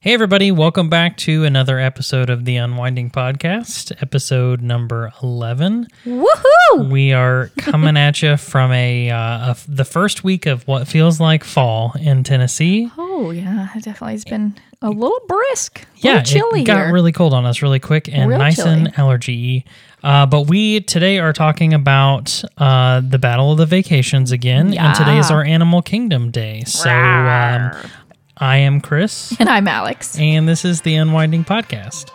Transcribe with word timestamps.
Hey, 0.00 0.14
everybody, 0.14 0.52
welcome 0.52 0.88
back 0.88 1.16
to 1.18 1.42
another 1.44 1.80
episode 1.80 2.30
of 2.30 2.44
the 2.44 2.54
Unwinding 2.56 3.10
Podcast, 3.10 3.90
episode 4.00 4.62
number 4.62 5.12
11. 5.24 5.88
Woohoo! 6.06 6.88
We 6.90 7.12
are 7.12 7.48
coming 7.58 7.96
at 7.96 8.22
you 8.22 8.36
from 8.36 8.70
a, 8.70 9.10
uh, 9.10 9.16
a 9.52 9.56
the 9.66 9.84
first 9.84 10.22
week 10.22 10.46
of 10.46 10.66
what 10.68 10.86
feels 10.86 11.18
like 11.18 11.42
fall 11.42 11.94
in 12.00 12.22
Tennessee. 12.22 12.88
Oh 12.96 13.32
yeah, 13.32 13.70
it 13.74 13.82
definitely 13.82 14.12
has 14.12 14.24
been 14.24 14.54
a 14.80 14.88
little 14.90 15.20
brisk. 15.26 15.80
A 15.82 15.86
Yeah, 15.96 16.12
little 16.18 16.24
chilly 16.32 16.60
it 16.62 16.64
got 16.66 16.84
here. 16.84 16.92
really 16.94 17.10
cold 17.12 17.34
on 17.34 17.44
us 17.44 17.60
really 17.60 17.80
quick 17.80 18.08
and 18.08 18.30
Real 18.30 18.38
nice 18.38 18.54
chilly. 18.56 18.70
and 18.70 18.98
allergy. 18.98 19.64
Uh, 20.04 20.26
but 20.26 20.42
we 20.42 20.78
today 20.80 21.18
are 21.18 21.32
talking 21.32 21.74
about 21.74 22.40
uh, 22.56 23.00
the 23.00 23.18
Battle 23.18 23.50
of 23.50 23.58
the 23.58 23.66
Vacations 23.66 24.30
again, 24.30 24.78
and 24.78 24.94
today 24.94 25.18
is 25.18 25.32
our 25.32 25.42
Animal 25.42 25.82
Kingdom 25.82 26.30
Day. 26.30 26.62
So 26.66 26.88
um, 26.88 27.72
I 28.40 28.58
am 28.58 28.80
Chris, 28.80 29.34
and 29.40 29.48
I'm 29.48 29.66
Alex. 29.68 30.18
and 30.18 30.48
this 30.48 30.64
is 30.64 30.82
the 30.82 30.94
Unwinding 30.94 31.44
Podcast. 31.44 32.10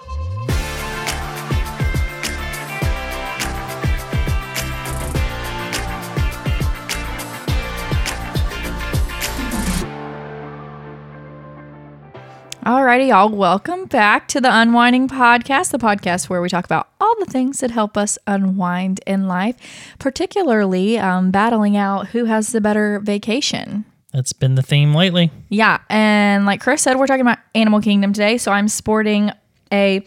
Alrighty, 12.66 13.09
y'all. 13.09 13.28
Welcome 13.28 13.86
back 13.88 14.30
to 14.30 14.40
the 14.40 14.48
Unwinding 14.50 15.09
Podcast, 15.09 15.72
the 15.72 15.78
podcast 15.78 16.30
where 16.30 16.42
we 16.42 16.48
talk 16.48 16.64
about 16.64 16.88
all 17.02 17.14
the 17.20 17.26
things 17.26 17.59
that 17.59 17.72
help 17.72 17.98
us 17.98 18.17
unwind 18.26 19.02
in 19.05 19.28
life, 19.28 19.58
particularly 20.00 20.98
um, 20.98 21.30
battling 21.30 21.76
out 21.76 22.08
who 22.08 22.23
has 22.26 22.53
the 22.53 22.62
better 22.62 23.02
vacation. 23.02 23.84
That's 24.13 24.31
been 24.34 24.55
the 24.55 24.62
theme 24.62 24.94
lately. 24.94 25.31
Yeah, 25.49 25.80
and 25.90 26.45
like 26.45 26.62
Chris 26.62 26.81
said, 26.84 26.98
we're 26.99 27.08
talking 27.08 27.22
about 27.22 27.40
Animal 27.55 27.81
Kingdom 27.81 28.13
today. 28.13 28.38
So 28.38 28.52
I'm 28.52 28.67
sporting 28.67 29.31
a. 29.72 30.05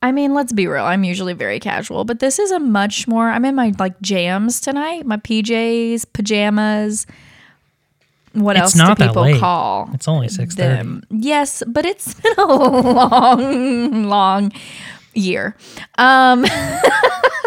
I 0.00 0.12
mean, 0.12 0.32
let's 0.32 0.52
be 0.52 0.68
real. 0.68 0.84
I'm 0.84 1.02
usually 1.02 1.32
very 1.32 1.58
casual, 1.58 2.04
but 2.04 2.20
this 2.20 2.38
is 2.38 2.52
a 2.52 2.60
much 2.60 3.08
more. 3.08 3.28
I'm 3.28 3.44
in 3.44 3.56
my 3.56 3.72
like 3.80 4.00
jams 4.00 4.60
tonight, 4.60 5.04
my 5.04 5.16
PJs, 5.16 6.12
pajamas. 6.12 7.06
What 8.34 8.54
It's 8.54 8.62
else 8.62 8.76
not 8.76 8.98
do 8.98 9.06
people 9.08 9.22
late. 9.22 9.40
call 9.40 9.90
It's 9.94 10.06
only 10.06 10.28
six 10.28 10.54
thirty. 10.54 11.00
Yes, 11.10 11.64
but 11.66 11.84
it's 11.84 12.14
been 12.20 12.34
a 12.38 12.46
long, 12.46 14.04
long 14.04 14.52
year. 15.14 15.56
Um, 15.96 16.46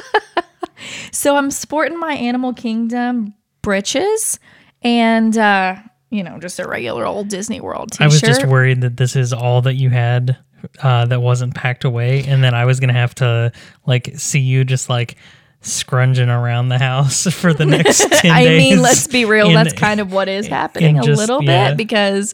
so 1.12 1.38
I'm 1.38 1.52
sporting 1.52 1.98
my 1.98 2.14
Animal 2.16 2.54
Kingdom 2.54 3.34
breeches 3.62 4.40
and 4.82 5.38
uh, 5.38 5.76
you 6.10 6.24
know, 6.24 6.40
just 6.40 6.60
a 6.60 6.68
regular 6.68 7.06
old 7.06 7.28
Disney 7.30 7.62
World 7.62 7.92
t-shirt. 7.92 8.02
I 8.02 8.08
was 8.08 8.22
just 8.22 8.46
worried 8.46 8.82
that 8.82 8.98
this 8.98 9.16
is 9.16 9.34
all 9.34 9.62
that 9.64 9.76
you 9.76 9.90
had 9.90 10.38
uh, 10.84 11.06
that 11.06 11.22
wasn't 11.22 11.56
packed 11.56 11.84
away, 11.84 12.24
and 12.24 12.44
then 12.44 12.54
I 12.54 12.66
was 12.66 12.80
gonna 12.80 12.94
have 12.94 13.16
to 13.16 13.52
like 13.86 14.12
see 14.18 14.40
you 14.40 14.64
just 14.64 14.90
like 14.90 15.16
scrunging 15.62 16.30
around 16.30 16.70
the 16.70 16.80
house 16.80 17.28
for 17.34 17.54
the 17.54 17.66
next 17.66 18.10
ten 18.12 18.32
I 18.32 18.44
days. 18.44 18.58
mean, 18.60 18.82
let's 18.82 19.08
be 19.08 19.26
real. 19.26 19.48
in- 19.50 19.54
that's 19.54 19.74
kind 19.74 20.00
of 20.00 20.12
what 20.12 20.28
is 20.28 20.48
happening 20.60 20.98
a 21.00 21.04
little 21.04 21.44
yeah. 21.44 21.70
bit 21.70 21.78
because 21.78 22.34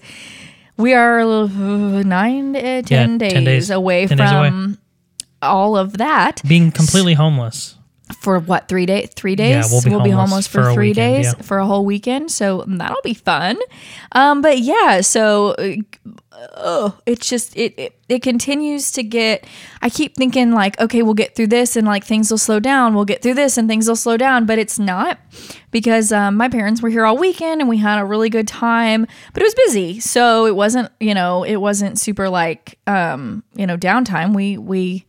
we 0.78 0.94
are 0.94 1.20
a 1.20 1.26
little, 1.26 1.98
uh, 1.98 2.04
nine, 2.04 2.56
uh, 2.56 2.82
10, 2.82 2.84
10 2.84 3.18
days, 3.18 3.32
days. 3.34 3.70
away 3.72 4.08
10 4.08 4.18
days 4.18 4.32
away. 4.32 4.50
from 4.50 4.78
all 5.42 5.78
of 5.78 5.98
that. 5.98 6.42
being 6.48 6.72
completely 6.72 7.14
homeless. 7.16 7.77
For 8.22 8.40
what 8.40 8.68
three 8.68 8.86
days 8.86 9.10
three 9.16 9.36
days? 9.36 9.72
Yeah, 9.72 9.90
we'll 9.90 10.04
be 10.04 10.10
homeless 10.10 10.48
for, 10.48 10.64
for 10.64 10.74
three 10.74 10.90
weekend, 10.90 11.16
days 11.16 11.26
yeah. 11.26 11.42
for 11.42 11.58
a 11.58 11.66
whole 11.66 11.86
weekend 11.86 12.32
so 12.32 12.64
that'll 12.68 13.02
be 13.04 13.14
fun. 13.14 13.58
Um 14.12 14.42
but 14.42 14.60
yeah 14.60 15.02
so 15.02 15.56
uh, 16.54 16.92
it's 17.06 17.28
just 17.28 17.56
it, 17.58 17.74
it 17.78 18.00
it 18.10 18.22
continues 18.22 18.92
to 18.92 19.02
get 19.02 19.44
i 19.82 19.90
keep 19.90 20.16
thinking 20.16 20.52
like 20.52 20.80
okay 20.80 21.02
we'll 21.02 21.16
get 21.16 21.36
through 21.36 21.48
this 21.48 21.76
and 21.76 21.88
like 21.88 22.04
things 22.04 22.30
will 22.30 22.38
slow 22.38 22.60
down 22.60 22.94
we'll 22.94 23.06
get 23.06 23.24
through 23.24 23.34
this 23.34 23.58
and 23.58 23.68
things 23.68 23.88
will 23.88 23.96
slow 23.96 24.16
down 24.16 24.46
but 24.46 24.60
it's 24.60 24.78
not 24.78 25.18
because 25.72 26.12
um, 26.12 26.36
my 26.36 26.48
parents 26.48 26.82
were 26.82 26.90
here 26.90 27.06
all 27.06 27.18
weekend 27.18 27.60
and 27.60 27.68
we 27.68 27.78
had 27.78 28.00
a 28.00 28.06
really 28.06 28.30
good 28.30 28.48
time 28.48 29.08
but 29.34 29.42
it 29.42 29.46
was 29.46 29.56
busy. 29.56 30.00
So 30.00 30.46
it 30.46 30.56
wasn't 30.56 30.92
you 31.00 31.14
know 31.14 31.44
it 31.44 31.58
wasn't 31.58 32.00
super 32.00 32.30
like 32.30 32.80
um 32.88 33.44
you 33.56 33.68
know 33.68 33.78
downtime. 33.78 34.36
We 34.36 34.58
we 34.58 35.06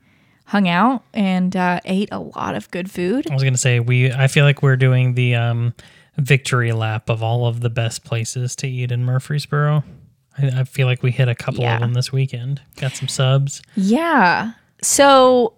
hung 0.48 0.66
out 0.68 1.02
and 1.14 1.54
uh, 1.54 1.78
ate 1.84 2.08
a 2.10 2.18
lot 2.18 2.54
of 2.54 2.70
good 2.70 2.90
food 2.90 3.30
I 3.30 3.34
was 3.34 3.44
gonna 3.44 3.56
say 3.56 3.80
we. 3.80 4.10
I 4.12 4.26
feel 4.28 4.44
like 4.44 4.62
we're 4.62 4.76
doing 4.76 5.14
the 5.14 5.34
um, 5.34 5.74
victory 6.16 6.72
lap 6.72 7.08
of 7.10 7.22
all 7.22 7.46
of 7.46 7.60
the 7.60 7.70
best 7.70 8.04
places 8.04 8.56
to 8.56 8.66
eat 8.68 8.90
in 8.90 9.04
Murfreesboro. 9.04 9.84
I, 10.38 10.46
I 10.60 10.64
feel 10.64 10.86
like 10.86 11.02
we 11.02 11.10
hit 11.10 11.28
a 11.28 11.34
couple 11.34 11.60
Yeah. 11.62 11.74
of 11.74 11.80
them 11.80 11.94
this 11.94 12.10
weekend. 12.12 12.60
Got 12.76 12.92
some 12.92 13.08
subs. 13.08 13.60
Yeah. 13.76 14.52
So, 14.82 15.52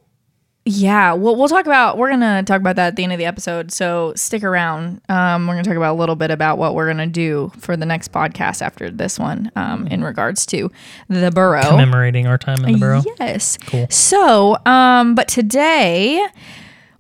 yeah, 0.67 1.15
we'll, 1.15 1.37
we'll 1.37 1.49
talk 1.49 1.67
about, 1.67 1.97
we're 1.97 2.09
going 2.11 2.21
to 2.21 2.43
talk 2.45 2.61
about 2.61 2.77
that 2.77 2.89
at 2.89 2.97
the 2.97 3.03
end 3.03 3.13
of 3.13 3.19
the 3.19 3.25
episode. 3.25 3.73
So, 3.73 4.13
stick 4.15 4.45
around. 4.45 5.01
Um, 5.09 5.47
we're 5.47 5.55
going 5.55 5.65
to 5.65 5.71
talk 5.71 5.77
about 5.77 5.95
a 5.95 5.99
little 5.99 6.17
bit 6.17 6.31
about 6.31 6.59
what 6.59 6.75
we're 6.75 6.85
going 6.85 6.99
to 6.99 7.07
do 7.07 7.51
for 7.59 7.77
the 7.77 7.87
next 7.87 8.13
podcast 8.13 8.61
after 8.61 8.91
this 8.91 9.19
one 9.19 9.51
um, 9.57 9.87
in 9.87 10.05
regards 10.05 10.45
to 10.47 10.71
the 11.09 11.31
borough. 11.31 11.63
Commemorating 11.63 12.27
our 12.27 12.37
time 12.39 12.63
in 12.65 12.73
the 12.75 12.79
borough. 12.79 13.03
Yes. 13.19 13.57
Cool. 13.57 13.87
So, 13.89 14.59
um, 14.67 15.15
but 15.15 15.29
today 15.29 16.27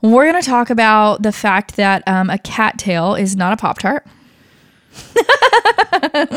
we're 0.00 0.30
going 0.30 0.42
to 0.42 0.48
talk 0.48 0.70
about 0.70 1.22
the 1.22 1.32
fact 1.32 1.76
that 1.76 2.02
um, 2.08 2.30
a 2.30 2.38
cattail 2.38 3.14
is 3.14 3.36
not 3.36 3.52
a 3.52 3.56
Pop 3.56 3.78
Tart. 3.78 4.06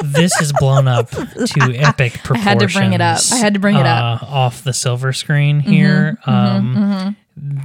This 0.04 0.40
is 0.42 0.54
blown 0.54 0.88
up 0.88 1.10
to 1.10 1.74
epic 1.76 2.14
proportions. 2.24 2.36
I 2.36 2.50
had 2.50 2.60
to 2.60 2.68
bring 2.68 2.94
it 2.94 3.02
up. 3.02 3.20
I 3.32 3.36
had 3.38 3.54
to 3.54 3.60
bring 3.60 3.76
it 3.76 3.86
up. 3.86 4.22
Mm-hmm, 4.22 4.26
uh, 4.34 4.36
off 4.38 4.64
the 4.64 4.74
silver 4.74 5.14
screen 5.14 5.60
here. 5.60 6.18
um, 6.26 7.16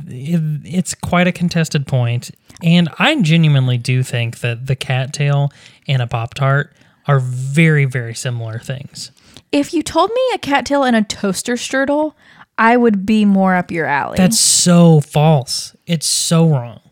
it- 0.09 0.61
it's 0.65 0.95
quite 0.95 1.27
a 1.27 1.33
contested 1.33 1.87
point, 1.87 2.31
and 2.63 2.89
I 2.99 3.21
genuinely 3.21 3.77
do 3.79 4.03
think 4.03 4.41
that 4.41 4.67
the 4.67 4.77
cattail 4.77 5.53
and 5.87 6.01
a 6.03 6.07
pop 6.07 6.35
tart 6.35 6.75
are 7.07 7.21
very, 7.21 7.85
very 7.85 8.15
similar 8.15 8.59
things. 8.59 9.11
If 9.53 9.73
you 9.73 9.83
told 9.83 10.11
me 10.11 10.21
a 10.35 10.39
cattail 10.39 10.85
and 10.85 10.95
a 10.97 11.03
toaster 11.03 11.55
strudel, 11.55 12.15
I 12.59 12.77
would 12.77 13.07
be 13.07 13.25
more 13.25 13.55
up 13.55 13.71
your 13.71 13.87
alley. 13.87 14.17
That's 14.17 14.39
so 14.39 15.01
false. 15.01 15.75
It's 15.87 16.07
so 16.07 16.49
wrong. 16.49 16.81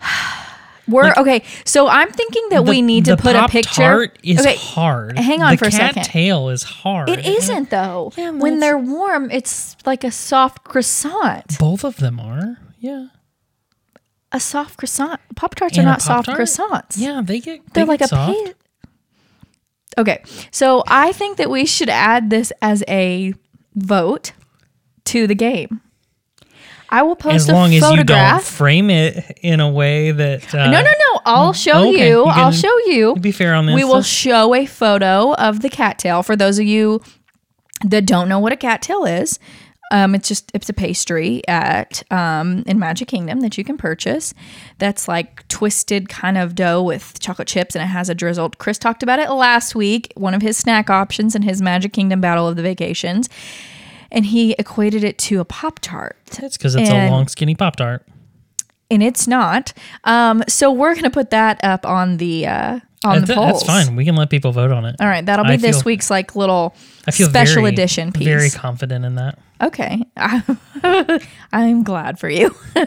We're 0.88 1.12
okay. 1.16 1.42
So 1.64 1.88
I'm 1.88 2.10
thinking 2.10 2.48
that 2.50 2.64
we 2.64 2.80
need 2.82 3.06
to 3.06 3.16
the 3.16 3.22
put 3.22 3.34
a 3.36 3.40
Pop 3.40 3.50
picture. 3.50 3.82
Tart 3.82 4.18
is 4.22 4.40
okay, 4.40 4.56
hard. 4.56 5.18
hang 5.18 5.42
on 5.42 5.52
the 5.52 5.56
for 5.58 5.66
a 5.66 5.72
second. 5.72 6.02
Cattail 6.04 6.48
is 6.50 6.62
hard. 6.62 7.08
it 7.08 7.26
isn't 7.26 7.70
though. 7.70 8.12
Yeah, 8.16 8.30
when 8.30 8.60
they're 8.60 8.78
warm, 8.78 9.30
it's 9.30 9.76
like 9.84 10.04
a 10.04 10.10
soft 10.10 10.64
croissant. 10.64 11.58
Both 11.58 11.84
of 11.84 11.96
them 11.96 12.20
are. 12.20 12.58
Yeah. 12.78 13.08
A 14.32 14.40
soft 14.40 14.76
croissant. 14.76 15.20
Pop 15.34 15.54
tarts 15.54 15.78
are 15.78 15.82
not 15.82 16.02
soft 16.02 16.28
croissants. 16.28 16.96
Yeah, 16.98 17.20
they 17.24 17.40
get. 17.40 17.64
They 17.72 17.84
they're 17.84 17.84
get 17.84 17.88
like 17.88 18.00
a 18.02 18.08
soft. 18.08 18.38
pa- 18.44 18.52
Okay, 19.98 20.22
so 20.50 20.84
I 20.86 21.12
think 21.12 21.38
that 21.38 21.48
we 21.48 21.64
should 21.64 21.88
add 21.88 22.28
this 22.28 22.52
as 22.60 22.84
a 22.86 23.32
vote 23.74 24.32
to 25.06 25.26
the 25.26 25.34
game. 25.34 25.80
I 26.88 27.02
will 27.02 27.16
post 27.16 27.34
as 27.34 27.48
a 27.48 27.52
long 27.52 27.74
as 27.74 27.82
you 27.90 28.04
don't 28.04 28.42
frame 28.42 28.90
it 28.90 29.38
in 29.42 29.60
a 29.60 29.70
way 29.70 30.12
that 30.12 30.54
uh, 30.54 30.70
no, 30.70 30.80
no, 30.80 30.90
no. 30.90 31.20
I'll 31.24 31.52
show 31.52 31.88
okay, 31.88 32.08
you. 32.10 32.20
you 32.20 32.24
I'll 32.24 32.52
show 32.52 32.78
you. 32.86 33.16
be 33.16 33.32
fair 33.32 33.54
on 33.54 33.66
this 33.66 33.74
We 33.74 33.84
will 33.84 34.02
show 34.02 34.54
a 34.54 34.66
photo 34.66 35.34
of 35.34 35.60
the 35.60 35.68
cattail 35.68 36.22
for 36.22 36.36
those 36.36 36.58
of 36.58 36.66
you 36.66 37.02
that 37.84 38.06
don't 38.06 38.28
know 38.28 38.38
what 38.38 38.52
a 38.52 38.56
cattail 38.56 39.04
is. 39.04 39.38
Um, 39.92 40.16
it's 40.16 40.26
just 40.26 40.50
it's 40.52 40.68
a 40.68 40.72
pastry 40.72 41.46
at 41.46 42.02
um, 42.10 42.64
in 42.66 42.78
Magic 42.78 43.06
Kingdom 43.06 43.40
that 43.40 43.56
you 43.56 43.62
can 43.62 43.76
purchase. 43.76 44.34
That's 44.78 45.06
like 45.06 45.46
twisted 45.46 46.08
kind 46.08 46.36
of 46.36 46.56
dough 46.56 46.82
with 46.82 47.20
chocolate 47.20 47.46
chips, 47.46 47.76
and 47.76 47.82
it 47.82 47.88
has 47.88 48.08
a 48.08 48.14
drizzled. 48.14 48.58
Chris 48.58 48.78
talked 48.78 49.04
about 49.04 49.20
it 49.20 49.30
last 49.30 49.76
week. 49.76 50.12
One 50.16 50.34
of 50.34 50.42
his 50.42 50.56
snack 50.56 50.90
options 50.90 51.36
in 51.36 51.42
his 51.42 51.62
Magic 51.62 51.92
Kingdom 51.92 52.20
Battle 52.20 52.48
of 52.48 52.56
the 52.56 52.62
Vacations, 52.62 53.28
and 54.16 54.26
he 54.26 54.56
equated 54.58 55.04
it 55.04 55.16
to 55.18 55.38
a 55.38 55.44
pop 55.44 55.78
tart 55.80 56.16
It's 56.42 56.56
because 56.56 56.74
it's 56.74 56.90
and- 56.90 57.08
a 57.08 57.10
long, 57.14 57.28
skinny 57.28 57.54
pop 57.54 57.76
tart. 57.76 58.04
and 58.90 59.02
it's 59.02 59.28
not. 59.28 59.72
Um, 60.04 60.42
so 60.48 60.72
we're 60.72 60.94
gonna 60.96 61.10
put 61.10 61.30
that 61.30 61.62
up 61.62 61.86
on 61.86 62.16
the 62.16 62.46
uh, 62.46 62.80
on 63.04 63.20
the 63.20 63.26
That's, 63.26 63.38
polls. 63.38 63.62
that's 63.66 63.86
fine. 63.86 63.94
We 63.94 64.04
can 64.04 64.16
let 64.16 64.30
people 64.30 64.50
vote 64.50 64.72
on 64.72 64.84
it. 64.84 64.96
All 65.00 65.06
right, 65.06 65.24
that'll 65.24 65.44
be 65.44 65.52
I 65.52 65.56
this 65.58 65.76
feel- 65.76 65.84
week's 65.86 66.10
like 66.10 66.34
little 66.34 66.74
I 67.06 67.12
feel 67.12 67.28
special 67.28 67.62
very, 67.62 67.72
edition 67.72 68.10
piece. 68.10 68.26
Very 68.26 68.50
confident 68.50 69.04
in 69.04 69.14
that. 69.16 69.38
okay, 69.62 70.02
I'm 71.52 71.82
glad 71.84 72.18
for 72.18 72.28
you. 72.28 72.54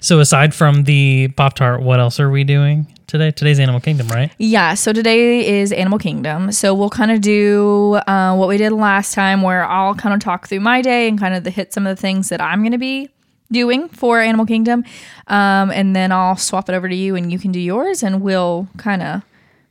So 0.00 0.18
aside 0.18 0.52
from 0.52 0.82
the 0.84 1.28
pop 1.36 1.54
tart, 1.54 1.80
what 1.80 2.00
else 2.00 2.18
are 2.18 2.28
we 2.28 2.42
doing 2.44 2.92
today? 3.12 3.30
Today's 3.30 3.60
Animal 3.60 3.80
Kingdom, 3.80 4.08
right? 4.08 4.32
Yeah, 4.38 4.72
so 4.74 4.92
today 4.92 5.60
is 5.60 5.70
Animal 5.70 5.98
Kingdom. 5.98 6.50
So 6.50 6.74
we'll 6.74 6.90
kind 6.90 7.10
of 7.12 7.20
do 7.20 7.94
uh, 8.06 8.34
what 8.34 8.48
we 8.48 8.56
did 8.56 8.72
last 8.72 9.14
time, 9.14 9.42
where 9.42 9.64
I'll 9.64 9.94
kind 9.94 10.14
of 10.14 10.20
talk 10.20 10.48
through 10.48 10.60
my 10.60 10.80
day 10.80 11.08
and 11.08 11.18
kind 11.20 11.34
of 11.34 11.44
the, 11.44 11.50
hit 11.50 11.72
some 11.74 11.86
of 11.86 11.94
the 11.94 12.00
things 12.00 12.30
that 12.30 12.40
I'm 12.40 12.60
going 12.62 12.72
to 12.72 12.78
be 12.78 13.10
doing 13.52 13.88
for 13.90 14.18
Animal 14.18 14.46
Kingdom, 14.46 14.82
um, 15.26 15.70
and 15.70 15.94
then 15.94 16.10
I'll 16.10 16.36
swap 16.38 16.70
it 16.70 16.74
over 16.74 16.88
to 16.88 16.94
you, 16.94 17.14
and 17.14 17.30
you 17.30 17.38
can 17.38 17.52
do 17.52 17.60
yours, 17.60 18.02
and 18.02 18.22
we'll 18.22 18.66
kind 18.78 19.02
of 19.02 19.22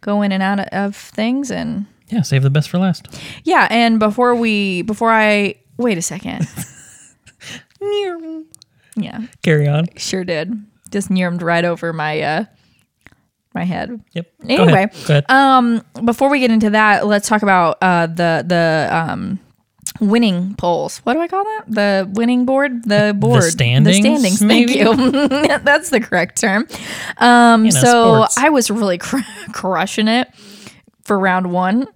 go 0.02 0.22
in 0.22 0.32
and 0.32 0.44
out 0.44 0.60
of 0.72 0.96
things 0.96 1.50
and 1.50 1.88
Yeah, 2.10 2.22
save 2.22 2.44
the 2.44 2.52
best 2.52 2.70
for 2.70 2.78
last. 2.78 3.08
Yeah, 3.44 3.68
and 3.72 3.98
before 4.00 4.36
we 4.36 4.84
before 4.84 5.12
I 5.12 5.56
wait 5.78 5.98
a 5.98 6.02
second. 6.04 6.48
yeah, 8.96 9.22
Carry 9.42 9.68
on. 9.68 9.88
sure 9.98 10.24
did. 10.24 10.54
Just 10.92 11.10
nearmed 11.10 11.42
right 11.42 11.66
over 11.66 11.92
my 11.92 12.22
uh 12.22 12.46
my 13.54 13.64
head. 13.64 14.02
Yep. 14.14 14.32
Go 14.42 14.48
Anyway, 14.54 14.72
ahead. 14.74 14.92
Go 15.08 15.14
ahead. 15.14 15.26
Um, 15.30 15.84
before 16.06 16.30
we 16.30 16.40
get 16.40 16.52
into 16.52 16.70
that, 16.72 17.06
let's 17.08 17.28
talk 17.28 17.44
about 17.44 17.78
uh 17.82 18.08
the 18.08 18.44
the 18.48 18.88
um 18.92 19.40
winning 20.00 20.56
polls. 20.56 21.00
What 21.00 21.14
do 21.14 21.20
I 21.22 21.28
call 21.28 21.44
that? 21.44 21.64
The 21.68 22.10
winning 22.14 22.46
board, 22.46 22.86
the 22.86 23.16
board, 23.18 23.44
standings, 23.44 23.98
the 23.98 24.02
standings. 24.02 24.42
maybe? 24.42 24.84
Thank 24.84 25.14
you. 25.14 25.28
That's 25.60 25.90
the 25.90 26.00
correct 26.00 26.40
term. 26.40 26.68
Um, 27.18 27.64
know, 27.66 27.70
so 27.70 28.14
sports. 28.16 28.38
I 28.38 28.50
was 28.50 28.72
really 28.72 28.98
cr- 29.00 29.20
crushing 29.54 30.08
it 30.08 30.30
for 31.04 31.20
round 31.20 31.52
one. 31.52 31.88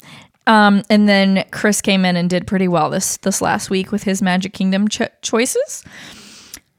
Um, 0.47 0.83
and 0.91 1.09
then 1.09 1.43
Chris 1.51 1.81
came 1.81 2.05
in 2.05 2.15
and 2.15 2.29
did 2.29 2.45
pretty 2.45 2.67
well 2.67 2.89
this 2.91 3.17
this 3.17 3.41
last 3.41 3.69
week 3.71 3.91
with 3.91 4.03
his 4.03 4.21
Magic 4.21 4.53
Kingdom 4.53 4.87
ch- 4.87 5.01
choices. 5.23 5.83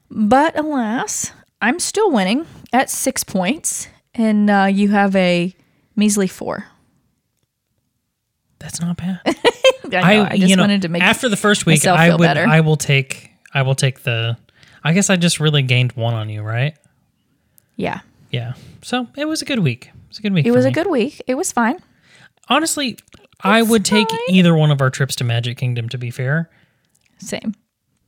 But 0.09 0.57
alas, 0.57 1.31
I'm 1.61 1.79
still 1.79 2.09
winning 2.11 2.45
at 2.71 2.89
six 2.89 3.25
points, 3.25 3.89
and 4.17 4.49
uh, 4.49 4.67
you 4.71 4.89
have 4.89 5.15
a 5.15 5.53
measly 5.95 6.27
four. 6.27 6.65
That's 8.59 8.81
not 8.81 8.97
bad. 8.97 9.21
I, 9.25 10.15
know, 10.15 10.23
I, 10.23 10.37
just 10.37 10.49
you 10.49 10.55
know, 10.55 10.63
wanted 10.63 10.81
to 10.81 10.89
make 10.89 11.01
after 11.01 11.29
the 11.29 11.37
first 11.37 11.65
week, 11.65 11.85
I 11.85 12.09
would, 12.09 12.19
better. 12.19 12.45
I 12.45 12.59
will 12.61 12.75
take, 12.75 13.31
I 13.53 13.61
will 13.61 13.75
take 13.75 14.01
the. 14.03 14.37
I 14.83 14.93
guess 14.93 15.09
I 15.09 15.15
just 15.15 15.39
really 15.39 15.61
gained 15.61 15.93
one 15.93 16.13
on 16.13 16.29
you, 16.29 16.41
right? 16.41 16.75
yeah. 17.75 18.01
Yeah. 18.31 18.53
So 18.81 19.07
it 19.15 19.25
was 19.25 19.41
a 19.41 19.45
good 19.45 19.59
week. 19.59 19.87
It 19.87 20.09
was 20.09 20.19
a 20.19 20.21
good 20.21 20.33
week. 20.33 20.45
It 20.45 20.51
was 20.51 20.65
a 20.65 20.71
good 20.71 20.87
week. 20.87 21.21
It 21.27 21.35
was 21.35 21.51
fine. 21.51 21.77
Honestly, 22.49 22.97
I 23.41 23.61
would 23.61 23.85
take 23.85 24.09
fine. 24.09 24.19
either 24.29 24.55
one 24.55 24.71
of 24.71 24.81
our 24.81 24.89
trips 24.89 25.15
to 25.17 25.23
Magic 25.23 25.57
Kingdom. 25.57 25.87
To 25.89 25.97
be 25.97 26.11
fair, 26.11 26.49
Same. 27.19 27.53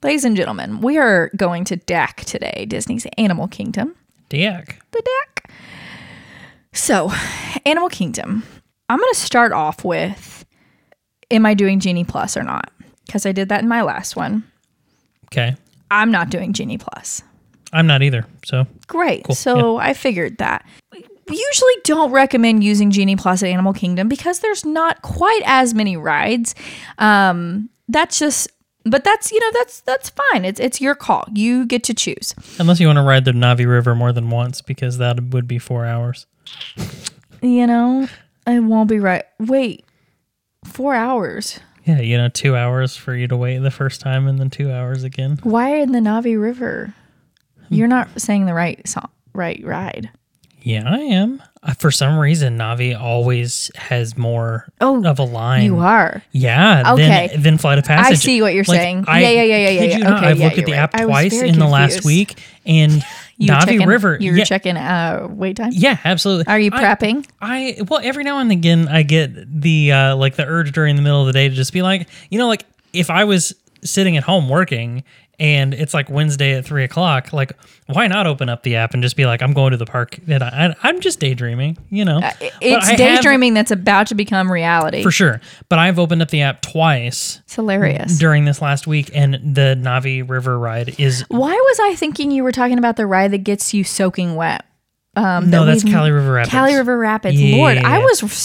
Ladies 0.04 0.24
and 0.26 0.36
gentlemen, 0.36 0.82
we 0.82 0.98
are 0.98 1.30
going 1.36 1.66
to 1.66 1.76
DAK 1.76 2.24
today, 2.26 2.66
Disney's 2.68 3.06
Animal 3.18 3.48
Kingdom. 3.48 3.96
DAK. 4.30 4.82
The 4.92 5.02
DAK. 5.02 5.39
So, 6.74 7.12
Animal 7.66 7.90
Kingdom. 7.90 8.44
I'm 8.90 9.00
going 9.00 9.14
to 9.14 9.20
start 9.20 9.52
off 9.52 9.84
with 9.86 10.46
Am 11.32 11.46
I 11.46 11.54
doing 11.54 11.80
Genie 11.80 12.04
Plus 12.06 12.36
or 12.36 12.44
not? 12.44 12.72
Because 13.06 13.26
I 13.26 13.32
did 13.32 13.50
that 13.50 13.62
in 13.62 13.68
my 13.68 13.82
last 13.82 14.16
one. 14.16 14.44
Okay. 15.26 15.56
I'm 15.92 16.12
not 16.12 16.30
doing 16.30 16.54
Genie 16.54 16.78
Plus. 16.78 17.22
I'm 17.72 17.88
not 17.88 18.02
either. 18.02 18.26
So 18.46 18.66
Great. 18.88 19.24
Cool. 19.26 19.36
So 19.36 19.78
I 19.78 19.94
figured 19.94 20.38
that. 20.40 20.66
We 20.92 21.38
usually 21.38 21.74
don't 21.84 22.12
recommend 22.12 22.64
using 22.64 22.90
Genie 22.90 23.16
Plus 23.16 23.44
at 23.44 23.50
Animal 23.50 23.74
Kingdom 23.74 24.10
because 24.10 24.40
there's 24.40 24.66
not 24.66 25.04
quite 25.04 25.42
as 25.46 25.76
many 25.76 25.96
rides. 25.96 26.56
Um, 26.98 27.70
that's 27.88 28.18
just, 28.18 28.50
but 28.86 29.04
that's 29.04 29.32
you 29.32 29.40
know 29.40 29.52
that's 29.54 29.82
that's 29.82 30.10
fine. 30.10 30.46
It's 30.46 30.60
it's 30.60 30.82
your 30.82 30.96
call. 30.96 31.26
You 31.32 31.68
get 31.68 31.84
to 31.84 31.94
choose. 31.94 32.34
unless 32.58 32.80
you 32.80 32.88
want 32.88 32.98
to 32.98 33.04
ride 33.04 33.26
the 33.26 33.32
Navi 33.32 33.68
River 33.70 33.94
more 33.94 34.12
than 34.12 34.32
once, 34.32 34.62
because 34.64 34.98
that 34.98 35.22
would 35.26 35.48
be 35.48 35.60
four 35.60 35.86
hours. 35.86 36.26
You 37.42 37.68
know, 37.68 38.08
I 38.46 38.60
won't 38.60 38.90
be 38.90 39.00
right. 39.00 39.24
Wait, 39.40 39.86
four 40.66 40.94
hours. 40.94 41.60
Yeah, 41.86 42.02
you 42.02 42.18
know, 42.18 42.30
two 42.30 42.56
hours 42.56 42.96
for 42.96 43.16
you 43.16 43.28
to 43.28 43.38
wait 43.38 43.58
the 43.60 43.72
first 43.72 44.02
time, 44.02 44.28
and 44.28 44.38
then 44.38 44.50
two 44.50 44.72
hours 44.72 45.04
again. 45.04 45.40
Why 45.44 45.78
in 45.78 45.92
the 45.92 46.00
Navi 46.00 46.40
River? 46.40 46.94
You're 47.70 47.88
not 47.88 48.20
saying 48.20 48.46
the 48.46 48.54
right 48.54 48.86
song, 48.88 49.10
right 49.34 49.62
ride. 49.64 50.10
Yeah, 50.62 50.84
I 50.92 50.98
am. 51.00 51.42
Uh, 51.64 51.74
for 51.76 51.90
some 51.90 52.18
reason, 52.20 52.58
Navi 52.58 53.00
always 53.00 53.72
has 53.76 54.18
more 54.18 54.68
Oh, 54.82 55.04
of 55.06 55.18
a 55.20 55.24
line. 55.24 55.64
You 55.64 55.80
are. 55.80 56.22
Yeah. 56.32 56.94
Okay. 56.94 57.34
Then, 57.38 57.58
Flight 57.58 57.80
of 57.80 57.86
Passage. 57.86 58.12
I 58.12 58.16
see 58.16 58.42
what 58.42 58.54
you're 58.54 58.66
Like, 58.66 58.80
saying. 58.80 59.06
I 59.08 59.22
Yeah, 59.22 59.30
yeah, 59.30 59.44
yeah, 59.44 59.58
yeah, 59.58 59.70
yeah, 59.70 59.84
yeah. 59.84 59.98
not, 60.00 60.18
Okay, 60.18 60.28
I've 60.28 60.38
yeah, 60.40 60.46
looked 60.46 60.58
at 60.58 60.66
the 60.66 60.72
right. 60.74 60.78
app 60.80 60.92
twice 61.02 61.42
in 61.42 61.58
the 61.58 61.68
last 61.68 62.04
week, 62.04 62.40
and 62.66 63.04
You 63.42 63.52
Navi 63.54 63.60
checking, 63.62 63.88
River. 63.88 64.18
You're 64.20 64.38
yeah, 64.38 64.44
checking 64.44 64.76
uh, 64.76 65.28
wait 65.30 65.56
time. 65.56 65.72
yeah, 65.74 65.98
absolutely. 66.04 66.46
Are 66.48 66.60
you 66.60 66.72
I- 66.74 66.84
prepping? 66.84 67.26
I 67.42 67.78
well, 67.88 68.02
every 68.04 68.26
now 68.26 68.40
and 68.40 68.52
again, 68.52 68.88
I 68.90 69.04
get 69.04 69.62
the 69.62 69.92
uh, 69.94 70.16
like 70.18 70.36
the 70.36 70.46
urge 70.46 70.74
during 70.74 70.98
the 70.98 71.02
middle 71.02 71.22
of 71.22 71.28
the 71.28 71.34
day 71.34 71.48
to 71.48 71.56
just 71.56 71.72
be 71.72 71.82
like, 71.82 72.08
you 72.30 72.38
know, 72.38 72.48
like 72.50 72.66
if 72.92 73.10
I 73.10 73.24
was 73.24 73.56
sitting 73.82 74.18
at 74.18 74.24
home 74.24 74.50
working 74.50 75.04
and 75.40 75.74
it's 75.74 75.94
like 75.94 76.10
Wednesday 76.10 76.54
at 76.58 76.66
three 76.66 76.84
o'clock, 76.84 77.32
like 77.34 77.54
why 77.88 78.08
not 78.08 78.28
open 78.28 78.50
up 78.50 78.64
the 78.64 78.76
app 78.76 78.94
and 78.94 79.02
just 79.02 79.16
be 79.16 79.26
like, 79.26 79.42
I'm 79.42 79.54
going 79.54 79.72
to 79.72 79.78
the 79.78 79.86
park 79.86 80.20
and 80.28 80.44
I, 80.44 80.76
I'm 80.84 81.00
just 81.00 81.20
daydreaming, 81.20 81.78
you 81.90 82.06
know? 82.06 82.20
Uh, 82.20 82.32
It's 82.62 82.86
I 82.88 82.90
have- 82.92 82.98
daydreaming 82.98 83.54
that's 83.54 83.72
about 83.72 84.08
to 84.08 84.16
become 84.16 84.52
reality. 84.52 85.02
for 85.04 85.12
sure. 85.12 85.40
But 85.70 85.80
I've 85.80 85.98
opened 86.00 86.22
up 86.22 86.30
the 86.30 86.42
app 86.42 86.62
twice 86.62 87.40
It's 87.46 87.56
hilarious. 87.56 88.18
during 88.20 88.46
this 88.46 88.62
last 88.62 88.86
week, 88.88 89.10
and 89.14 89.34
the 89.36 89.76
Navi 89.82 90.28
River 90.30 90.60
ride 90.60 91.00
is 91.00 91.22
Why 91.30 91.54
was 91.54 91.80
I 91.82 91.96
thinking 91.96 92.32
you 92.32 92.44
were 92.44 92.52
talking 92.52 92.78
about 92.78 92.96
the 92.98 93.06
ride 93.08 93.32
that 93.32 93.40
gets 93.46 93.74
you 93.74 93.84
soaking 93.84 94.36
wet? 94.36 94.66
Um, 95.16 95.50
no, 95.50 95.66
that 95.66 95.72
that's 95.80 95.84
Kali 95.92 96.12
River 96.12 96.32
Rapids. 96.34 96.52
Kali 96.54 96.76
River 96.76 96.98
Rapids. 96.98 97.42
Yeah. 97.42 97.56
Lord, 97.58 97.78
I 97.78 97.98
was. 98.00 98.44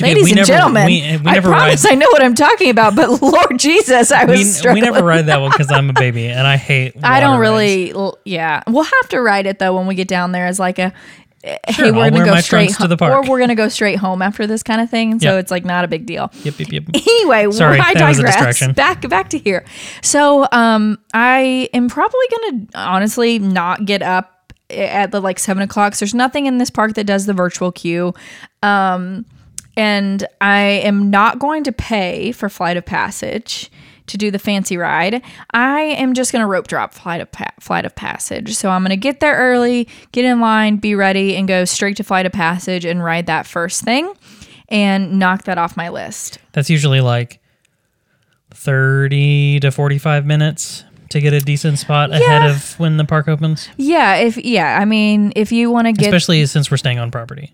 Ladies 0.00 0.28
and 0.28 0.36
never, 0.36 0.46
gentlemen, 0.46 0.86
we, 0.86 1.00
we 1.02 1.06
I 1.30 1.34
never 1.34 1.50
ride. 1.50 1.58
promise 1.58 1.86
I 1.86 1.94
know 1.94 2.08
what 2.10 2.22
I'm 2.22 2.34
talking 2.34 2.70
about, 2.70 2.96
but 2.96 3.20
Lord 3.22 3.58
Jesus, 3.58 4.10
I 4.10 4.24
was 4.24 4.62
We, 4.64 4.72
we 4.74 4.80
never 4.80 5.04
ride 5.04 5.26
that 5.26 5.40
one 5.40 5.50
because 5.50 5.70
I'm 5.70 5.90
a 5.90 5.92
baby 5.92 6.26
and 6.28 6.46
I 6.46 6.56
hate. 6.56 6.94
I 7.02 7.20
don't 7.20 7.32
water 7.38 7.42
rides. 7.42 7.92
really. 7.92 8.12
Yeah, 8.24 8.62
we'll 8.66 8.84
have 8.84 9.08
to 9.10 9.20
ride 9.20 9.46
it 9.46 9.58
though 9.58 9.76
when 9.76 9.86
we 9.86 9.94
get 9.94 10.08
down 10.08 10.32
there 10.32 10.46
as 10.46 10.58
like 10.58 10.78
a. 10.78 10.92
eh, 11.44 11.56
Sure, 11.72 11.86
hey, 11.86 11.92
we're 11.92 12.04
I'll 12.04 12.10
gonna 12.10 12.24
go 12.24 12.40
straight 12.40 12.66
trunks 12.70 12.78
to 12.78 12.88
the 12.88 12.96
park. 12.96 13.12
or 13.26 13.30
we're 13.30 13.38
gonna 13.38 13.54
go 13.54 13.68
straight 13.68 13.98
home 13.98 14.22
after 14.22 14.46
this 14.46 14.62
kind 14.62 14.80
of 14.80 14.88
thing. 14.88 15.20
So 15.20 15.32
Yep. 15.34 15.40
it's 15.40 15.50
like 15.50 15.64
not 15.66 15.84
a 15.84 15.88
big 15.88 16.06
deal. 16.06 16.30
Yep, 16.42 16.58
yep, 16.58 16.72
yep. 16.72 16.82
anyway, 16.94 17.50
Sorry, 17.52 17.78
I 17.80 17.92
that 17.94 18.08
was 18.08 18.18
a 18.18 18.22
digress. 18.22 18.66
Back 18.72 19.06
back 19.10 19.28
to 19.30 19.38
here. 19.38 19.64
So 20.00 20.48
um, 20.52 20.98
I 21.12 21.68
am 21.74 21.88
probably 21.88 22.26
gonna 22.30 22.66
honestly 22.74 23.38
not 23.38 23.84
get 23.84 24.00
up 24.02 24.31
at 24.72 25.10
the 25.10 25.20
like 25.20 25.38
seven 25.38 25.62
o'clock. 25.62 25.94
So 25.94 26.04
there's 26.04 26.14
nothing 26.14 26.46
in 26.46 26.58
this 26.58 26.70
park 26.70 26.94
that 26.94 27.04
does 27.04 27.26
the 27.26 27.32
virtual 27.32 27.72
queue. 27.72 28.14
Um, 28.62 29.24
and 29.76 30.26
I 30.40 30.60
am 30.60 31.10
not 31.10 31.38
going 31.38 31.64
to 31.64 31.72
pay 31.72 32.32
for 32.32 32.48
Flight 32.48 32.76
of 32.76 32.84
Passage 32.84 33.70
to 34.06 34.18
do 34.18 34.30
the 34.30 34.38
fancy 34.38 34.76
ride. 34.76 35.22
I 35.52 35.80
am 35.80 36.12
just 36.12 36.32
going 36.32 36.40
to 36.40 36.46
rope 36.46 36.66
drop 36.66 36.92
Flight 36.92 37.20
of 37.20 37.32
pa- 37.32 37.54
Flight 37.60 37.84
of 37.84 37.94
Passage. 37.94 38.54
So 38.54 38.70
I'm 38.70 38.82
going 38.82 38.90
to 38.90 38.96
get 38.96 39.20
there 39.20 39.36
early, 39.36 39.88
get 40.12 40.24
in 40.24 40.40
line, 40.40 40.76
be 40.76 40.94
ready, 40.94 41.36
and 41.36 41.48
go 41.48 41.64
straight 41.64 41.96
to 41.98 42.04
Flight 42.04 42.26
of 42.26 42.32
Passage 42.32 42.84
and 42.84 43.02
ride 43.02 43.26
that 43.26 43.46
first 43.46 43.82
thing, 43.82 44.12
and 44.68 45.18
knock 45.18 45.44
that 45.44 45.58
off 45.58 45.76
my 45.76 45.88
list. 45.88 46.38
That's 46.52 46.68
usually 46.68 47.00
like 47.00 47.40
30 48.50 49.60
to 49.60 49.70
45 49.70 50.26
minutes 50.26 50.84
to 51.12 51.20
get 51.20 51.32
a 51.32 51.40
decent 51.40 51.78
spot 51.78 52.10
ahead 52.10 52.42
of 52.50 52.78
when 52.78 52.96
the 52.96 53.04
park 53.04 53.28
opens, 53.28 53.68
Yeah, 53.76 54.16
if 54.16 54.36
yeah, 54.36 54.78
I 54.80 54.84
mean, 54.84 55.32
if 55.36 55.52
you 55.52 55.70
want 55.70 55.86
to 55.86 55.92
get 55.92 56.06
especially 56.06 56.44
since 56.46 56.70
we're 56.70 56.76
staying 56.76 56.98
on 56.98 57.10
property. 57.10 57.52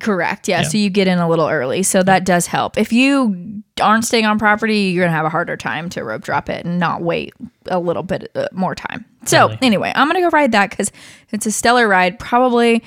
correct, 0.00 0.48
yeah, 0.48 0.62
so 0.62 0.76
you 0.78 0.90
get 0.90 1.08
in 1.08 1.18
a 1.18 1.28
little 1.28 1.48
early, 1.48 1.82
so 1.82 2.02
that 2.02 2.24
does 2.24 2.46
help. 2.46 2.76
If 2.78 2.92
you 2.92 3.62
aren't 3.80 4.04
staying 4.04 4.26
on 4.26 4.38
property, 4.38 4.90
you're 4.92 5.04
gonna 5.04 5.16
have 5.16 5.24
a 5.26 5.30
harder 5.30 5.56
time 5.56 5.88
to 5.90 6.04
rope 6.04 6.22
drop 6.22 6.48
it 6.48 6.64
and 6.64 6.78
not 6.78 7.02
wait 7.02 7.34
a 7.66 7.78
little 7.78 8.02
bit 8.02 8.30
uh, 8.34 8.48
more 8.52 8.74
time. 8.74 9.04
So 9.24 9.48
Totally. 9.48 9.58
anyway, 9.66 9.92
I'm 9.94 10.08
gonna 10.08 10.20
go 10.20 10.28
ride 10.28 10.52
that 10.52 10.70
because 10.70 10.92
it's 11.30 11.46
a 11.46 11.52
stellar 11.52 11.88
ride, 11.88 12.18
probably 12.18 12.82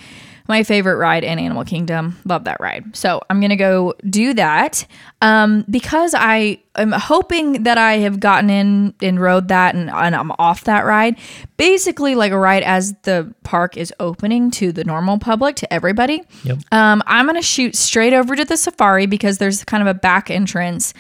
my 0.48 0.64
favorite 0.64 0.98
ride 0.98 1.24
in 1.24 1.40
Animal 1.40 1.64
Kingdom. 1.64 2.18
Love 2.26 2.44
that 2.44 2.60
ride. 2.60 2.96
So 2.96 3.22
I'm 3.30 3.42
gonna 3.42 3.56
go 3.56 3.94
do 4.10 4.34
that 4.36 4.86
um, 5.22 5.66
because 5.70 6.14
I 6.16 6.60
am 6.76 6.92
hoping 6.92 7.64
that 7.64 7.78
I 7.78 7.98
have 7.98 8.20
gotten 8.20 8.50
in 8.50 8.94
and 9.02 9.20
rode 9.20 9.48
that 9.48 9.76
and, 9.76 9.90
and 9.90 10.16
I'm 10.16 10.32
off 10.38 10.66
that 10.66 10.86
ride. 10.86 11.18
Basically, 11.58 12.16
like 12.16 12.32
a 12.32 12.38
ride 12.38 12.64
as 12.64 12.94
the 13.04 13.34
park 13.44 13.78
is 13.78 13.94
opening 14.00 14.52
to 14.52 14.72
the 14.72 14.84
normal 14.84 15.18
public 15.18 15.56
to 15.58 15.74
everybody. 15.74 16.22
Yep. 16.44 16.60
Um, 16.72 17.02
I'm 17.08 17.26
gonna 17.26 17.42
shoot 17.42 17.76
straight 17.76 18.14
over 18.14 18.36
to 18.36 18.46
the 18.46 18.58
safari 18.58 19.06
because 19.06 19.40
there's 19.40 19.64
kind 19.64 19.82
of 19.82 19.88
a 19.88 19.94
back 19.94 20.30
entrance. 20.30 20.94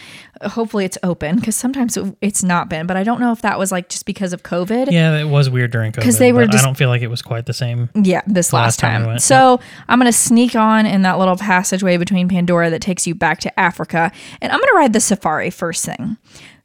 Hopefully, 0.43 0.85
it's 0.85 0.97
open 1.03 1.37
because 1.37 1.55
sometimes 1.55 1.97
it's 2.21 2.43
not 2.43 2.69
been, 2.69 2.87
but 2.87 2.97
I 2.97 3.03
don't 3.03 3.19
know 3.19 3.31
if 3.31 3.41
that 3.41 3.57
was 3.57 3.71
like 3.71 3.89
just 3.89 4.05
because 4.05 4.33
of 4.33 4.43
COVID. 4.43 4.91
Yeah, 4.91 5.17
it 5.17 5.25
was 5.29 5.49
weird 5.49 5.71
during 5.71 5.91
covid 5.91 5.95
because 5.95 6.17
they 6.19 6.31
were 6.33 6.45
just- 6.45 6.63
I 6.63 6.67
don't 6.67 6.75
feel 6.75 6.89
like 6.89 7.01
it 7.01 7.07
was 7.09 7.21
quite 7.21 7.45
the 7.45 7.53
same. 7.53 7.89
Yeah, 7.95 8.21
this 8.27 8.51
last, 8.53 8.63
last 8.65 8.79
time 8.79 9.03
time. 9.03 9.13
we 9.13 9.19
so 9.19 9.59
I'm 9.87 9.99
gonna 9.99 10.11
sneak 10.11 10.55
on 10.55 10.85
in 10.85 11.01
that 11.03 11.17
little 11.19 11.37
passageway 11.37 11.97
between 11.97 12.27
Pandora 12.27 12.69
that 12.69 12.81
takes 12.81 13.07
you 13.07 13.15
back 13.15 13.39
to 13.41 13.59
Africa, 13.59 14.11
and 14.41 14.51
I'm 14.51 14.59
gonna 14.59 14.73
ride 14.73 14.93
the 14.93 14.99
safari 14.99 15.49
first 15.49 15.85
thing. 15.85 16.17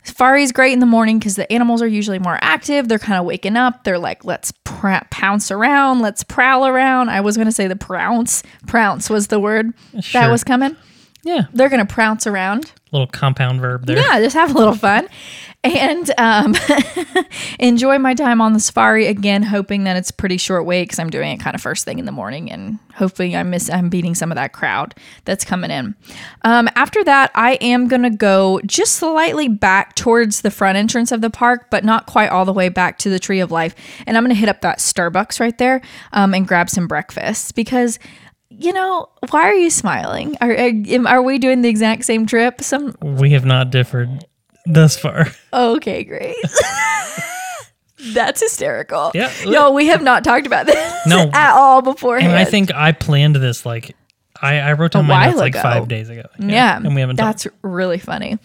Safari 0.03 0.43
is 0.43 0.51
great 0.51 0.73
in 0.73 0.79
the 0.81 0.87
morning 0.87 1.19
because 1.19 1.37
the 1.37 1.51
animals 1.53 1.83
are 1.83 1.87
usually 1.87 2.19
more 2.19 2.39
active. 2.41 2.89
They're 2.89 2.99
kind 2.99 3.19
of 3.21 3.27
waking 3.27 3.57
up. 3.57 3.85
They're 3.85 3.99
like, 3.99 4.25
let's 4.25 4.51
pr- 4.65 4.95
pounce 5.11 5.51
around, 5.51 6.01
let's 6.01 6.25
prowl 6.25 6.67
around. 6.67 7.11
I 7.11 7.21
was 7.21 7.37
gonna 7.37 7.53
say 7.53 7.69
the 7.69 7.77
prounce. 7.77 8.43
Prounce 8.67 9.11
was 9.11 9.27
the 9.27 9.39
word 9.39 9.75
Sure. 10.01 10.23
that 10.23 10.31
was 10.31 10.43
coming. 10.43 10.75
Yeah. 11.23 11.43
They're 11.53 11.69
going 11.69 11.87
to 11.87 11.93
prounce 11.93 12.27
around. 12.27 12.73
Little 12.93 13.07
compound 13.07 13.61
verb 13.61 13.87
there. 13.87 13.99
Yeah, 13.99 14.21
just 14.21 14.35
have 14.35 14.55
a 14.55 14.59
little 14.59 14.75
fun 14.75 15.09
and 15.63 16.11
um, 16.17 16.55
enjoy 17.59 17.99
my 17.99 18.15
time 18.15 18.41
on 18.41 18.55
the 18.55 18.61
safari 18.61 19.07
again, 19.07 19.43
hoping 19.43 19.85
that 19.85 19.97
it's 19.97 20.11
pretty 20.11 20.39
short 20.39 20.65
wait 20.65 20.85
because 20.85 20.99
I'm 20.99 21.11
doing 21.11 21.33
it 21.33 21.41
kind 21.41 21.55
of 21.55 21.61
first 21.61 21.85
thing 21.85 21.99
in 21.99 22.07
the 22.07 22.13
morning, 22.13 22.51
and 22.51 22.79
hopefully 22.95 23.37
I 23.37 23.43
miss 23.43 23.69
I'm 23.69 23.91
beating 23.91 24.15
some 24.15 24.33
of 24.33 24.37
that 24.37 24.53
crowd 24.53 24.95
that's 25.27 25.45
coming 25.45 25.71
in. 25.71 25.95
Um, 26.43 26.69
after 26.77 27.05
that, 27.05 27.31
I 27.35 27.53
am 27.61 27.89
gonna 27.89 28.11
go 28.11 28.61
just 28.65 28.95
slightly 28.97 29.49
back 29.49 29.95
towards 29.97 30.41
the 30.41 30.51
front 30.51 30.79
entrance 30.79 31.13
of 31.13 31.21
the 31.21 31.31
park, 31.31 31.67
but 31.71 31.85
not 31.85 32.07
quite 32.07 32.31
all 32.31 32.47
the 32.47 32.55
way 32.55 32.71
back 32.71 32.97
to 32.99 33.11
the 33.11 33.19
Tree 33.19 33.41
of 33.41 33.51
Life, 33.51 33.75
and 34.07 34.17
I'm 34.17 34.25
gonna 34.25 34.35
hit 34.35 34.49
up 34.49 34.63
that 34.63 34.79
Starbucks 34.79 35.41
right 35.41 35.57
there 35.59 35.83
um, 36.13 36.33
and 36.33 36.49
grab 36.49 36.71
some 36.71 36.89
breakfast 36.89 37.55
because 37.55 37.99
you 38.61 38.73
know, 38.73 39.09
why 39.31 39.43
are 39.43 39.55
you 39.55 39.71
smiling? 39.71 40.37
Are, 40.41 40.53
uh, 40.53 40.71
are 40.71 41.09
are 41.09 41.23
we 41.23 41.39
doing 41.39 41.63
the 41.63 41.69
exact 41.69 42.05
same 42.05 42.27
trip? 42.27 42.61
Some 42.63 42.95
We 43.01 43.31
have 43.31 43.45
not 43.45 43.71
differed 43.71 44.27
thus 44.67 44.99
far. 44.99 45.27
okay, 45.53 46.05
great. 46.05 46.37
That's 48.13 48.41
hysterical. 48.41 49.11
Yeah. 49.15 49.33
No, 49.47 49.73
we 49.73 49.87
have 49.89 50.03
not 50.03 50.25
talked 50.25 50.47
about 50.47 50.67
this 50.67 51.07
No. 51.07 51.31
at 51.33 51.53
all 51.55 51.83
before. 51.83 52.19
And 52.19 52.33
I 52.33 52.45
think 52.45 52.73
I 52.75 52.93
planned 52.93 53.37
this 53.37 53.67
like 53.67 53.95
I, 54.41 54.59
I 54.59 54.73
wrote 54.73 54.93
down 54.93 55.07
my 55.07 55.27
notes 55.27 55.39
like 55.39 55.55
ago. 55.55 55.63
five 55.63 55.89
days 55.89 56.09
ago. 56.09 56.23
yeah, 56.39 56.77
And 56.77 56.95
we 56.95 57.01
haven't 57.03 57.17
talked. 57.17 57.45
That's 57.45 57.57
really 57.63 57.99
funny. 57.99 58.39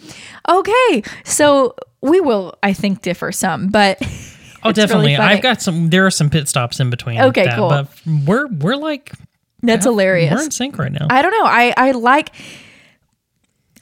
Okay, 0.48 1.04
so 1.24 1.76
we 2.02 2.20
will, 2.20 2.58
I 2.62 2.74
think, 2.74 3.02
differ 3.02 3.32
some, 3.32 3.70
but 3.70 3.98
Oh, 4.66 4.70
really 4.70 4.74
definitely. 4.74 5.16
funny. 5.16 5.36
I've 5.36 5.44
got 5.44 5.62
some. 5.62 5.92
There 5.92 6.08
are 6.08 6.12
some 6.12 6.32
pit 6.32 6.50
stops 6.50 6.80
in 6.80 6.90
between. 6.90 7.22
Okay, 7.22 7.46
that, 7.46 7.56
cool. 7.56 7.70
But 7.70 7.88
we're 8.26 8.48
we're 8.48 8.76
like 8.76 9.12
that's 9.66 9.86
hilarious. 9.86 10.34
we're 10.34 10.44
in 10.44 10.52
sync 10.52 10.78
right 10.78 10.92
now. 10.92 11.08
I 11.10 11.22
don't 11.22 11.32
know. 11.32 11.46
I 11.46 11.74
I 11.78 11.92
like. 11.92 12.30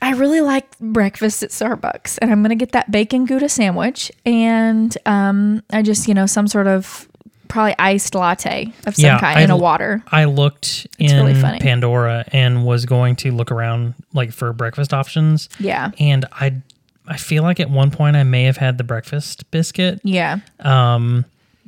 I 0.01 0.11
really 0.13 0.41
like 0.41 0.77
breakfast 0.79 1.43
at 1.43 1.51
Starbucks, 1.51 2.19
and 2.21 2.29
I'm 2.29 2.41
gonna 2.41 2.55
get 2.55 2.73
that 2.73 2.91
bacon 2.91 3.25
Gouda 3.25 3.47
sandwich, 3.47 4.11
and 4.25 4.95
um, 5.05 5.63
I 5.71 5.81
just 5.81 6.07
you 6.09 6.13
know 6.13 6.25
some 6.25 6.47
sort 6.47 6.67
of 6.67 7.07
probably 7.47 7.75
iced 7.79 8.13
latte 8.15 8.73
of 8.85 8.95
some 8.95 9.05
Yeah, 9.05 9.19
kind 9.19 9.39
I 9.39 9.43
in 9.43 9.51
a 9.51 9.55
water. 9.57 10.03
I 10.11 10.25
looked 10.25 10.87
It's 10.97 11.13
in 11.13 11.17
really 11.25 11.39
funny. 11.39 11.59
Pandora 11.59 12.25
and 12.33 12.65
was 12.65 12.85
going 12.85 13.15
to 13.17 13.31
look 13.31 13.51
around 13.51 13.93
like 14.11 14.31
for 14.31 14.51
breakfast 14.53 14.91
options. 14.93 15.49
Yeah, 15.59 15.91
And 15.99 16.25
I 16.31 16.55
I 17.07 17.17
feel 17.17 17.43
like 17.43 17.59
at 17.59 17.69
one 17.69 17.91
point 17.91 18.15
I 18.15 18.23
may 18.23 18.43
have 18.45 18.57
had 18.57 18.79
the 18.79 18.83
breakfast 18.83 19.49
biscuit. 19.51 19.99
yeah. 20.03 20.39
Um 20.61 21.25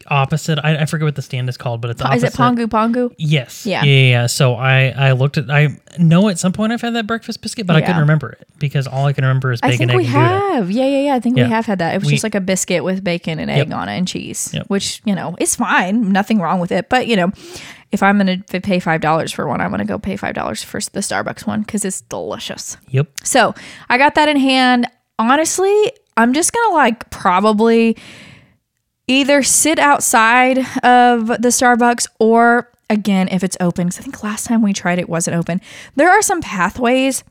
opposite 0.07 0.59
I, 0.63 0.77
I 0.77 0.85
forget 0.85 1.05
what 1.05 1.15
the 1.15 1.21
stand 1.21 1.49
is 1.49 1.57
called, 1.57 1.81
but 1.81 1.91
it's 1.91 2.01
opposite. 2.01 2.27
Is 2.27 2.33
it 2.33 2.37
Pongu 2.37 2.67
Pongu? 2.67 3.13
Yes. 3.17 3.65
Yeah. 3.65 3.83
Yeah. 3.83 3.91
yeah, 3.91 4.09
yeah. 4.21 4.25
So 4.27 4.55
I 4.55 4.89
I 4.89 5.11
looked 5.13 5.37
at 5.37 5.49
I 5.49 5.77
know 5.97 6.29
at 6.29 6.39
some 6.39 6.53
point 6.53 6.71
I've 6.73 6.81
had 6.81 6.95
that 6.95 7.07
breakfast 7.07 7.41
biscuit, 7.41 7.65
but 7.67 7.75
I 7.75 7.81
couldn't 7.81 8.01
remember 8.01 8.31
it 8.31 8.47
because 8.59 8.87
all 8.87 9.05
I 9.05 9.13
can 9.13 9.23
remember 9.23 9.51
is 9.51 9.59
I 9.63 9.69
bacon, 9.71 9.89
think 9.89 9.91
egg, 9.91 9.97
we 9.97 10.05
have. 10.05 10.71
Yeah, 10.71 10.85
yeah, 10.85 10.99
yeah. 11.01 11.15
I 11.15 11.19
think 11.19 11.37
Yeah. 11.37 11.45
we 11.45 11.49
have 11.51 11.65
had 11.65 11.79
that. 11.79 11.95
It 11.95 11.99
was 11.99 12.07
We- 12.07 12.13
just 12.13 12.23
like 12.23 12.35
a 12.35 12.41
biscuit 12.41 12.83
with 12.83 13.03
bacon 13.03 13.39
and 13.39 13.49
egg 13.49 13.69
Yep. 13.69 13.77
on 13.77 13.89
it 13.89 13.97
and 13.97 14.07
cheese, 14.07 14.51
Yep. 14.53 14.65
which, 14.67 15.01
you 15.05 15.15
know, 15.15 15.35
it's 15.39 15.55
fine. 15.55 16.11
Nothing 16.11 16.39
wrong 16.39 16.59
with 16.59 16.71
it. 16.71 16.89
But, 16.89 17.07
you 17.07 17.15
know, 17.15 17.31
if 17.91 18.03
I'm 18.03 18.17
going 18.19 18.43
to 18.43 18.61
pay 18.61 18.79
$5 18.79 19.33
for 19.33 19.47
one, 19.47 19.61
I'm 19.61 19.69
going 19.69 19.79
to 19.79 19.85
go 19.85 19.97
pay 19.97 20.17
$5 20.17 20.63
for 20.63 20.79
the 20.91 20.99
Starbucks 20.99 21.47
one 21.47 21.61
because 21.61 21.85
it's 21.85 22.01
delicious. 22.01 22.77
Yep. 22.89 23.07
So 23.23 23.55
I 23.89 23.97
got 23.97 24.15
that 24.15 24.27
in 24.29 24.37
hand. 24.37 24.87
Honestly, 25.19 25.91
I'm 26.17 26.33
just 26.33 26.51
going 26.51 26.69
to 26.69 26.73
like 26.75 27.09
probably 27.09 27.97
either 29.07 29.43
sit 29.43 29.79
outside 29.79 30.57
of 30.83 31.27
the 31.27 31.49
Starbucks 31.49 32.07
or 32.19 32.71
again, 32.89 33.27
if 33.29 33.43
it's 33.43 33.57
open, 33.59 33.87
because 33.87 33.99
I 33.99 34.03
think 34.03 34.23
last 34.23 34.45
time 34.45 34.61
we 34.61 34.73
tried 34.73 34.99
it 34.99 35.09
wasn't 35.09 35.37
open. 35.37 35.61
There 35.95 36.09
are 36.09 36.21
some 36.21 36.41
pathways 36.41 37.23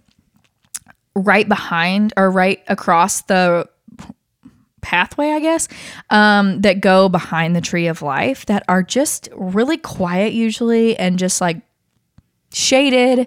right 1.15 1.49
behind 1.49 2.13
or 2.17 2.31
right 2.31 2.63
across 2.67 3.23
the 3.23 3.69
pathway, 4.81 5.31
I 5.31 5.41
guess, 5.41 5.69
um, 6.11 6.61
that 6.61 6.81
go 6.81 7.09
behind 7.09 7.57
the 7.57 7.61
tree 7.61 7.87
of 7.87 8.03
life 8.03 8.47
that 8.47 8.65
are 8.69 8.83
just 8.83 9.29
really 9.33 9.77
quiet 9.77 10.33
usually 10.33 10.97
and 10.97 11.19
just 11.19 11.41
like 11.41 11.59
shaded, 12.53 13.27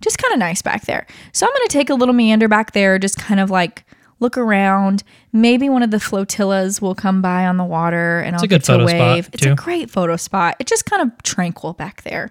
just 0.00 0.18
kind 0.18 0.32
of 0.32 0.38
nice 0.38 0.62
back 0.62 0.86
there. 0.86 1.06
So 1.32 1.46
I'm 1.46 1.52
going 1.52 1.68
to 1.68 1.72
take 1.72 1.90
a 1.90 1.94
little 1.94 2.14
meander 2.14 2.48
back 2.48 2.72
there, 2.72 2.98
just 2.98 3.16
kind 3.16 3.40
of 3.40 3.50
like 3.50 3.84
look 4.20 4.38
around. 4.38 5.02
Maybe 5.32 5.68
one 5.68 5.82
of 5.82 5.90
the 5.90 5.98
flotillas 5.98 6.80
will 6.80 6.94
come 6.94 7.20
by 7.20 7.46
on 7.46 7.56
the 7.56 7.64
water 7.64 8.20
and 8.20 8.36
I'll 8.36 8.42
a 8.42 8.46
good 8.46 8.60
get 8.60 8.64
to 8.64 8.72
photo 8.74 8.86
spot, 8.86 8.98
wave. 9.16 9.30
It's 9.32 9.44
a 9.46 9.54
great 9.54 9.90
photo 9.90 10.16
spot. 10.16 10.56
It's 10.60 10.70
just 10.70 10.86
kind 10.86 11.02
of 11.02 11.22
tranquil 11.22 11.72
back 11.72 12.02
there. 12.02 12.30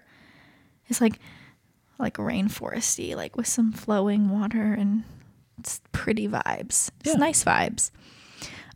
It's 0.88 1.02
like 1.02 1.20
like 1.98 2.16
rainforesty, 2.16 3.16
like 3.16 3.36
with 3.36 3.48
some 3.48 3.74
flowing 3.74 4.30
water 4.30 4.74
and 4.74 5.04
it's 5.60 5.82
pretty 5.92 6.28
vibes. 6.30 6.90
It's 7.02 7.08
Yeah. 7.10 7.14
nice 7.16 7.44
vibes. 7.44 7.92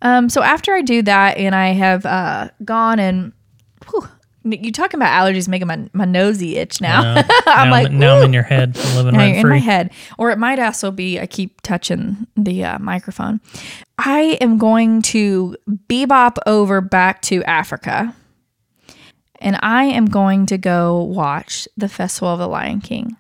Um, 0.02 0.28
so 0.28 0.42
after 0.42 0.74
I 0.74 0.82
do 0.82 1.02
that 1.04 1.38
and 1.38 1.56
I 1.56 1.70
have 1.70 2.06
uh, 2.06 2.50
gone 2.66 3.00
and 3.00 3.32
whew, 3.90 4.10
you 4.44 4.72
talking 4.72 4.98
about 5.00 5.10
allergies 5.10 5.48
making 5.48 5.68
my, 5.68 5.90
my 5.94 6.06
nosy 6.06 6.58
itch 6.58 6.82
now. 6.82 7.16
I'm 7.46 7.70
now, 7.70 7.72
like, 7.72 7.92
now 7.92 8.18
I'm 8.18 8.26
in 8.26 8.34
your 8.34 8.44
head, 8.44 8.76
living 8.96 9.14
Now 9.18 9.26
you're 9.26 9.38
in 9.38 9.50
my 9.50 9.58
head. 9.58 9.92
Or 10.18 10.32
it 10.32 10.38
might 10.38 10.60
also 10.60 10.92
be 10.92 11.20
I 11.20 11.26
keep 11.26 11.62
touching 11.62 12.28
the 12.36 12.64
uh, 12.66 12.80
microphone. 12.80 13.40
I 13.98 14.38
am 14.42 14.58
going 14.58 15.02
to 15.04 15.56
bebop 15.90 16.38
over 16.46 16.82
back 16.82 17.22
to 17.24 17.44
Africa. 17.44 18.16
And 19.40 19.60
I 19.62 19.86
am 19.86 20.06
going 20.06 20.46
to 20.48 20.58
go 20.58 21.04
watch 21.04 21.68
the 21.76 21.90
Festival 21.90 22.30
of 22.30 22.40
the 22.40 22.48
Lion 22.48 22.80
King. 22.80 23.18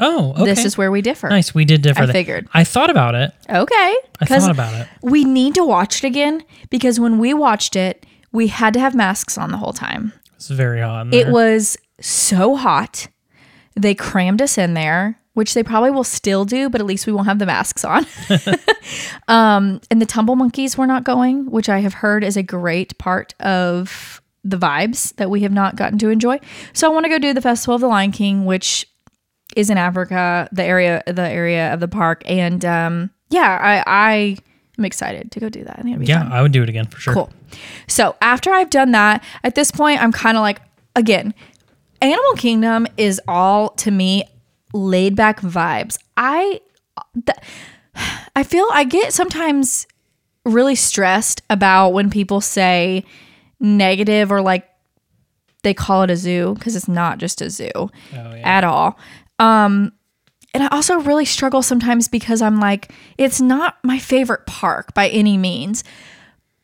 Oh, 0.00 0.32
okay. 0.32 0.44
This 0.46 0.64
is 0.64 0.78
where 0.78 0.90
we 0.90 1.02
differ. 1.02 1.28
nice. 1.28 1.54
We 1.54 1.64
did 1.64 1.82
differ. 1.82 2.04
I 2.04 2.06
figured. 2.06 2.48
I 2.54 2.64
thought 2.64 2.90
about 2.90 3.14
it. 3.14 3.32
Okay. 3.48 3.96
I 4.20 4.24
thought 4.24 4.50
about 4.50 4.74
it. 4.80 4.88
we 5.02 5.24
need 5.24 5.54
to 5.54 5.64
watch 5.64 6.02
it 6.02 6.06
again 6.06 6.42
because 6.70 6.98
when 6.98 7.18
we 7.18 7.34
watched 7.34 7.76
it, 7.76 8.06
we 8.32 8.46
had 8.46 8.72
to 8.74 8.80
have 8.80 8.94
masks 8.94 9.36
on 9.36 9.50
the 9.50 9.58
whole 9.58 9.72
time. 9.72 10.12
It's 10.40 10.48
very 10.48 10.80
hot. 10.80 11.12
It 11.12 11.28
was 11.28 11.76
so 12.00 12.56
hot. 12.56 13.08
They 13.78 13.94
crammed 13.94 14.40
us 14.40 14.56
in 14.56 14.72
there, 14.72 15.20
which 15.34 15.52
they 15.52 15.62
probably 15.62 15.90
will 15.90 16.02
still 16.02 16.46
do, 16.46 16.70
but 16.70 16.80
at 16.80 16.86
least 16.86 17.06
we 17.06 17.12
won't 17.12 17.26
have 17.26 17.38
the 17.38 17.44
masks 17.44 17.84
on. 17.84 18.06
um, 19.28 19.82
and 19.90 20.00
the 20.00 20.06
tumble 20.06 20.36
monkeys 20.36 20.78
were 20.78 20.86
not 20.86 21.04
going, 21.04 21.50
which 21.50 21.68
I 21.68 21.80
have 21.80 21.92
heard 21.92 22.24
is 22.24 22.38
a 22.38 22.42
great 22.42 22.96
part 22.96 23.34
of 23.38 24.22
the 24.42 24.56
vibes 24.56 25.14
that 25.16 25.28
we 25.28 25.42
have 25.42 25.52
not 25.52 25.76
gotten 25.76 25.98
to 25.98 26.08
enjoy. 26.08 26.40
So 26.72 26.90
I 26.90 26.94
want 26.94 27.04
to 27.04 27.10
go 27.10 27.18
do 27.18 27.34
the 27.34 27.42
Festival 27.42 27.74
of 27.74 27.82
the 27.82 27.88
Lion 27.88 28.10
King, 28.10 28.46
which 28.46 28.88
is 29.56 29.68
in 29.68 29.76
Africa, 29.76 30.48
the 30.52 30.64
area, 30.64 31.02
the 31.06 31.28
area 31.28 31.74
of 31.74 31.80
the 31.80 31.88
park, 31.88 32.22
and 32.24 32.64
um, 32.64 33.10
yeah, 33.28 33.58
I, 33.60 33.84
I 33.86 34.36
am 34.80 34.84
excited 34.84 35.30
to 35.32 35.40
go 35.40 35.48
do 35.48 35.62
that. 35.64 35.78
I 35.78 35.82
think 35.82 35.94
it'll 35.94 36.00
be 36.00 36.06
yeah, 36.06 36.22
fun. 36.22 36.32
I 36.32 36.42
would 36.42 36.52
do 36.52 36.62
it 36.62 36.68
again 36.68 36.86
for 36.86 36.98
sure. 37.00 37.14
Cool. 37.14 37.30
So 37.86 38.16
after 38.20 38.50
I've 38.52 38.70
done 38.70 38.92
that, 38.92 39.22
at 39.44 39.54
this 39.54 39.70
point, 39.70 40.02
I'm 40.02 40.12
kind 40.12 40.36
of 40.36 40.40
like, 40.42 40.60
again, 40.96 41.34
Animal 42.02 42.32
Kingdom 42.36 42.86
is 42.96 43.20
all 43.28 43.70
to 43.70 43.90
me 43.90 44.24
laid 44.72 45.14
back 45.16 45.40
vibes. 45.40 45.98
I, 46.16 46.60
th- 47.26 47.38
I 48.34 48.42
feel 48.42 48.66
I 48.72 48.84
get 48.84 49.12
sometimes 49.12 49.86
really 50.44 50.74
stressed 50.74 51.42
about 51.50 51.90
when 51.90 52.08
people 52.10 52.40
say 52.40 53.04
negative 53.58 54.32
or 54.32 54.40
like 54.40 54.66
they 55.62 55.74
call 55.74 56.02
it 56.02 56.10
a 56.10 56.16
zoo 56.16 56.54
because 56.54 56.74
it's 56.74 56.88
not 56.88 57.18
just 57.18 57.42
a 57.42 57.50
zoo 57.50 57.70
Oh, 57.74 57.90
yeah. 58.12 58.40
at 58.44 58.64
all. 58.64 58.98
Um, 59.38 59.92
and 60.54 60.62
I 60.64 60.68
also 60.68 60.98
really 61.00 61.24
struggle 61.24 61.62
sometimes 61.62 62.08
because 62.08 62.42
I'm 62.42 62.58
like, 62.60 62.92
it's 63.18 63.40
not 63.40 63.78
my 63.84 63.98
favorite 63.98 64.46
park 64.46 64.94
by 64.94 65.08
any 65.08 65.36
means, 65.36 65.84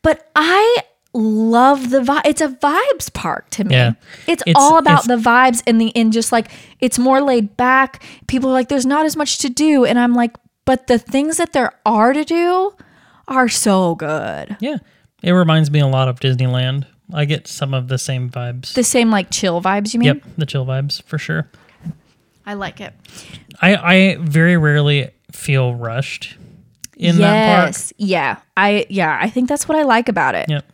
but 0.01 0.29
I 0.35 0.83
love 1.13 1.89
the 1.89 1.99
vibe. 2.01 2.21
It's 2.25 2.41
a 2.41 2.49
vibes 2.49 3.11
park 3.13 3.49
to 3.51 3.63
me. 3.63 3.73
Yeah. 3.75 3.93
It's, 4.27 4.43
It's- 4.45 4.55
all 4.55 4.77
about 4.77 5.05
it's- 5.05 5.07
the 5.07 5.29
vibes 5.29 5.63
and 5.65 5.79
the 5.81 5.95
and 5.95 6.11
just 6.13 6.31
like 6.31 6.51
it's 6.79 6.99
more 6.99 7.21
laid 7.21 7.57
back. 7.57 8.03
People 8.27 8.49
are 8.49 8.53
like, 8.53 8.67
there's 8.69 8.85
not 8.85 9.05
as 9.05 9.15
much 9.15 9.39
to 9.39 9.49
do, 9.49 9.85
and 9.85 9.97
I'm 9.97 10.13
like, 10.13 10.35
but 10.65 10.87
the 10.87 10.99
things 10.99 11.37
that 11.37 11.53
there 11.53 11.71
are 11.85 12.13
to 12.13 12.23
do 12.25 12.75
are 13.27 13.49
so 13.49 13.95
good. 13.95 14.57
Yeah. 14.59 14.77
It 15.23 15.31
reminds 15.31 15.71
me 15.71 15.79
a 15.79 15.87
lot 15.87 16.07
of 16.07 16.19
Disneyland. 16.19 16.85
I 17.13 17.25
get 17.25 17.47
some 17.47 17.73
of 17.73 17.87
the 17.87 17.97
same 17.97 18.29
vibes. 18.29 18.73
The 18.73 18.83
same 18.83 19.09
like 19.09 19.31
chill 19.31 19.61
vibes. 19.61 19.93
You 19.93 19.99
mean? 20.01 20.07
yep, 20.07 20.23
the 20.37 20.45
chill 20.45 20.65
vibes 20.65 21.01
for 21.03 21.17
sure. 21.17 21.49
I 22.47 22.53
like 22.55 22.81
it. 22.81 22.93
I 23.61 23.75
I 23.75 24.17
very 24.19 24.57
rarely 24.57 25.11
feel 25.31 25.75
rushed 25.75 26.35
in 26.95 27.17
that 27.17 27.57
park. 27.57 27.67
yes. 27.67 27.93
Yeah. 27.97 28.37
I 28.55 28.87
yeah. 28.89 29.19
I 29.21 29.29
think 29.29 29.49
that's 29.49 29.67
what 29.67 29.77
I 29.77 29.83
like 29.83 30.09
about 30.09 30.33
it. 30.33 30.49
Yep. 30.49 30.65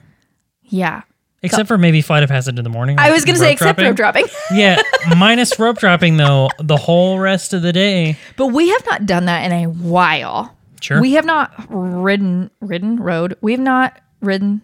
Yeah. 0.62 1.02
Except 1.42 1.68
for 1.68 1.78
maybe 1.78 2.02
Flight 2.02 2.24
of 2.24 2.30
Passage 2.30 2.58
in 2.58 2.64
the 2.64 2.70
morning. 2.70 2.98
I 2.98 3.12
was 3.12 3.26
gonna 3.26 3.38
say 3.38 3.52
except 3.52 3.78
dropping. 3.80 3.86
rope 3.88 3.96
dropping, 3.98 4.26
yeah, 4.54 4.82
minus 5.18 5.60
rope 5.60 5.78
dropping 5.78 6.16
though. 6.16 6.50
The 6.60 6.78
whole 6.78 7.20
rest 7.20 7.54
of 7.54 7.62
the 7.62 7.74
day, 7.74 8.18
but 8.38 8.48
we 8.48 8.70
have 8.70 8.86
not 8.86 9.06
done 9.06 9.26
that 9.26 9.44
in 9.44 9.52
a 9.52 9.66
while. 9.66 10.56
sure. 10.80 11.02
We 11.02 11.14
have 11.14 11.26
not 11.26 11.52
ridden 11.70 12.50
ridden 12.62 12.96
road. 12.98 13.36
We 13.42 13.52
have 13.52 13.60
not 13.60 14.00
ridden. 14.22 14.62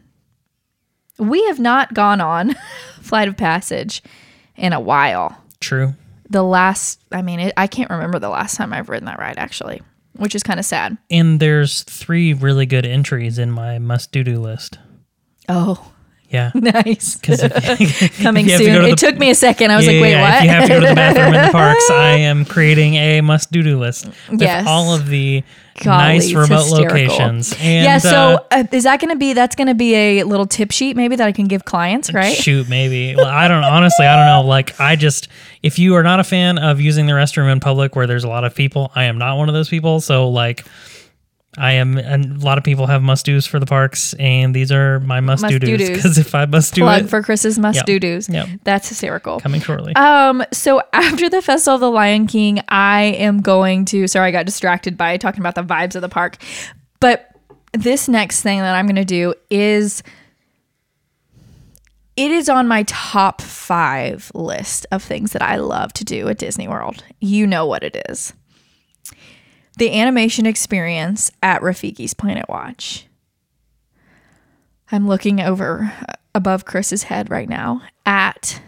We 1.18 1.44
have 1.48 1.60
not 1.60 1.94
gone 1.94 2.22
on 2.22 2.56
flight 3.02 3.28
of 3.28 3.36
passage 3.36 4.02
in 4.56 4.72
a 4.72 4.80
while. 4.80 5.38
True. 5.60 5.96
The 6.30 6.44
last, 6.44 7.02
I 7.12 7.22
mean, 7.22 7.40
it, 7.40 7.54
I 7.58 7.68
can't 7.68 7.90
remember 7.90 8.20
the 8.20 8.30
last 8.30 8.56
time 8.56 8.74
I've 8.74 8.90
ridden 8.90 9.06
that 9.06 9.20
ride 9.20 9.38
actually, 9.38 9.82
which 10.14 10.36
is 10.36 10.44
kind 10.44 10.60
of 10.60 10.66
sad. 10.66 10.98
And 11.10 11.40
there's 11.40 11.84
three 11.84 12.34
really 12.34 12.66
good 12.66 12.86
entries 12.86 13.40
in 13.40 13.52
my 13.52 13.80
must 13.80 14.12
do 14.12 14.24
do 14.24 14.40
list. 14.40 14.80
Oh, 15.48 15.92
Yeah. 16.30 16.52
nice. 16.56 17.16
Because 17.18 17.42
Coming 18.22 18.46
you 18.46 18.52
have 18.52 18.62
to 18.62 18.66
soon. 18.66 18.82
to 18.82 18.88
It 18.88 18.90
the- 18.92 18.96
took 18.96 19.18
me 19.18 19.30
a 19.32 19.36
second. 19.36 19.72
I 19.72 19.78
was 19.78 19.88
like, 19.88 19.96
Yeah, 19.96 20.02
wait, 20.02 20.12
yeah, 20.12 20.22
what? 20.22 20.38
If 20.38 20.44
you 20.44 20.50
have 20.50 20.64
to 20.64 20.70
go 20.70 20.80
to 20.82 20.88
the 20.88 20.96
bathroom 20.96 21.34
in 21.34 21.46
the 21.46 21.52
parks, 21.52 21.90
I 21.90 22.10
am 22.10 22.46
creating 22.46 22.96
a 22.96 23.22
must 23.22 23.52
do 23.52 23.64
do 23.64 23.80
list 23.80 24.08
with 24.30 24.42
Yes. 24.42 24.66
all 24.68 24.94
of 24.94 25.08
the 25.08 25.44
Golly, 25.84 25.98
nice 25.98 26.34
remote 26.34 26.64
hysterical. 26.64 26.98
locations. 26.98 27.54
And, 27.54 27.86
yeah. 27.86 27.98
So 28.00 28.10
uh, 28.10 28.40
uh, 28.52 28.64
is 28.74 28.84
that 28.84 29.00
going 29.00 29.12
to 29.12 29.16
be? 29.18 29.32
That's 29.34 29.56
going 29.56 29.68
to 29.70 29.74
be 29.76 29.96
a 29.96 30.24
little 30.24 30.46
tip 30.46 30.72
sheet 30.72 30.98
maybe 30.98 31.16
that 31.16 31.26
I 31.26 31.32
can 31.32 31.48
give 31.48 31.64
clients, 31.64 32.14
right? 32.14 32.36
Shoot, 32.36 32.68
maybe. 32.68 33.16
Well, 33.16 33.26
I 33.28 33.48
don't 33.48 33.64
honestly. 33.64 34.06
I 34.06 34.16
don't 34.18 34.26
know. 34.44 34.48
Like, 34.50 34.78
I 34.80 34.98
just 34.98 35.30
if 35.64 35.80
you 35.80 35.96
are 35.96 36.04
not 36.04 36.20
a 36.20 36.24
fan 36.26 36.58
of 36.58 36.82
using 36.82 37.06
the 37.06 37.14
restroom 37.14 37.50
in 37.52 37.60
public 37.62 37.96
where 37.96 38.08
there's 38.08 38.26
a 38.26 38.28
lot 38.30 38.44
of 38.44 38.54
people, 38.56 38.92
I 38.94 39.06
am 39.06 39.18
not 39.18 39.38
one 39.38 39.48
of 39.48 39.54
those 39.56 39.70
people. 39.70 40.02
So 40.02 40.28
like, 40.28 40.66
I 41.60 41.74
am. 41.74 41.98
And 41.98 42.42
a 42.42 42.46
lot 42.46 42.58
of 42.58 42.64
people 42.64 42.88
have 42.88 43.02
must 43.04 43.26
dos 43.26 43.46
for 43.46 43.60
the 43.60 43.66
parks, 43.66 44.14
and 44.14 44.56
these 44.56 44.72
are 44.72 45.00
my 45.02 45.20
must 45.20 45.46
do 45.48 45.60
dos. 45.60 45.90
Because 45.90 46.18
if 46.18 46.34
I 46.34 46.46
must 46.46 46.74
do 46.74 46.82
Plug 46.82 47.04
it, 47.04 47.10
for 47.10 47.22
Chris's 47.22 47.60
must 47.60 47.78
Yep. 47.78 47.86
do 47.86 48.00
dos. 48.00 48.30
Yep. 48.30 48.48
That's 48.64 48.90
hysterical. 48.90 49.40
coming 49.40 49.62
shortly. 49.62 49.96
Um, 49.96 50.44
so 50.52 50.82
after 50.94 51.30
the 51.30 51.42
Festival 51.42 51.76
of 51.76 51.82
the 51.82 51.92
Lion 51.92 52.26
King, 52.28 52.62
I 52.70 53.02
am 53.18 53.42
going 53.42 53.86
to 53.86 54.08
sorry, 54.08 54.30
I 54.30 54.32
got 54.32 54.46
distracted 54.46 54.98
by 54.98 55.18
talking 55.18 55.42
about 55.42 55.56
the 55.56 55.64
vibes 55.64 55.96
of 55.96 56.02
the 56.02 56.10
park. 56.10 56.38
But 57.00 57.28
this 57.74 58.08
next 58.08 58.42
thing 58.42 58.60
that 58.60 58.76
I'm 58.76 58.88
gonna 58.88 59.06
do 59.06 59.34
is 59.50 60.02
it 62.16 62.32
is 62.32 62.50
on 62.50 62.68
my 62.68 62.84
top 62.84 63.42
five 63.42 64.32
list 64.34 64.86
of 64.92 65.02
things 65.02 65.32
that 65.32 65.42
I 65.42 65.56
love 65.58 65.94
to 65.94 66.04
do 66.04 66.28
at 66.28 66.38
Disney 66.38 66.68
World. 66.68 67.04
You 67.22 67.48
know 67.48 67.66
what 67.66 67.84
it 67.84 67.96
is. 68.10 68.34
The 69.80 69.98
animation 69.98 70.46
experience 70.46 71.32
at 71.42 71.62
Rafiki's 71.62 72.14
Planet 72.14 72.50
Watch. 72.50 73.08
I'm 74.92 75.08
looking 75.08 75.40
over 75.40 75.94
uh, 76.08 76.14
above 76.36 76.66
Chris's 76.66 77.04
head 77.04 77.30
right 77.30 77.48
now 77.48 77.82
at 78.06 78.62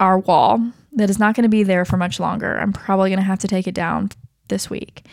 our 0.00 0.18
wall 0.18 0.72
that 0.92 1.10
is 1.10 1.18
not 1.18 1.34
going 1.34 1.42
to 1.42 1.50
be 1.50 1.62
there 1.62 1.84
for 1.84 1.98
much 1.98 2.18
longer. 2.18 2.58
I'm 2.58 2.72
probably 2.72 3.10
going 3.10 3.18
to 3.18 3.26
have 3.26 3.40
to 3.40 3.48
take 3.48 3.66
it 3.66 3.74
down 3.74 4.10
this 4.48 4.70
week 4.70 5.04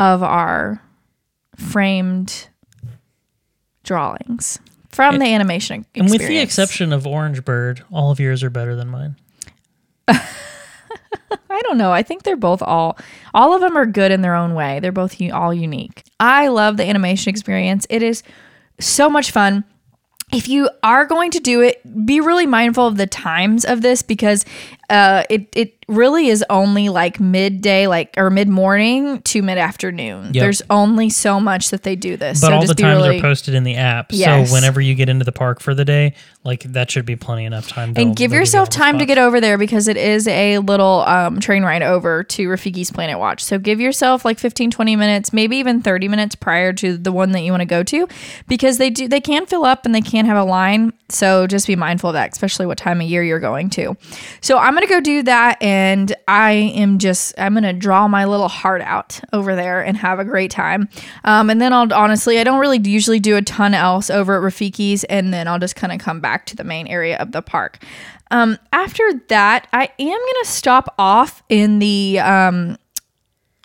of 0.00 0.20
our 0.20 0.82
framed 1.54 2.48
drawings 3.84 4.58
from 4.88 5.20
the 5.20 5.26
animation 5.26 5.86
and 5.94 6.10
with 6.10 6.26
the 6.26 6.38
exception 6.38 6.92
of 6.92 7.06
Orange 7.06 7.44
Bird, 7.44 7.84
all 7.92 8.10
of 8.10 8.18
yours 8.18 8.42
are 8.42 8.50
better 8.50 8.74
than 8.74 8.88
mine. 8.88 9.16
I 11.50 11.60
don't 11.62 11.78
know. 11.78 11.92
I 11.92 12.02
think 12.02 12.22
they're 12.22 12.36
both 12.36 12.62
all 12.62 12.98
all 13.34 13.54
of 13.54 13.60
them 13.60 13.76
are 13.76 13.86
good 13.86 14.12
in 14.12 14.22
their 14.22 14.34
own 14.34 14.54
way. 14.54 14.80
They're 14.80 14.92
both 14.92 15.20
u- 15.20 15.32
all 15.32 15.52
unique. 15.52 16.04
I 16.20 16.48
love 16.48 16.76
the 16.76 16.84
animation 16.84 17.30
experience. 17.30 17.86
It 17.90 18.02
is 18.02 18.22
so 18.80 19.08
much 19.08 19.30
fun. 19.30 19.64
If 20.32 20.48
you 20.48 20.70
are 20.82 21.04
going 21.04 21.30
to 21.32 21.40
do 21.40 21.60
it, 21.60 21.82
be 22.06 22.20
really 22.20 22.46
mindful 22.46 22.86
of 22.86 22.96
the 22.96 23.06
times 23.06 23.64
of 23.66 23.82
this 23.82 24.02
because 24.02 24.46
uh, 24.90 25.24
it 25.30 25.48
it 25.54 25.82
really 25.88 26.28
is 26.28 26.44
only 26.50 26.88
like 26.88 27.20
midday, 27.20 27.86
like 27.86 28.14
or 28.16 28.30
mid 28.30 28.48
morning 28.48 29.20
to 29.22 29.42
mid 29.42 29.58
afternoon. 29.58 30.34
Yep. 30.34 30.42
There's 30.42 30.62
only 30.70 31.10
so 31.10 31.40
much 31.40 31.70
that 31.70 31.82
they 31.82 31.96
do 31.96 32.16
this. 32.16 32.40
But 32.40 32.48
so 32.48 32.54
all 32.54 32.60
just 32.62 32.76
the 32.76 32.82
times 32.82 33.02
really 33.02 33.18
are 33.18 33.20
posted 33.20 33.54
in 33.54 33.64
the 33.64 33.76
app. 33.76 34.06
Yes. 34.10 34.48
So 34.48 34.54
whenever 34.54 34.80
you 34.80 34.94
get 34.94 35.08
into 35.08 35.24
the 35.24 35.32
park 35.32 35.60
for 35.60 35.74
the 35.74 35.84
day, 35.84 36.14
like 36.44 36.62
that 36.64 36.90
should 36.90 37.06
be 37.06 37.16
plenty 37.16 37.44
enough 37.44 37.68
time. 37.68 37.92
and 37.96 38.16
give 38.16 38.32
yourself 38.32 38.68
time 38.68 38.98
to 38.98 39.06
get 39.06 39.18
over 39.18 39.40
there 39.40 39.58
because 39.58 39.88
it 39.88 39.96
is 39.96 40.26
a 40.26 40.58
little 40.58 41.00
um, 41.02 41.40
train 41.40 41.62
ride 41.62 41.82
over 41.82 42.24
to 42.24 42.48
Rafiki's 42.48 42.90
Planet 42.90 43.18
Watch. 43.18 43.42
So 43.44 43.58
give 43.58 43.80
yourself 43.80 44.24
like 44.24 44.38
15, 44.38 44.70
20 44.70 44.96
minutes, 44.96 45.32
maybe 45.32 45.56
even 45.58 45.82
30 45.82 46.08
minutes 46.08 46.34
prior 46.34 46.72
to 46.74 46.96
the 46.96 47.12
one 47.12 47.32
that 47.32 47.40
you 47.40 47.52
want 47.52 47.60
to 47.60 47.66
go 47.66 47.82
to 47.84 48.08
because 48.48 48.78
they 48.78 48.90
do 48.90 49.08
they 49.08 49.20
can 49.20 49.46
fill 49.46 49.64
up 49.64 49.86
and 49.86 49.94
they 49.94 50.00
can 50.00 50.26
have 50.26 50.36
a 50.36 50.44
line. 50.44 50.92
So 51.08 51.46
just 51.46 51.66
be 51.66 51.76
mindful 51.76 52.10
of 52.10 52.14
that, 52.14 52.32
especially 52.32 52.66
what 52.66 52.78
time 52.78 53.00
of 53.00 53.06
year 53.06 53.22
you're 53.22 53.40
going 53.40 53.70
to. 53.70 53.96
So 54.40 54.58
I'm 54.58 54.74
gonna 54.74 54.81
go 54.86 55.00
do 55.00 55.22
that 55.22 55.62
and 55.62 56.14
I 56.28 56.52
am 56.52 56.98
just 56.98 57.34
I'm 57.38 57.54
gonna 57.54 57.72
draw 57.72 58.08
my 58.08 58.24
little 58.24 58.48
heart 58.48 58.82
out 58.82 59.20
over 59.32 59.54
there 59.54 59.80
and 59.82 59.96
have 59.96 60.18
a 60.18 60.24
great 60.24 60.50
time. 60.50 60.88
Um, 61.24 61.50
and 61.50 61.60
then 61.60 61.72
I'll 61.72 61.92
honestly 61.92 62.38
I 62.38 62.44
don't 62.44 62.60
really 62.60 62.78
usually 62.78 63.20
do 63.20 63.36
a 63.36 63.42
ton 63.42 63.74
else 63.74 64.10
over 64.10 64.36
at 64.36 64.42
Rafiki's 64.52 65.04
and 65.04 65.32
then 65.32 65.48
I'll 65.48 65.58
just 65.58 65.76
kind 65.76 65.92
of 65.92 66.00
come 66.00 66.20
back 66.20 66.46
to 66.46 66.56
the 66.56 66.64
main 66.64 66.86
area 66.86 67.16
of 67.18 67.32
the 67.32 67.42
park. 67.42 67.84
Um, 68.30 68.58
after 68.72 69.02
that, 69.28 69.68
I 69.72 69.90
am 69.98 70.18
gonna 70.18 70.44
stop 70.44 70.94
off 70.98 71.42
in 71.48 71.78
the 71.78 72.18
um, 72.20 72.78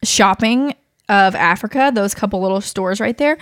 shopping 0.04 0.74
of 1.10 1.36
Africa, 1.36 1.92
those 1.94 2.14
couple 2.14 2.42
little 2.42 2.62
stores 2.62 3.00
right 3.00 3.18
there. 3.18 3.38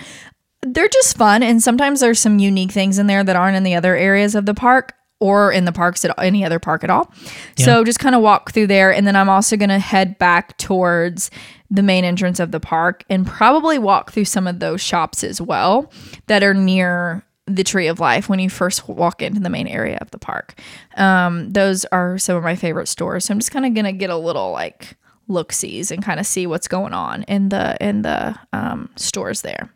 They're 0.62 0.88
just 0.88 1.16
fun, 1.16 1.42
and 1.42 1.62
sometimes 1.62 2.00
there's 2.00 2.20
some 2.20 2.38
unique 2.38 2.70
things 2.70 2.98
in 2.98 3.08
there 3.08 3.24
that 3.24 3.36
aren't 3.36 3.56
in 3.56 3.62
the 3.62 3.74
other 3.74 3.96
areas 3.96 4.34
of 4.34 4.46
the 4.46 4.54
park 4.54 4.94
or 5.18 5.50
in 5.50 5.64
the 5.64 5.72
parks 5.72 6.04
at 6.04 6.14
any 6.18 6.44
other 6.44 6.58
park 6.58 6.84
at 6.84 6.90
all. 6.90 7.10
So 7.56 7.84
just 7.84 7.98
kind 7.98 8.14
of 8.14 8.20
walk 8.20 8.52
through 8.52 8.66
there, 8.66 8.92
and 8.92 9.06
then 9.06 9.16
I'm 9.16 9.28
also 9.28 9.56
gonna 9.56 9.78
head 9.78 10.18
back 10.18 10.56
towards 10.58 11.30
the 11.70 11.82
main 11.82 12.04
entrance 12.04 12.38
of 12.38 12.52
the 12.52 12.60
park 12.60 13.04
and 13.08 13.26
probably 13.26 13.78
walk 13.78 14.12
through 14.12 14.26
some 14.26 14.46
of 14.46 14.60
those 14.60 14.80
shops 14.80 15.24
as 15.24 15.40
well 15.40 15.90
that 16.26 16.42
are 16.42 16.54
near 16.54 17.24
the 17.46 17.64
Tree 17.64 17.86
of 17.86 18.00
Life 18.00 18.28
when 18.28 18.38
you 18.38 18.50
first 18.50 18.88
walk 18.88 19.22
into 19.22 19.40
the 19.40 19.50
main 19.50 19.66
area 19.68 19.98
of 20.00 20.10
the 20.10 20.18
park. 20.18 20.60
Um, 20.96 21.52
those 21.52 21.84
are 21.86 22.18
some 22.18 22.36
of 22.36 22.42
my 22.42 22.56
favorite 22.56 22.88
stores. 22.88 23.24
So 23.24 23.32
I'm 23.32 23.38
just 23.38 23.52
kind 23.52 23.64
of 23.64 23.74
gonna 23.74 23.92
get 23.92 24.10
a 24.10 24.16
little 24.16 24.50
like 24.50 24.96
look 25.28 25.52
sees 25.52 25.90
and 25.90 26.04
kind 26.04 26.20
of 26.20 26.26
see 26.26 26.46
what's 26.46 26.68
going 26.68 26.92
on 26.92 27.22
in 27.24 27.48
the 27.48 27.76
in 27.80 28.02
the 28.02 28.38
um, 28.52 28.90
stores 28.96 29.42
there. 29.42 29.70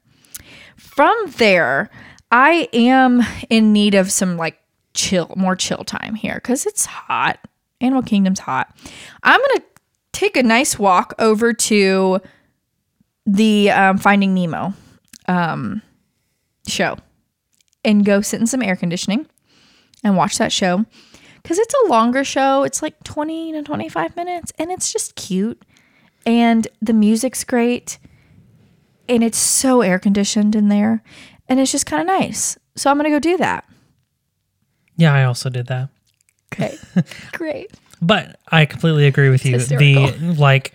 From 0.76 1.16
there, 1.38 1.90
I 2.30 2.68
am 2.72 3.22
in 3.48 3.72
need 3.72 3.94
of 3.94 4.12
some 4.12 4.36
like 4.36 4.59
chill, 4.94 5.32
more 5.36 5.56
chill 5.56 5.84
time 5.84 6.14
here 6.14 6.34
because 6.34 6.66
it's 6.66 6.86
hot. 6.86 7.38
Animal 7.80 8.02
Kingdom's 8.02 8.40
hot. 8.40 8.76
I'm 9.22 9.40
gonna 9.40 9.64
take 10.12 10.36
a 10.36 10.42
nice 10.42 10.78
walk 10.78 11.14
over 11.18 11.52
to 11.52 12.20
the 13.26 13.70
um, 13.70 13.98
Finding 13.98 14.34
Nemo 14.34 14.74
um, 15.28 15.82
show 16.66 16.98
and 17.84 18.04
go 18.04 18.20
sit 18.20 18.40
in 18.40 18.46
some 18.46 18.62
air 18.62 18.76
conditioning 18.76 19.26
and 20.02 20.16
watch 20.16 20.38
that 20.38 20.52
show 20.52 20.84
because 21.42 21.58
it's 21.58 21.74
a 21.84 21.88
longer 21.88 22.24
show. 22.24 22.62
It's 22.62 22.82
like 22.82 23.02
20 23.04 23.52
to 23.52 23.62
25 23.62 24.16
minutes 24.16 24.52
and 24.58 24.70
it's 24.70 24.92
just 24.92 25.14
cute. 25.14 25.62
And 26.26 26.68
the 26.82 26.92
music's 26.92 27.44
great. 27.44 27.98
And 29.08 29.24
it's 29.24 29.38
so 29.38 29.80
air 29.80 29.98
conditioned 29.98 30.54
in 30.54 30.68
there. 30.68 31.02
And 31.48 31.58
it's 31.58 31.72
just 31.72 31.86
kind 31.86 32.00
of 32.00 32.06
nice. 32.06 32.58
So 32.76 32.90
I'm 32.90 32.96
going 32.98 33.10
to 33.10 33.10
go 33.10 33.18
do 33.18 33.36
that. 33.38 33.64
Yeah, 35.00 35.14
I 35.14 35.24
also 35.24 35.48
did 35.48 35.66
that. 35.68 35.88
Okay. 36.52 36.76
great. 37.32 37.70
But 38.02 38.38
I 38.48 38.66
completely 38.66 39.06
agree 39.06 39.30
with 39.30 39.44
you. 39.44 39.58
The 39.58 40.34
like 40.38 40.74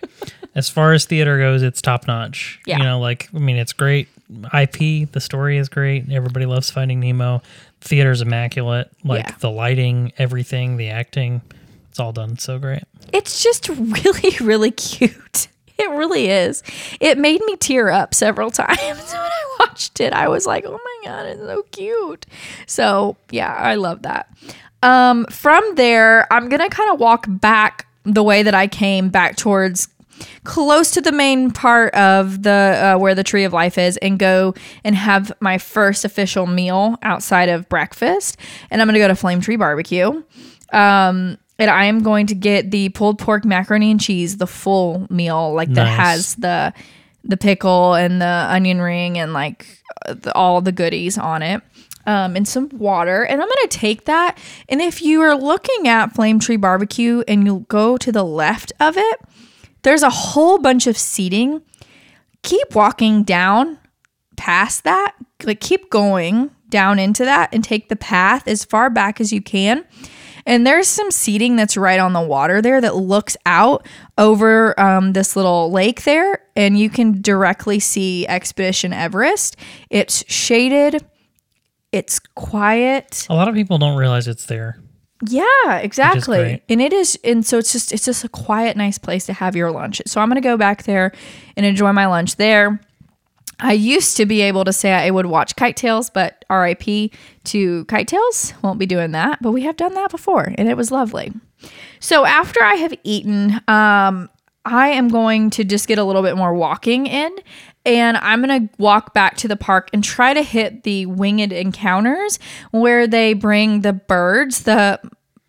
as 0.54 0.68
far 0.68 0.92
as 0.92 1.04
theater 1.04 1.38
goes, 1.38 1.62
it's 1.62 1.80
top 1.80 2.06
notch. 2.06 2.60
Yeah. 2.66 2.78
You 2.78 2.84
know, 2.84 3.00
like 3.00 3.28
I 3.34 3.38
mean 3.38 3.56
it's 3.56 3.72
great 3.72 4.08
IP, 4.52 5.10
the 5.12 5.20
story 5.20 5.58
is 5.58 5.68
great. 5.68 6.10
Everybody 6.10 6.46
loves 6.46 6.70
finding 6.70 6.98
Nemo. 7.00 7.42
Theater's 7.80 8.20
immaculate. 8.22 8.90
Like 9.04 9.26
Yeah. 9.28 9.34
the 9.38 9.50
lighting, 9.50 10.12
everything, 10.18 10.76
the 10.76 10.90
acting, 10.90 11.42
it's 11.90 12.00
all 12.00 12.12
done 12.12 12.38
so 12.38 12.58
great. 12.58 12.82
It's 13.12 13.42
just 13.42 13.68
really, 13.70 14.36
really 14.40 14.70
cute. 14.72 15.48
It 15.86 15.90
really 15.90 16.30
is. 16.30 16.62
It 17.00 17.18
made 17.18 17.42
me 17.44 17.56
tear 17.56 17.90
up 17.90 18.14
several 18.14 18.50
times 18.62 18.78
when 18.78 19.20
I 19.20 19.56
watched 19.60 20.00
it. 20.00 20.12
I 20.14 20.28
was 20.28 20.46
like, 20.46 20.64
oh 20.64 20.72
my 20.72 21.00
God, 21.04 21.26
it's 21.26 21.40
so 21.40 21.62
cute. 21.70 22.24
So, 22.66 23.16
yeah, 23.30 23.52
I 23.52 23.74
love 23.74 24.02
that. 24.02 24.28
Um, 24.82 25.26
from 25.26 25.62
there, 25.74 26.32
I'm 26.32 26.48
going 26.48 26.62
to 26.62 26.68
kind 26.68 26.90
of 26.92 26.98
walk 26.98 27.26
back 27.28 27.86
the 28.04 28.22
way 28.22 28.42
that 28.42 28.54
I 28.54 28.68
came 28.68 29.10
back 29.10 29.36
towards 29.36 29.88
close 30.44 30.92
to 30.92 31.00
the 31.00 31.12
main 31.12 31.50
part 31.50 31.92
of 31.94 32.42
the 32.42 32.50
uh, 32.96 32.98
where 32.98 33.14
the 33.14 33.24
tree 33.24 33.44
of 33.44 33.52
life 33.52 33.76
is 33.76 33.96
and 33.98 34.18
go 34.18 34.54
and 34.84 34.94
have 34.96 35.32
my 35.40 35.58
first 35.58 36.04
official 36.04 36.46
meal 36.46 36.96
outside 37.02 37.50
of 37.50 37.68
breakfast 37.68 38.38
and 38.70 38.80
i'm 38.80 38.88
to 38.88 38.98
go 38.98 39.08
to 39.08 39.14
flame 39.14 39.42
tree 39.42 39.56
barbecue 39.56 40.22
um 40.72 41.36
and 41.58 41.70
i 41.70 41.84
am 41.84 42.02
going 42.02 42.26
to 42.26 42.34
get 42.34 42.70
the 42.70 42.88
pulled 42.90 43.18
pork 43.18 43.44
macaroni 43.44 43.90
and 43.90 44.00
cheese 44.00 44.36
the 44.36 44.46
full 44.46 45.06
meal 45.10 45.52
like 45.52 45.68
that 45.68 45.84
Nice. 45.84 45.96
has 45.96 46.34
the 46.36 46.72
the 47.24 47.36
pickle 47.36 47.94
and 47.94 48.20
the 48.20 48.46
onion 48.48 48.80
ring 48.80 49.18
and 49.18 49.32
like 49.32 49.82
the, 50.06 50.32
all 50.34 50.60
the 50.60 50.72
goodies 50.72 51.18
on 51.18 51.42
it 51.42 51.60
um, 52.06 52.36
and 52.36 52.46
some 52.46 52.68
water. 52.72 53.24
And 53.24 53.42
I'm 53.42 53.48
going 53.48 53.68
to 53.68 53.76
take 53.78 54.04
that. 54.04 54.38
And 54.68 54.80
if 54.80 55.02
you 55.02 55.20
are 55.22 55.36
looking 55.36 55.88
at 55.88 56.14
Flame 56.14 56.38
Tree 56.38 56.56
Barbecue 56.56 57.22
and 57.26 57.44
you'll 57.44 57.60
go 57.60 57.96
to 57.98 58.12
the 58.12 58.24
left 58.24 58.72
of 58.80 58.96
it, 58.96 59.20
there's 59.82 60.02
a 60.02 60.10
whole 60.10 60.58
bunch 60.58 60.86
of 60.86 60.96
seating. 60.96 61.62
Keep 62.42 62.74
walking 62.74 63.24
down 63.24 63.78
past 64.36 64.84
that, 64.84 65.14
like 65.42 65.60
keep 65.60 65.90
going 65.90 66.50
down 66.68 66.98
into 66.98 67.24
that 67.24 67.48
and 67.52 67.64
take 67.64 67.88
the 67.88 67.96
path 67.96 68.46
as 68.46 68.64
far 68.64 68.88
back 68.88 69.20
as 69.20 69.32
you 69.32 69.40
can. 69.40 69.84
And 70.46 70.66
there's 70.66 70.86
some 70.86 71.10
seating 71.10 71.56
that's 71.56 71.76
right 71.76 71.98
on 71.98 72.12
the 72.12 72.20
water 72.20 72.62
there 72.62 72.80
that 72.80 72.94
looks 72.94 73.36
out 73.44 73.86
over 74.16 74.78
um, 74.80 75.12
this 75.12 75.34
little 75.36 75.70
lake 75.70 76.04
there, 76.04 76.40
and 76.54 76.78
you 76.78 76.88
can 76.88 77.20
directly 77.20 77.80
see 77.80 78.26
Expedition 78.28 78.92
Everest. 78.92 79.56
It's 79.90 80.24
shaded, 80.32 81.04
it's 81.92 82.20
quiet. 82.20 83.26
A 83.28 83.34
lot 83.34 83.48
of 83.48 83.54
people 83.54 83.78
don't 83.78 83.96
realize 83.96 84.28
it's 84.28 84.46
there. 84.46 84.80
Yeah, 85.26 85.78
exactly. 85.78 86.62
And 86.68 86.82
it 86.82 86.92
is 86.92 87.18
and 87.24 87.44
so 87.44 87.58
it's 87.58 87.72
just 87.72 87.92
it's 87.92 88.04
just 88.04 88.22
a 88.22 88.28
quiet 88.28 88.76
nice 88.76 88.98
place 88.98 89.24
to 89.26 89.32
have 89.32 89.56
your 89.56 89.70
lunch. 89.70 90.02
So 90.06 90.20
I'm 90.20 90.28
going 90.28 90.40
to 90.40 90.46
go 90.46 90.58
back 90.58 90.82
there 90.82 91.12
and 91.56 91.64
enjoy 91.64 91.92
my 91.92 92.06
lunch 92.06 92.36
there. 92.36 92.80
I 93.60 93.72
used 93.72 94.16
to 94.18 94.26
be 94.26 94.42
able 94.42 94.64
to 94.64 94.72
say 94.72 94.92
I 94.92 95.10
would 95.10 95.26
watch 95.26 95.56
Kite 95.56 95.76
Tales, 95.76 96.10
but 96.10 96.44
RIP 96.50 97.12
to 97.44 97.84
Kite 97.86 98.08
Tales. 98.08 98.52
Won't 98.62 98.78
be 98.78 98.86
doing 98.86 99.12
that, 99.12 99.40
but 99.40 99.52
we 99.52 99.62
have 99.62 99.76
done 99.76 99.94
that 99.94 100.10
before 100.10 100.52
and 100.56 100.68
it 100.68 100.76
was 100.76 100.90
lovely. 100.90 101.32
So 102.00 102.24
after 102.26 102.62
I 102.62 102.74
have 102.74 102.94
eaten, 103.02 103.60
um, 103.66 104.28
I 104.64 104.88
am 104.88 105.08
going 105.08 105.50
to 105.50 105.64
just 105.64 105.88
get 105.88 105.98
a 105.98 106.04
little 106.04 106.22
bit 106.22 106.36
more 106.36 106.52
walking 106.52 107.06
in 107.06 107.34
and 107.86 108.16
I'm 108.18 108.44
going 108.44 108.68
to 108.68 108.74
walk 108.78 109.14
back 109.14 109.36
to 109.38 109.48
the 109.48 109.56
park 109.56 109.88
and 109.92 110.02
try 110.02 110.34
to 110.34 110.42
hit 110.42 110.82
the 110.82 111.06
winged 111.06 111.52
encounters 111.52 112.38
where 112.72 113.06
they 113.06 113.32
bring 113.32 113.82
the 113.82 113.92
birds, 113.92 114.64
the 114.64 115.00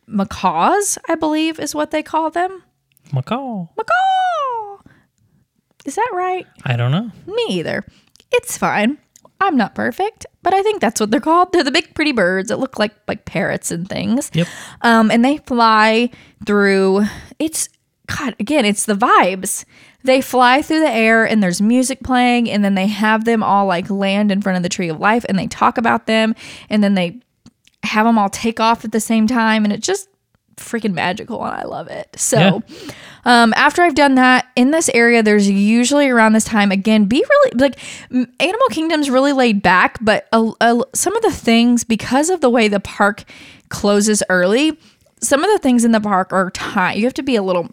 macaws, 0.06 0.98
I 1.10 1.16
believe 1.16 1.60
is 1.60 1.76
what 1.76 1.92
they 1.92 2.04
call 2.04 2.30
them. 2.30 2.64
Macaw. 3.12 3.68
Macaw! 3.76 4.67
Is 5.88 5.96
that 5.96 6.10
right? 6.14 6.46
I 6.66 6.76
don't 6.76 6.92
know. 6.92 7.10
Me 7.26 7.46
either. 7.50 7.84
It's 8.32 8.58
fine. 8.58 8.98
I'm 9.40 9.56
not 9.56 9.74
perfect, 9.74 10.26
but 10.44 10.54
I 10.54 10.62
think 10.62 10.82
that's 10.82 11.00
what 11.00 11.12
they're 11.12 11.22
called. 11.22 11.54
They're 11.54 11.64
the 11.64 11.72
big 11.72 11.96
pretty 11.96 12.12
birds 12.12 12.50
that 12.50 12.60
look 12.60 12.78
like 12.78 12.94
like 13.08 13.26
parrots 13.26 13.72
and 13.72 13.88
things. 13.88 14.30
Yep. 14.34 14.48
Um, 14.82 15.10
and 15.10 15.24
they 15.24 15.38
fly 15.38 16.10
through. 16.46 17.06
It's 17.40 17.70
God 18.08 18.36
again. 18.40 18.66
It's 18.66 18.86
the 18.86 18.96
vibes. 18.96 19.64
They 20.04 20.22
fly 20.22 20.62
through 20.62 20.82
the 20.82 20.92
air, 20.92 21.26
and 21.26 21.42
there's 21.42 21.62
music 21.62 22.04
playing, 22.04 22.50
and 22.50 22.66
then 22.66 22.76
they 22.76 22.88
have 22.88 23.24
them 23.24 23.42
all 23.42 23.66
like 23.66 23.90
land 23.90 24.32
in 24.32 24.42
front 24.42 24.58
of 24.58 24.64
the 24.64 24.70
tree 24.70 24.90
of 24.90 25.00
life, 25.00 25.26
and 25.30 25.40
they 25.40 25.48
talk 25.48 25.78
about 25.78 26.06
them, 26.06 26.36
and 26.70 26.84
then 26.84 26.96
they 26.96 27.22
have 27.84 28.06
them 28.06 28.18
all 28.18 28.30
take 28.30 28.60
off 28.60 28.84
at 28.84 28.92
the 28.92 29.00
same 29.00 29.26
time, 29.26 29.64
and 29.64 29.72
it 29.72 29.82
just 29.82 30.10
freaking 30.58 30.94
magical, 30.94 31.44
and 31.44 31.54
I 31.56 31.64
love 31.64 31.88
it. 31.88 32.10
So. 32.18 32.62
Um, 33.26 33.52
after 33.58 33.82
I've 33.82 33.96
done 33.96 34.16
that 34.16 34.48
in 34.56 34.72
this 34.72 34.90
area, 34.94 35.22
there's 35.22 35.50
usually 35.50 36.08
around 36.08 36.32
this 36.32 36.46
time 36.46 36.72
again. 36.72 37.06
Be 37.06 37.18
really 37.30 37.52
like 37.60 37.78
Animal 38.10 38.68
Kingdom's 38.70 39.10
really 39.10 39.34
laid 39.34 39.62
back, 39.62 39.98
but 40.00 40.30
a, 40.32 40.50
a- 40.62 40.84
some 40.94 41.14
of 41.14 41.22
the 41.24 41.34
things 41.34 41.84
because 41.84 42.30
of 42.30 42.40
the 42.40 42.50
way 42.50 42.70
the 42.70 42.80
park 42.80 43.26
closes 43.68 44.24
early, 44.30 44.80
some 45.20 45.44
of 45.44 45.52
the 45.52 45.58
things 45.60 45.84
in 45.84 45.92
the 45.92 46.00
park 46.00 46.32
are 46.32 46.50
time. 46.52 46.98
You 46.98 47.04
have 47.04 47.14
to 47.16 47.22
be 47.24 47.36
a 47.36 47.44
little 47.44 47.68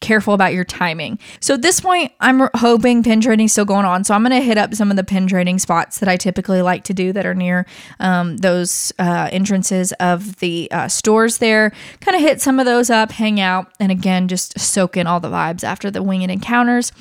careful 0.00 0.34
about 0.34 0.52
your 0.52 0.64
timing. 0.64 1.18
So 1.40 1.54
at 1.54 1.62
this 1.62 1.80
point, 1.80 2.12
I'm 2.20 2.48
hoping 2.54 3.02
pin 3.02 3.20
trading's 3.20 3.52
still 3.52 3.64
going 3.64 3.84
on. 3.84 4.04
So 4.04 4.14
I'm 4.14 4.22
going 4.22 4.38
to 4.38 4.44
hit 4.44 4.58
up 4.58 4.74
some 4.74 4.90
of 4.90 4.96
the 4.96 5.04
pin 5.04 5.26
trading 5.26 5.58
spots 5.58 5.98
that 6.00 6.08
I 6.08 6.16
typically 6.16 6.62
like 6.62 6.84
to 6.84 6.94
do 6.94 7.12
that 7.12 7.26
are 7.26 7.34
near 7.34 7.66
um, 7.98 8.38
those 8.38 8.92
uh, 8.98 9.28
entrances 9.30 9.92
of 10.00 10.36
the 10.36 10.70
uh, 10.70 10.88
stores 10.88 11.38
there. 11.38 11.72
Kind 12.00 12.16
of 12.16 12.22
hit 12.22 12.40
some 12.40 12.58
of 12.58 12.66
those 12.66 12.90
up, 12.90 13.12
hang 13.12 13.40
out, 13.40 13.72
and 13.78 13.92
again, 13.92 14.28
just 14.28 14.58
soak 14.58 14.96
in 14.96 15.06
all 15.06 15.20
the 15.20 15.30
vibes 15.30 15.64
after 15.64 15.90
the 15.90 16.02
winged 16.02 16.30
encounters. 16.30 16.92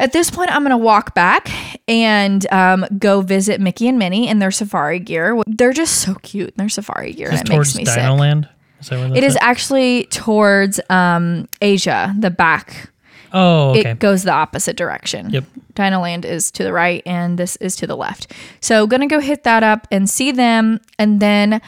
At 0.00 0.12
this 0.12 0.30
point, 0.30 0.52
I'm 0.52 0.62
going 0.62 0.70
to 0.70 0.76
walk 0.76 1.12
back 1.14 1.50
and 1.88 2.46
um, 2.52 2.86
go 2.98 3.20
visit 3.20 3.60
Mickey 3.60 3.88
and 3.88 3.98
Minnie 3.98 4.28
in 4.28 4.38
their 4.38 4.52
safari 4.52 5.00
gear. 5.00 5.42
They're 5.46 5.72
just 5.72 5.96
so 5.96 6.14
cute 6.22 6.50
in 6.50 6.54
their 6.56 6.68
safari 6.68 7.14
gear, 7.14 7.32
Is 7.32 7.40
and 7.40 7.48
it 7.48 7.52
towards 7.52 7.74
makes 7.74 7.88
me 7.88 7.92
sick. 7.92 8.02
Dino 8.02 8.14
Land? 8.14 8.48
Is 8.80 8.88
that 8.88 8.98
where 8.98 9.08
that's 9.08 9.18
It 9.18 9.24
is 9.24 9.36
at? 9.36 9.42
actually 9.42 10.04
towards 10.06 10.80
um, 10.90 11.48
Asia, 11.60 12.14
the 12.18 12.30
back. 12.30 12.90
Oh, 13.32 13.70
okay. 13.70 13.90
It 13.90 13.98
goes 13.98 14.22
the 14.22 14.32
opposite 14.32 14.76
direction. 14.76 15.30
Yep. 15.30 15.44
Dinoland 15.74 16.24
is 16.24 16.50
to 16.52 16.64
the 16.64 16.72
right 16.72 17.02
and 17.06 17.38
this 17.38 17.56
is 17.56 17.76
to 17.76 17.86
the 17.86 17.96
left. 17.96 18.32
So 18.60 18.86
gonna 18.86 19.06
go 19.06 19.20
hit 19.20 19.44
that 19.44 19.62
up 19.62 19.86
and 19.90 20.08
see 20.08 20.32
them 20.32 20.80
and 20.98 21.20
then 21.20 21.60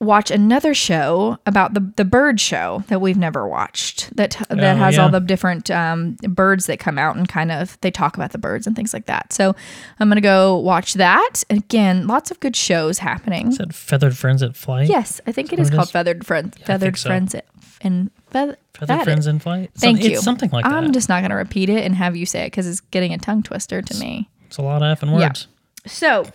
watch 0.00 0.30
another 0.30 0.72
show 0.72 1.38
about 1.44 1.74
the 1.74 1.92
the 1.96 2.04
bird 2.06 2.40
show 2.40 2.82
that 2.88 3.00
we've 3.02 3.18
never 3.18 3.46
watched 3.46 4.14
that 4.16 4.30
that 4.48 4.76
Oh, 4.76 4.78
has 4.78 4.96
yeah. 4.96 5.02
all 5.02 5.10
the 5.10 5.20
different 5.20 5.70
um, 5.70 6.16
birds 6.22 6.64
that 6.66 6.78
come 6.80 6.98
out 6.98 7.16
and 7.16 7.28
kind 7.28 7.52
of 7.52 7.78
they 7.82 7.90
talk 7.90 8.16
about 8.16 8.32
the 8.32 8.38
birds 8.38 8.66
and 8.66 8.74
things 8.74 8.94
like 8.94 9.04
that. 9.06 9.32
So 9.32 9.54
I'm 9.98 10.08
gonna 10.08 10.20
go 10.22 10.56
watch 10.56 10.94
that. 10.94 11.42
Again, 11.50 12.06
lots 12.06 12.30
of 12.30 12.40
good 12.40 12.56
shows 12.56 12.98
happening. 12.98 13.48
Is 13.48 13.58
that 13.58 13.74
Feathered 13.74 14.16
Friends 14.16 14.42
at 14.42 14.56
Flight? 14.56 14.88
Yes, 14.88 15.20
I 15.26 15.32
think 15.32 15.52
it 15.52 15.58
is 15.58 15.68
it 15.68 15.72
called 15.74 15.88
is? 15.88 15.92
Feathered 15.92 16.26
Friends. 16.26 16.56
Feathered 16.64 16.96
so. 16.96 17.08
Friends 17.10 17.34
and 17.82 18.10
feather, 18.30 18.56
Feathered 18.74 19.04
Friends 19.04 19.20
is- 19.20 19.26
in 19.26 19.38
Flight? 19.38 19.70
Some- 19.74 19.80
Thank 19.96 20.04
you. 20.04 20.12
It's 20.12 20.22
something 20.22 20.50
like 20.50 20.64
that. 20.64 20.72
I'm 20.72 20.92
just 20.92 21.08
not 21.08 21.20
going 21.20 21.30
to 21.30 21.36
repeat 21.36 21.68
it 21.70 21.82
and 21.84 21.94
have 21.94 22.14
you 22.16 22.26
say 22.26 22.42
it 22.42 22.46
because 22.48 22.66
it's 22.66 22.80
getting 22.80 23.12
a 23.14 23.18
tongue 23.18 23.42
twister 23.42 23.80
to 23.82 23.98
me. 23.98 24.28
it's 24.46 24.58
a 24.58 24.62
lot 24.62 24.82
of 24.82 24.98
effing 24.98 25.18
Yeah. 25.18 25.28
words. 25.28 25.46
So, 25.86 26.26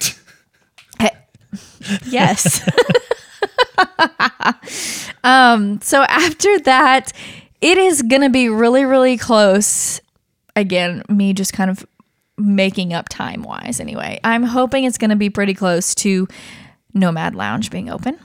eh, 1.00 1.10
yes. 2.08 2.68
um. 5.24 5.82
So 5.82 6.04
after 6.04 6.60
that, 6.60 7.12
it 7.62 7.78
is 7.78 8.02
going 8.02 8.22
to 8.22 8.30
be 8.30 8.50
really, 8.50 8.86
really 8.86 9.18
close. 9.18 10.00
Again, 10.56 11.04
me 11.10 11.34
just 11.34 11.54
kind 11.54 11.70
of 11.70 11.86
making 12.38 12.94
up 12.94 13.10
time 13.10 13.44
wise. 13.44 13.80
Anyway, 13.80 14.20
I'm 14.24 14.44
hoping 14.44 14.84
it's 14.84 14.98
going 14.98 15.10
to 15.10 15.16
be 15.16 15.30
pretty 15.30 15.54
close 15.54 15.96
to 15.96 16.28
Nomad 16.94 17.36
Lounge 17.36 17.72
being 17.72 17.90
open. 17.90 18.20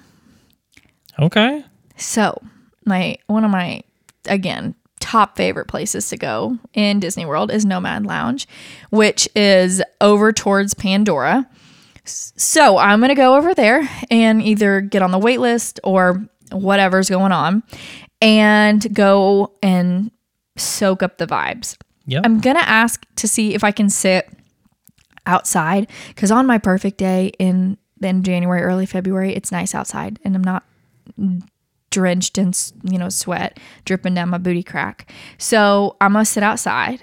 Okay. 1.19 1.65
So, 1.97 2.41
my 2.87 3.17
one 3.27 3.45
of 3.45 3.51
my 3.51 3.83
again 4.27 4.75
top 5.01 5.37
favorite 5.37 5.67
places 5.67 6.09
to 6.11 6.17
go 6.17 6.59
in 6.73 7.01
Disney 7.01 7.27
World 7.27 7.51
is 7.51 7.65
Nomad 7.65 8.07
Lounge, 8.07 8.47
which 8.91 9.29
is 9.35 9.83
over 10.01 10.33
towards 10.33 10.75
Pandora. 10.75 11.49
So, 12.05 12.79
I'm 12.79 13.01
going 13.01 13.11
to 13.11 13.15
go 13.15 13.37
over 13.37 13.55
there 13.55 13.89
and 14.11 14.43
either 14.43 14.81
get 14.81 15.03
on 15.03 15.11
the 15.11 15.19
wait 15.19 15.41
list 15.41 15.81
or 15.85 16.25
whatever's 16.51 17.09
going 17.09 17.33
on 17.33 17.63
and 18.21 18.95
go 18.95 19.53
and 19.63 20.11
soak 20.57 21.03
up 21.03 21.19
the 21.19 21.27
vibes. 21.27 21.77
Yep. 22.07 22.23
I'm 22.25 22.41
going 22.41 22.57
to 22.57 22.69
ask 22.69 23.05
to 23.17 23.29
see 23.29 23.55
if 23.55 23.63
I 23.63 23.71
can 23.71 23.89
sit 23.89 24.29
outside 25.27 25.89
because 26.09 26.31
on 26.31 26.47
my 26.47 26.59
perfect 26.59 26.99
day 26.99 27.33
in 27.39 27.79
in 28.03 28.23
January, 28.23 28.63
early 28.63 28.87
February, 28.87 29.35
it's 29.35 29.53
nice 29.53 29.75
outside 29.75 30.19
and 30.25 30.35
I'm 30.35 30.45
not 30.45 30.65
drenched 31.91 32.39
in 32.39 32.53
you 32.85 32.99
know 32.99 33.09
sweat 33.09 33.59
dripping 33.85 34.15
down 34.15 34.29
my 34.29 34.39
booty 34.39 34.63
crack. 34.63 35.13
So 35.39 35.97
I'm 36.01 36.13
gonna 36.13 36.25
sit 36.25 36.43
outside 36.43 37.03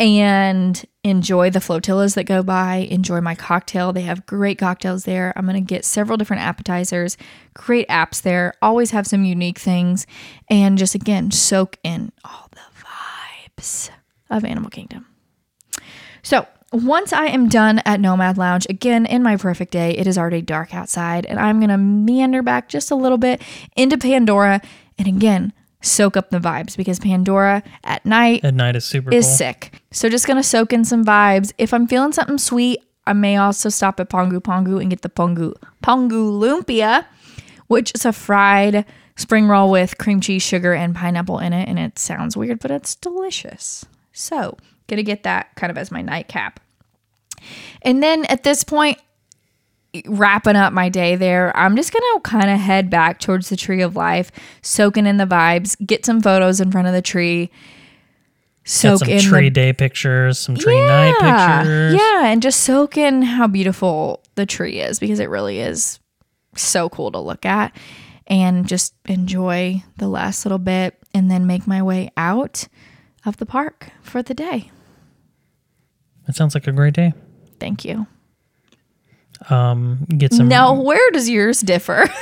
and 0.00 0.82
enjoy 1.04 1.50
the 1.50 1.60
flotillas 1.60 2.14
that 2.14 2.24
go 2.24 2.42
by. 2.42 2.76
Enjoy 2.90 3.20
my 3.20 3.34
cocktail. 3.34 3.92
They 3.92 4.00
have 4.02 4.24
great 4.24 4.58
cocktails 4.58 5.04
there. 5.04 5.34
I'm 5.36 5.44
gonna 5.44 5.60
get 5.60 5.84
several 5.84 6.16
different 6.16 6.42
appetizers. 6.42 7.18
Great 7.52 7.86
apps 7.88 8.22
there. 8.22 8.54
Always 8.62 8.92
have 8.92 9.06
some 9.06 9.24
unique 9.24 9.58
things, 9.58 10.06
and 10.48 10.78
just 10.78 10.94
again 10.94 11.30
soak 11.30 11.76
in 11.84 12.12
all 12.24 12.48
the 12.50 12.60
vibes 12.82 13.90
of 14.30 14.42
Animal 14.42 14.70
Kingdom. 14.70 15.06
So 16.22 16.46
once 16.72 17.12
I 17.12 17.26
am 17.26 17.48
done 17.48 17.80
at 17.84 18.00
Nomad 18.00 18.38
Lounge, 18.38 18.66
again 18.70 19.04
in 19.04 19.22
my 19.22 19.36
perfect 19.36 19.72
day, 19.72 19.90
it 19.90 20.06
is 20.06 20.16
already 20.16 20.40
dark 20.40 20.74
outside, 20.74 21.26
and 21.26 21.38
I'm 21.38 21.60
gonna 21.60 21.78
meander 21.78 22.42
back 22.42 22.70
just 22.70 22.90
a 22.90 22.94
little 22.94 23.18
bit 23.18 23.42
into 23.76 23.98
Pandora, 23.98 24.62
and 24.98 25.06
again 25.06 25.52
soak 25.80 26.16
up 26.16 26.30
the 26.30 26.38
vibes 26.38 26.76
because 26.76 26.98
Pandora 26.98 27.62
at 27.84 28.04
night 28.04 28.44
At 28.44 28.54
night 28.54 28.76
is 28.76 28.84
super 28.84 29.12
is 29.12 29.24
cool. 29.26 29.34
sick. 29.36 29.82
So 29.90 30.08
just 30.08 30.26
gonna 30.26 30.42
soak 30.42 30.72
in 30.72 30.84
some 30.84 31.04
vibes. 31.04 31.52
If 31.58 31.72
I'm 31.72 31.86
feeling 31.86 32.12
something 32.12 32.38
sweet, 32.38 32.78
I 33.06 33.12
may 33.14 33.36
also 33.36 33.68
stop 33.70 33.98
at 33.98 34.10
Pongu 34.10 34.40
Pongu 34.40 34.80
and 34.80 34.90
get 34.90 35.02
the 35.02 35.08
Pongu 35.08 35.54
Pongu 35.82 36.30
Lumpia, 36.38 37.06
which 37.68 37.92
is 37.94 38.04
a 38.04 38.12
fried 38.12 38.84
spring 39.16 39.48
roll 39.48 39.70
with 39.70 39.98
cream 39.98 40.20
cheese, 40.20 40.42
sugar, 40.42 40.74
and 40.74 40.94
pineapple 40.94 41.38
in 41.38 41.52
it. 41.52 41.68
And 41.68 41.78
it 41.78 41.98
sounds 41.98 42.36
weird, 42.36 42.60
but 42.60 42.70
it's 42.70 42.94
delicious. 42.94 43.84
So 44.12 44.56
gonna 44.86 45.02
get 45.02 45.22
that 45.22 45.54
kind 45.56 45.70
of 45.70 45.78
as 45.78 45.90
my 45.90 46.02
nightcap. 46.02 46.60
And 47.82 48.02
then 48.02 48.26
at 48.26 48.42
this 48.42 48.64
point, 48.64 48.98
wrapping 50.06 50.56
up 50.56 50.72
my 50.72 50.88
day 50.88 51.16
there, 51.16 51.56
I'm 51.56 51.76
just 51.76 51.92
gonna 51.92 52.20
kind 52.20 52.50
of 52.50 52.58
head 52.58 52.90
back 52.90 53.20
towards 53.20 53.48
the 53.48 53.56
tree 53.56 53.82
of 53.82 53.96
life, 53.96 54.30
soaking 54.62 55.06
in 55.06 55.16
the 55.16 55.26
vibes, 55.26 55.76
get 55.86 56.04
some 56.04 56.20
photos 56.20 56.60
in 56.60 56.70
front 56.70 56.88
of 56.88 56.94
the 56.94 57.02
tree, 57.02 57.50
soak 58.64 59.00
some 59.00 59.08
in 59.08 59.20
tree 59.20 59.48
the 59.48 59.50
day 59.50 59.72
pictures, 59.72 60.38
some 60.38 60.56
tree 60.56 60.80
night 60.80 61.14
pictures. 61.18 61.94
yeah, 61.94 62.26
and 62.26 62.42
just 62.42 62.60
soak 62.60 62.96
in 62.96 63.22
how 63.22 63.46
beautiful 63.46 64.22
the 64.34 64.46
tree 64.46 64.80
is 64.80 64.98
because 64.98 65.20
it 65.20 65.28
really 65.28 65.58
is 65.58 65.98
so 66.56 66.88
cool 66.88 67.10
to 67.12 67.18
look 67.18 67.44
at 67.46 67.74
and 68.26 68.66
just 68.68 68.94
enjoy 69.06 69.82
the 69.98 70.08
last 70.08 70.44
little 70.44 70.58
bit 70.58 70.96
and 71.12 71.30
then 71.30 71.46
make 71.46 71.66
my 71.66 71.82
way 71.82 72.10
out 72.16 72.68
of 73.26 73.36
the 73.38 73.46
park 73.46 73.90
for 74.02 74.22
the 74.22 74.34
day. 74.34 74.70
That 76.26 76.36
sounds 76.36 76.54
like 76.54 76.66
a 76.66 76.72
great 76.72 76.94
day. 76.94 77.12
Thank 77.58 77.84
you. 77.84 78.06
Um, 79.48 80.06
get 80.16 80.34
some. 80.34 80.48
Now, 80.48 80.74
where 80.74 81.10
does 81.12 81.28
yours 81.28 81.60
differ? 81.60 82.08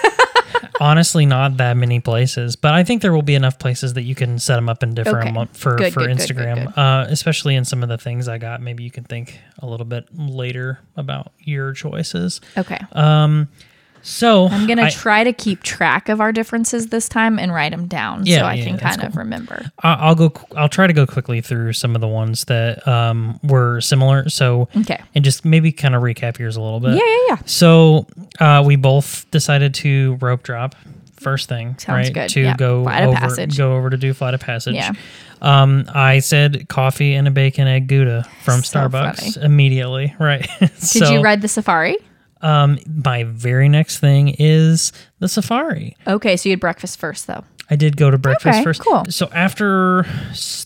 honestly 0.80 1.26
not 1.26 1.56
that 1.56 1.76
many 1.76 2.00
places, 2.00 2.56
but 2.56 2.74
I 2.74 2.84
think 2.84 3.02
there 3.02 3.12
will 3.12 3.22
be 3.22 3.34
enough 3.34 3.58
places 3.58 3.94
that 3.94 4.02
you 4.02 4.14
can 4.14 4.38
set 4.38 4.56
them 4.56 4.68
up 4.68 4.82
in 4.82 4.94
different 4.94 5.36
Okay. 5.36 5.48
for 5.52 5.76
Good, 5.76 5.92
for 5.92 6.00
good, 6.00 6.16
Instagram, 6.16 6.66
good. 6.66 6.78
Uh, 6.80 7.06
especially 7.08 7.54
in 7.54 7.64
some 7.64 7.82
of 7.82 7.88
the 7.88 7.98
things 7.98 8.28
I 8.28 8.38
got. 8.38 8.60
Maybe 8.60 8.84
you 8.84 8.90
can 8.90 9.04
think 9.04 9.40
a 9.58 9.66
little 9.66 9.86
bit 9.86 10.06
later 10.16 10.78
about 10.96 11.32
your 11.40 11.72
choices. 11.72 12.40
Okay. 12.56 12.78
So 14.02 14.48
I'm 14.48 14.66
going 14.66 14.78
to 14.78 14.84
I- 14.84 14.90
try 14.90 15.24
to 15.24 15.32
keep 15.32 15.62
track 15.62 16.08
of 16.08 16.20
our 16.20 16.32
differences 16.32 16.86
this 16.88 17.08
time 17.08 17.38
and 17.38 17.52
write 17.52 17.72
them 17.72 17.86
down 17.86 18.24
Yeah, 18.26 18.38
so 18.40 18.44
I 18.46 18.54
yeah, 18.54 18.64
can 18.64 18.78
kind 18.78 19.02
of 19.04 19.16
remember. 19.16 19.70
I'll 19.82 20.14
go. 20.14 20.32
I'll 20.56 20.68
try 20.68 20.86
to 20.86 20.92
go 20.92 21.06
quickly 21.06 21.40
through 21.40 21.72
some 21.74 21.94
of 21.94 22.00
the 22.00 22.08
ones 22.08 22.44
that 22.44 22.86
um, 22.88 23.38
were 23.42 23.80
similar. 23.80 24.28
So 24.28 24.68
Okay. 24.76 25.00
and 25.14 25.24
just 25.24 25.44
maybe 25.44 25.72
kind 25.72 25.94
of 25.94 26.02
recap 26.02 26.38
yours 26.38 26.56
a 26.56 26.60
little 26.60 26.80
bit. 26.80 26.92
Yeah, 26.94 27.04
yeah, 27.04 27.24
yeah. 27.28 27.36
So 27.46 28.06
uh, 28.40 28.62
we 28.66 28.76
both 28.76 29.30
decided 29.30 29.74
to 29.74 30.16
rope 30.20 30.42
drop 30.42 30.74
first 31.20 31.48
thing, 31.48 31.76
Sounds 31.78 32.06
right? 32.08 32.14
good. 32.14 32.28
To 32.30 32.40
Yeah. 32.40 32.56
go 32.56 32.84
Flight 32.84 33.02
over, 33.02 33.16
passage. 33.16 33.56
go 33.58 33.74
over 33.76 33.90
to 33.90 33.96
do 33.96 34.14
flight 34.14 34.34
of 34.34 34.40
passage. 34.40 34.76
Yeah. 34.76 34.92
Um, 35.42 35.84
I 35.92 36.20
said 36.20 36.68
coffee 36.68 37.14
and 37.14 37.26
a 37.28 37.30
bacon 37.32 37.66
egg 37.68 37.88
gouda 37.88 38.24
from 38.44 38.62
So 38.62 38.78
Starbucks 38.78 39.34
funny. 39.34 39.46
immediately, 39.46 40.14
right? 40.18 40.48
Did 40.92 41.08
you 41.10 41.20
ride 41.20 41.42
the 41.42 41.48
safari? 41.48 41.96
Um, 42.42 42.78
my 42.86 43.24
very 43.24 43.68
next 43.68 43.98
thing 43.98 44.34
is 44.38 44.92
the 45.18 45.28
safari. 45.28 45.96
Okay, 46.06 46.36
so 46.36 46.48
you 46.48 46.52
had 46.52 46.60
breakfast 46.60 46.98
first, 46.98 47.26
though. 47.26 47.44
I 47.70 47.76
did 47.76 47.96
go 47.98 48.10
to 48.10 48.16
breakfast 48.16 48.56
Okay, 48.60 48.64
first. 48.64 48.80
cool. 48.80 49.04
So 49.10 49.28
after 49.32 50.06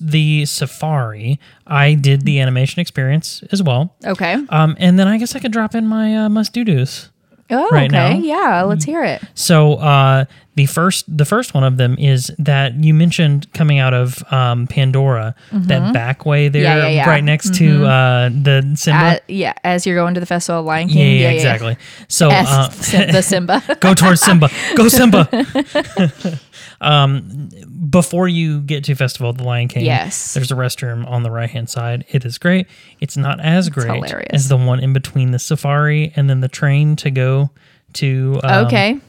the 0.00 0.44
safari, 0.46 1.40
I 1.66 1.94
did 1.94 2.24
the 2.24 2.38
animation 2.40 2.80
experience 2.80 3.42
as 3.50 3.60
well. 3.62 3.96
Okay. 4.04 4.34
Um, 4.50 4.76
and 4.78 4.98
then 4.98 5.08
I 5.08 5.18
guess 5.18 5.34
I 5.34 5.40
could 5.40 5.52
drop 5.52 5.74
in 5.74 5.86
my 5.86 6.16
uh, 6.16 6.28
must 6.28 6.52
do 6.52 6.62
dos. 6.64 7.08
Oh, 7.50 7.68
right 7.70 7.92
okay. 7.92 8.18
now. 8.18 8.18
Yeah, 8.18 8.62
let's 8.62 8.84
hear 8.84 9.02
it. 9.04 9.20
So 9.34 9.74
uh, 9.74 10.24
the 10.54 10.66
first 10.66 11.04
the 11.08 11.24
first 11.24 11.54
one 11.54 11.64
of 11.64 11.78
them 11.78 11.96
is 11.98 12.30
that 12.38 12.74
you 12.74 12.92
mentioned 12.92 13.50
coming 13.54 13.78
out 13.78 13.94
of 13.94 14.22
um, 14.32 14.66
Pandora, 14.66 15.34
that 15.50 15.94
back 15.94 16.26
way 16.26 16.48
there, 16.48 16.62
Mm-hmm. 16.62 16.78
Yeah, 16.78 16.88
yeah, 16.88 16.94
yeah. 16.94 17.08
right 17.08 17.24
next 17.24 17.54
to 17.54 17.86
uh, 17.86 18.28
the 18.28 18.72
Simba. 18.76 18.98
Uh, 18.98 19.18
yeah, 19.28 19.54
as 19.64 19.86
you're 19.86 19.96
going 19.96 20.12
to 20.14 20.20
the 20.20 20.26
festival 20.26 20.60
of 20.60 20.66
Lion 20.66 20.88
yeah, 20.88 20.94
King. 20.94 21.20
yeah, 21.20 21.30
exactly. 21.30 21.76
So 22.08 22.28
uh, 22.30 22.68
the 23.12 23.22
Simba. 23.22 23.62
go 23.80 23.94
towards 23.94 24.20
Simba. 24.20 24.50
Go 24.76 24.88
Simba. 24.88 25.26
um, 26.80 27.48
before 27.90 28.28
you 28.28 28.60
get 28.60 28.84
to 28.84 28.94
Festival 28.94 29.30
of 29.30 29.38
the 29.38 29.44
Lion 29.44 29.68
King, 29.68 29.84
Yes. 29.84 30.34
there's 30.34 30.50
a 30.52 30.54
restroom 30.54 31.08
on 31.08 31.22
the 31.22 31.30
right 31.30 31.50
hand 31.50 31.70
side. 31.70 32.04
It 32.10 32.24
is 32.24 32.38
great. 32.38 32.66
It's 33.00 33.16
not 33.16 33.40
as 33.40 33.68
great 33.68 33.92
hilarious. 33.92 34.28
as 34.32 34.48
the 34.48 34.56
one 34.56 34.80
in 34.80 34.92
between 34.92 35.30
the 35.30 35.38
safari 35.38 36.12
and 36.16 36.28
then 36.28 36.40
the 36.40 36.48
train 36.48 36.96
to 36.96 37.10
go 37.10 37.50
to 37.94 38.40
um, 38.44 38.66
okay. 38.66 39.00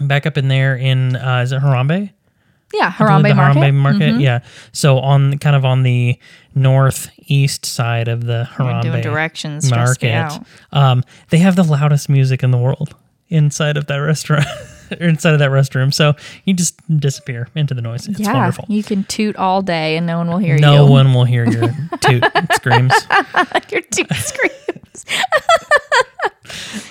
Back 0.00 0.26
up 0.26 0.36
in 0.36 0.48
there 0.48 0.76
in 0.76 1.16
uh, 1.16 1.40
is 1.42 1.52
it 1.52 1.60
Harambe? 1.60 2.10
Yeah, 2.72 2.90
Harambe 2.92 3.28
the 3.28 3.34
Market. 3.34 3.58
Harambe 3.58 3.74
Market. 3.74 4.00
Mm-hmm. 4.02 4.20
Yeah. 4.20 4.40
So 4.72 4.98
on 4.98 5.38
kind 5.38 5.56
of 5.56 5.64
on 5.64 5.82
the 5.82 6.18
northeast 6.54 7.66
side 7.66 8.08
of 8.08 8.24
the 8.24 8.48
Harambe 8.52 9.02
directions. 9.02 9.70
Market, 9.70 10.38
um, 10.72 11.02
they 11.30 11.38
have 11.38 11.56
the 11.56 11.64
loudest 11.64 12.08
music 12.08 12.42
in 12.42 12.50
the 12.50 12.58
world 12.58 12.94
inside 13.28 13.76
of 13.76 13.86
that 13.86 13.96
restaurant, 13.96 14.46
inside 15.00 15.32
of 15.32 15.38
that 15.38 15.50
restroom. 15.50 15.92
So 15.92 16.14
you 16.44 16.54
just 16.54 16.76
disappear 16.98 17.48
into 17.54 17.74
the 17.74 17.82
noise. 17.82 18.08
It's 18.08 18.20
yeah, 18.20 18.32
wonderful. 18.32 18.64
you 18.68 18.82
can 18.82 19.04
toot 19.04 19.36
all 19.36 19.62
day 19.62 19.96
and 19.96 20.06
no 20.06 20.18
one 20.18 20.28
will 20.28 20.38
hear 20.38 20.58
No 20.58 20.72
you. 20.72 20.78
No 20.78 20.86
one 20.86 21.14
will 21.14 21.24
hear 21.24 21.44
your 21.50 21.74
toot 22.00 22.24
screams. 22.52 22.92
Your 23.70 23.82
toot 23.82 24.12
screams. 24.14 25.04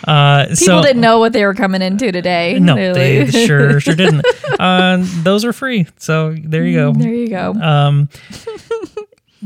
Uh, 0.05 0.45
People 0.45 0.55
so, 0.55 0.81
didn't 0.81 1.01
know 1.01 1.19
what 1.19 1.33
they 1.33 1.45
were 1.45 1.53
coming 1.53 1.81
into 1.81 2.12
today. 2.12 2.57
No, 2.59 2.75
They're 2.75 3.25
they 3.25 3.45
sure 3.45 3.79
sure 3.79 3.95
didn't. 3.95 4.25
Uh, 4.59 4.99
those 5.23 5.43
are 5.43 5.51
free. 5.51 5.88
So 5.97 6.33
there 6.33 6.65
you 6.65 6.77
go. 6.77 6.93
There 6.93 7.13
you 7.13 7.27
go. 7.27 7.51
Um, 7.53 8.09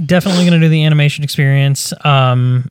definitely 0.06 0.46
going 0.46 0.60
to 0.60 0.66
do 0.66 0.70
the 0.70 0.86
animation 0.86 1.24
experience. 1.24 1.94
Um, 2.06 2.70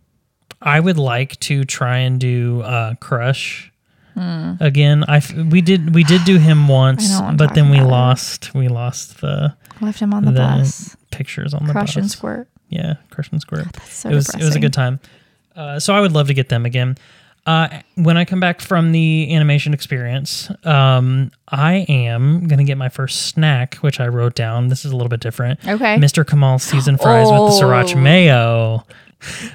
I 0.60 0.78
would 0.78 0.98
like 0.98 1.38
to 1.40 1.64
try 1.64 1.98
and 1.98 2.20
do 2.20 2.62
uh, 2.62 2.94
Crush 2.94 3.71
again. 4.16 5.04
I 5.08 5.16
f- 5.18 5.32
we 5.34 5.60
did 5.60 5.94
we 5.94 6.04
did 6.04 6.24
do 6.24 6.38
him 6.38 6.68
once. 6.68 7.10
I 7.10 7.14
know 7.14 7.20
what 7.24 7.30
I'm 7.30 7.36
but 7.36 7.54
then 7.54 7.70
we 7.70 7.80
lost 7.80 8.54
we 8.54 8.68
lost 8.68 9.20
the 9.20 9.54
Left 9.80 9.98
him 10.00 10.14
on 10.14 10.24
the, 10.24 10.30
the 10.32 10.38
bus. 10.40 10.96
pictures 11.10 11.54
on 11.54 11.66
the 11.66 11.72
Crush 11.72 11.96
and 11.96 12.04
bus. 12.04 12.12
squirt. 12.12 12.48
Yeah, 12.68 12.94
Crush 13.10 13.30
and 13.32 13.40
Squirt. 13.40 13.66
so 13.84 14.08
it 14.10 14.14
was 14.14 14.28
it 14.34 14.42
was 14.42 14.54
a 14.56 14.60
good 14.60 14.72
time. 14.72 15.00
Uh, 15.56 15.78
so 15.78 15.92
I 15.94 16.00
would 16.00 16.12
love 16.12 16.28
to 16.28 16.34
get 16.34 16.48
them 16.48 16.64
again. 16.64 16.96
Uh, 17.44 17.80
when 17.96 18.16
I 18.16 18.24
come 18.24 18.38
back 18.38 18.60
from 18.60 18.92
the 18.92 19.34
animation 19.34 19.74
experience, 19.74 20.48
um, 20.64 21.32
I 21.48 21.84
am 21.88 22.46
gonna 22.46 22.62
get 22.64 22.78
my 22.78 22.88
first 22.88 23.26
snack, 23.26 23.74
which 23.76 23.98
I 23.98 24.06
wrote 24.06 24.34
down. 24.36 24.68
This 24.68 24.84
is 24.84 24.92
a 24.92 24.96
little 24.96 25.08
bit 25.10 25.18
different. 25.20 25.58
Okay. 25.66 25.96
Mr. 25.96 26.24
Kamal 26.26 26.60
seasoned 26.60 27.00
fries 27.00 27.26
with 27.26 27.58
the 27.58 27.60
sriracha 27.66 27.96
Oh. 27.96 28.00
mayo. 28.00 28.86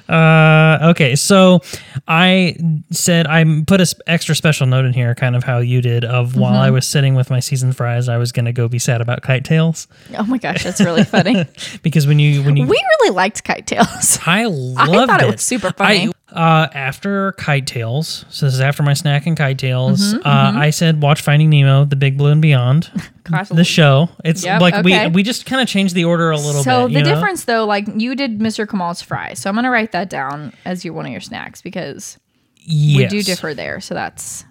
Uh, 0.08 0.78
okay, 0.90 1.14
so 1.16 1.60
I 2.06 2.56
said 2.90 3.26
I 3.26 3.44
put 3.66 3.80
a 3.80 3.82
s- 3.82 3.94
extra 4.06 4.34
special 4.34 4.66
note 4.66 4.84
in 4.84 4.92
here, 4.92 5.14
kind 5.14 5.36
of 5.36 5.44
how 5.44 5.58
you 5.58 5.80
did. 5.82 6.04
Of 6.04 6.36
while 6.36 6.52
Mm-hmm. 6.52 6.62
I 6.62 6.70
was 6.70 6.86
sitting 6.86 7.14
with 7.14 7.30
my 7.30 7.40
seasoned 7.40 7.76
fries, 7.76 8.08
I 8.08 8.16
was 8.16 8.32
gonna 8.32 8.52
go 8.52 8.68
be 8.68 8.78
sad 8.78 9.00
about 9.00 9.22
Kite 9.22 9.44
Tales 9.44 9.86
Oh 10.16 10.24
my 10.24 10.38
gosh, 10.38 10.64
that's 10.64 10.80
really 10.80 11.04
funny. 11.04 11.44
because 11.82 12.06
when 12.06 12.18
you 12.18 12.42
when 12.42 12.56
you 12.56 12.66
we 12.66 12.82
really 13.00 13.14
liked 13.14 13.44
Kite 13.44 13.66
Tales. 13.66 14.18
I 14.26 14.44
loved 14.46 15.10
thought 15.10 15.22
it 15.22 15.28
it. 15.28 15.32
was 15.32 15.42
super 15.42 15.72
funny. 15.72 16.08
I, 16.08 16.12
uh, 16.32 16.68
after 16.74 17.32
Kite 17.32 17.66
Tales, 17.66 18.24
so 18.28 18.46
this 18.46 18.54
is 18.54 18.60
after 18.60 18.82
my 18.82 18.92
snack 18.94 19.26
and 19.26 19.36
Kite 19.36 19.58
Tales. 19.58 20.14
Mm-hmm, 20.14 20.26
uh, 20.26 20.60
I 20.60 20.70
said 20.70 21.00
watch 21.02 21.22
Finding 21.22 21.50
Nemo, 21.50 21.84
The 21.84 21.96
Big 21.96 22.18
Blue 22.18 22.30
and 22.30 22.42
Beyond, 22.42 22.90
the 23.50 23.64
show. 23.64 24.08
It's 24.24 24.44
Yep, 24.44 24.60
like 24.60 24.74
okay. 24.74 25.06
we 25.08 25.14
we 25.14 25.22
just 25.22 25.46
kind 25.46 25.62
of 25.62 25.68
changed 25.68 25.94
the 25.94 26.04
order 26.04 26.30
a 26.30 26.36
little 26.36 26.62
so 26.62 26.86
bit. 26.86 26.94
the 26.94 26.98
you 27.00 27.04
know? 27.04 27.14
difference 27.14 27.44
though, 27.44 27.64
like 27.64 27.86
you 27.96 28.14
did 28.14 28.38
Mr. 28.40 28.68
Kamal's 28.68 29.00
fry, 29.02 29.34
So 29.34 29.48
I'm 29.48 29.54
gonna 29.56 29.70
write 29.70 29.92
that 29.92 30.10
down 30.10 30.52
as 30.64 30.84
your 30.84 30.94
one 30.94 31.06
of 31.06 31.12
your 31.12 31.20
snacks 31.20 31.62
because 31.62 32.18
yes. 32.56 33.10
we 33.12 33.18
do 33.18 33.22
differ 33.22 33.54
there. 33.54 33.80
So 33.80 33.94
that's 33.94 34.44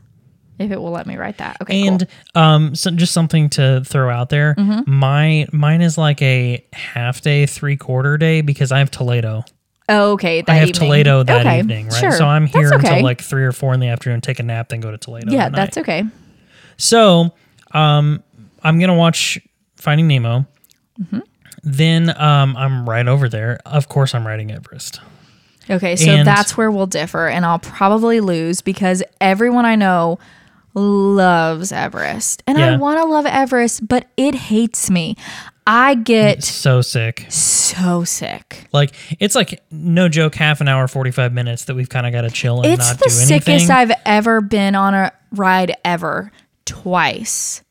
if 0.60 0.72
it 0.72 0.82
will 0.82 0.90
let 0.92 1.06
me 1.06 1.18
write 1.18 1.38
that. 1.38 1.58
Okay, 1.62 1.88
And 1.88 2.08
cool. 2.34 2.42
um, 2.42 2.76
so 2.76 2.90
just 2.90 3.14
something 3.14 3.50
to 3.52 3.84
throw 3.86 4.10
out 4.10 4.30
there. 4.30 4.56
Mm-hmm. 4.56 4.92
My 4.92 5.48
mine 5.52 5.82
is 5.82 5.98
like 6.00 6.20
a 6.24 6.66
half 6.74 7.22
day, 7.22 7.46
three 7.46 7.78
quarter 7.78 8.18
day 8.18 8.42
because 8.42 8.72
I 8.72 8.80
have 8.80 8.90
Toledo. 8.90 9.44
Oh, 9.90 10.12
okay, 10.14 10.44
I 10.48 10.56
have 10.56 10.70
evening. 10.70 10.88
Toledo 10.90 11.24
that 11.24 11.46
Okay, 11.46 11.60
evening, 11.60 11.88
right? 11.88 12.00
Sure. 12.00 12.12
So 12.12 12.26
I'm 12.26 12.46
here 12.46 12.68
okay. 12.74 12.76
until 12.76 13.04
like 13.04 13.22
three 13.22 13.44
or 13.46 13.52
four 13.54 13.74
in 13.74 13.80
the 13.80 13.88
afternoon, 13.88 14.20
take 14.22 14.40
a 14.40 14.44
nap, 14.44 14.70
then 14.70 14.82
go 14.82 14.92
to 14.92 14.98
Toledo. 14.98 15.32
yeah, 15.32 15.50
that's 15.50 15.78
okay. 15.78 16.04
So, 16.78 17.34
um, 17.72 18.24
I'm 18.64 18.80
gonna 18.80 18.96
watch 18.96 19.40
Finding 19.78 20.08
Nemo. 20.08 20.46
Mm-hmm. 21.02 21.20
Then, 21.64 22.10
um, 22.22 22.56
I'm 22.58 22.88
right 22.90 23.08
over 23.08 23.30
there. 23.30 23.60
Of 23.66 23.88
course, 23.90 24.14
I'm 24.14 24.26
riding 24.28 24.52
Everest. 24.52 25.00
Okay, 25.70 25.96
so 25.96 26.12
And- 26.12 26.28
that's 26.28 26.56
where 26.56 26.72
we'll 26.72 26.86
differ, 26.88 27.28
and 27.28 27.46
I'll 27.46 27.60
probably 27.60 28.20
lose 28.20 28.62
because 28.62 29.04
everyone 29.20 29.66
I 29.66 29.76
know 29.76 30.18
loves 30.78 31.72
Everest, 31.72 32.44
and 32.48 32.58
I 32.58 32.78
want 32.78 33.00
to 33.00 33.06
love 33.06 33.26
Everest, 33.26 33.88
but 33.88 34.06
it 34.16 34.36
hates 34.36 34.90
me. 34.90 35.16
I 35.70 35.96
get 35.96 36.44
So 36.44 36.82
sick. 36.82 37.26
so 37.30 38.04
sick. 38.06 38.68
Like 38.72 38.94
it's 39.20 39.36
like 39.36 39.62
no 39.70 40.08
joke, 40.08 40.36
half 40.36 40.62
an 40.62 40.68
hour, 40.70 40.88
forty 40.88 41.12
five 41.12 41.34
minutes 41.34 41.66
that 41.66 41.76
we've 41.76 41.90
kind 41.90 42.06
of 42.06 42.14
got 42.14 42.22
to 42.22 42.30
chill 42.30 42.62
and 42.62 42.72
It's 42.74 42.88
not 42.88 43.00
the 43.00 43.06
do 43.10 43.16
anything. 43.16 43.40
sickest 43.60 43.70
I've 43.70 43.92
ever 44.06 44.40
been 44.40 44.76
on 44.76 44.94
a 44.94 45.12
ride 45.32 45.76
ever. 45.84 46.32
Twice. 46.66 47.64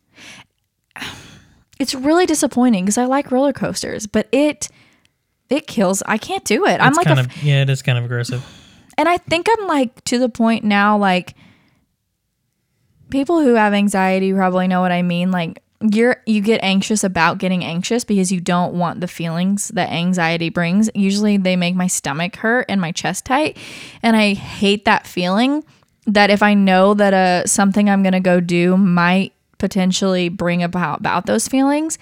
It's 1.78 1.94
really 1.94 2.24
disappointing 2.26 2.84
because 2.84 2.96
I 2.98 3.04
like 3.04 3.30
roller 3.30 3.52
coasters, 3.52 4.06
but 4.06 4.28
it 4.32 4.68
it 5.50 5.66
kills. 5.66 6.02
I 6.06 6.18
can't 6.18 6.44
do 6.44 6.66
it. 6.66 6.80
I'm 6.80 6.94
like, 6.94 7.06
kind 7.06 7.20
a, 7.20 7.22
of 7.24 7.42
yeah, 7.42 7.62
it 7.62 7.70
is 7.70 7.82
kind 7.82 7.98
of 7.98 8.04
aggressive. 8.04 8.44
and 8.98 9.08
I 9.08 9.18
think 9.18 9.46
I'm 9.58 9.66
like 9.66 10.02
to 10.04 10.18
the 10.18 10.28
point 10.28 10.64
now. 10.64 10.96
Like 10.98 11.34
people 13.16 13.40
who 13.40 13.54
have 13.54 13.72
anxiety 13.72 14.30
probably 14.34 14.68
know 14.68 14.82
what 14.82 14.92
I 14.92 15.00
mean. 15.00 15.30
Like 15.30 15.62
you're 15.80 16.22
you 16.26 16.42
get 16.42 16.62
anxious 16.62 17.02
about 17.02 17.38
getting 17.38 17.64
anxious 17.64 18.04
because 18.04 18.30
you 18.30 18.42
don't 18.42 18.74
want 18.74 19.00
the 19.00 19.08
feelings 19.08 19.68
that 19.68 19.90
anxiety 19.90 20.50
brings. 20.50 20.90
Usually 20.94 21.38
they 21.38 21.56
make 21.56 21.74
my 21.74 21.86
stomach 21.86 22.36
hurt 22.36 22.66
and 22.68 22.78
my 22.78 22.92
chest 22.92 23.24
tight, 23.24 23.56
and 24.02 24.16
I 24.16 24.34
hate 24.34 24.84
that 24.84 25.06
feeling. 25.06 25.64
That 26.08 26.28
if 26.30 26.42
I 26.42 26.52
know 26.52 26.92
that 26.92 27.14
uh 27.14 27.46
something 27.46 27.88
I'm 27.88 28.02
gonna 28.02 28.20
go 28.20 28.38
do 28.38 28.76
might 28.76 29.32
potentially 29.56 30.28
bring 30.28 30.62
about 30.62 31.00
about 31.00 31.24
those 31.24 31.48
feelings, 31.48 31.98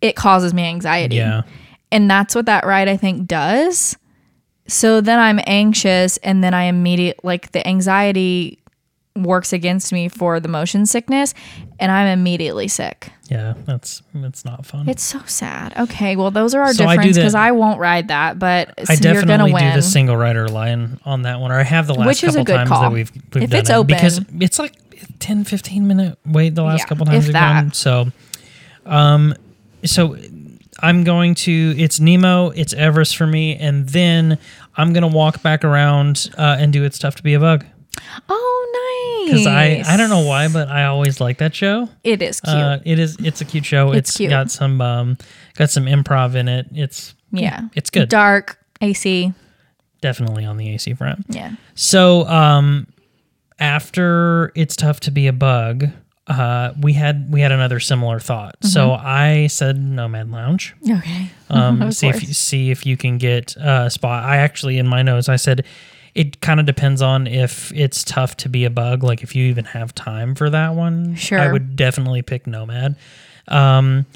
it 0.00 0.16
causes 0.16 0.52
me 0.52 0.64
anxiety. 0.64 1.16
Yeah, 1.16 1.42
And 1.92 2.10
that's 2.10 2.34
what 2.34 2.46
that 2.46 2.66
ride 2.66 2.88
I 2.88 2.96
think 2.96 3.28
does. 3.28 3.96
So 4.66 5.00
then 5.00 5.20
I'm 5.20 5.40
anxious 5.46 6.16
and 6.18 6.42
then 6.42 6.52
I 6.52 6.64
immediate 6.64 7.24
like 7.24 7.52
the 7.52 7.66
anxiety 7.66 8.58
works 9.22 9.52
against 9.52 9.92
me 9.92 10.08
for 10.08 10.40
the 10.40 10.48
motion 10.48 10.86
sickness, 10.86 11.34
and 11.78 11.92
I'm 11.92 12.06
immediately 12.06 12.68
sick. 12.68 13.12
Yeah, 13.30 13.54
that's 13.66 14.02
it's 14.14 14.44
not 14.44 14.64
fun. 14.64 14.88
It's 14.88 15.02
so 15.02 15.20
sad. 15.26 15.76
Okay, 15.76 16.16
well 16.16 16.30
those 16.30 16.54
are 16.54 16.62
our 16.62 16.72
So 16.72 16.86
difference 16.86 17.16
because 17.16 17.34
I 17.34 17.50
won't 17.50 17.78
ride 17.78 18.08
that, 18.08 18.38
but 18.38 18.74
I 18.88 18.94
so 18.94 19.04
you're 19.04 19.22
gonna 19.22 19.44
definitely 19.44 19.60
do 19.70 19.76
the 19.76 19.82
single 19.82 20.16
rider 20.16 20.48
line 20.48 20.98
on 21.04 21.22
that 21.22 21.40
one, 21.40 21.52
or 21.52 21.60
I 21.60 21.62
have 21.62 21.86
the 21.86 21.94
last 21.94 22.06
Which 22.06 22.20
couple 22.22 22.44
times 22.44 22.68
call. 22.68 22.82
that 22.82 22.92
we've 22.92 23.12
we've 23.34 23.44
If 23.44 23.50
done 23.50 23.60
it's 23.60 23.70
it 23.70 23.86
because 23.86 24.20
it's 24.40 24.58
like 24.58 24.74
10, 25.18 25.44
15 25.44 25.86
minute 25.86 26.18
wait 26.24 26.54
the 26.54 26.62
last 26.62 26.80
Yeah, 26.80 26.86
couple 26.86 27.06
times 27.06 27.26
we've 27.26 27.34
gone. 27.34 27.72
So, 27.72 28.06
um, 28.86 29.34
so 29.84 30.16
I'm 30.80 31.04
going 31.04 31.34
to 31.36 31.74
it's 31.76 32.00
Nemo, 32.00 32.50
it's 32.50 32.72
Everest 32.72 33.16
for 33.16 33.26
me, 33.26 33.56
and 33.56 33.88
then 33.88 34.38
I'm 34.76 34.94
gonna 34.94 35.08
walk 35.08 35.42
back 35.42 35.64
around 35.64 36.30
uh, 36.38 36.56
and 36.58 36.72
do 36.72 36.82
it's 36.82 36.98
tough 36.98 37.16
to 37.16 37.22
be 37.22 37.34
a 37.34 37.40
bug 37.40 37.66
oh. 38.28 38.54
Because 39.30 39.46
I 39.46 39.82
I 39.86 39.96
don't 39.96 40.10
know 40.10 40.26
why, 40.26 40.48
but 40.48 40.68
I 40.68 40.84
always 40.84 41.20
like 41.20 41.38
that 41.38 41.54
show. 41.54 41.88
It 42.04 42.22
is 42.22 42.40
cute. 42.40 42.56
Uh, 42.56 42.78
it 42.84 42.98
is 42.98 43.16
it's 43.20 43.40
a 43.40 43.44
cute 43.44 43.64
show. 43.64 43.92
It's 43.92 44.10
it's 44.10 44.16
cute. 44.16 44.30
got 44.30 44.50
some 44.50 44.80
um 44.80 45.18
got 45.56 45.70
some 45.70 45.84
improv 45.84 46.34
in 46.34 46.48
it. 46.48 46.66
It's 46.72 47.14
yeah, 47.32 47.62
it's 47.74 47.90
good. 47.90 48.08
Dark 48.08 48.58
AC. 48.80 49.32
Definitely 50.00 50.44
on 50.44 50.56
the 50.56 50.68
AC 50.74 50.94
front. 50.94 51.26
Yeah. 51.28 51.52
So 51.74 52.26
um 52.26 52.86
after 53.58 54.52
it's 54.54 54.76
tough 54.76 55.00
to 55.00 55.10
be 55.10 55.26
a 55.26 55.32
bug, 55.32 55.86
uh 56.26 56.72
we 56.80 56.92
had 56.92 57.32
we 57.32 57.40
had 57.40 57.52
another 57.52 57.80
similar 57.80 58.20
thought. 58.20 58.56
So 58.62 58.92
I 58.92 59.48
said 59.48 59.78
Nomad 59.78 60.30
Lounge. 60.30 60.74
Okay. 60.88 61.30
Um 61.50 61.90
see 61.92 62.08
if 62.08 62.26
you 62.26 62.34
see 62.34 62.70
if 62.70 62.86
you 62.86 62.96
can 62.96 63.18
get 63.18 63.56
a 63.56 63.90
spot. 63.90 64.24
I 64.24 64.36
actually 64.36 64.78
in 64.78 64.86
my 64.86 65.02
notes 65.02 65.28
I 65.28 65.36
said 65.36 65.64
it 66.14 66.40
kind 66.40 66.60
of 66.60 66.66
depends 66.66 67.02
on 67.02 67.26
if 67.26 67.72
it's 67.72 68.02
tough 68.04 68.36
to 68.38 68.48
be 68.48 68.64
a 68.64 68.70
bug, 68.70 69.02
like 69.02 69.22
if 69.22 69.34
you 69.36 69.44
even 69.46 69.64
have 69.66 69.94
time 69.94 70.34
for 70.34 70.50
that 70.50 70.74
one. 70.74 71.16
I 71.32 71.50
would 71.52 71.76
definitely 71.76 72.22
pick 72.22 72.46
Nomad. 72.46 72.96
Um 73.48 74.06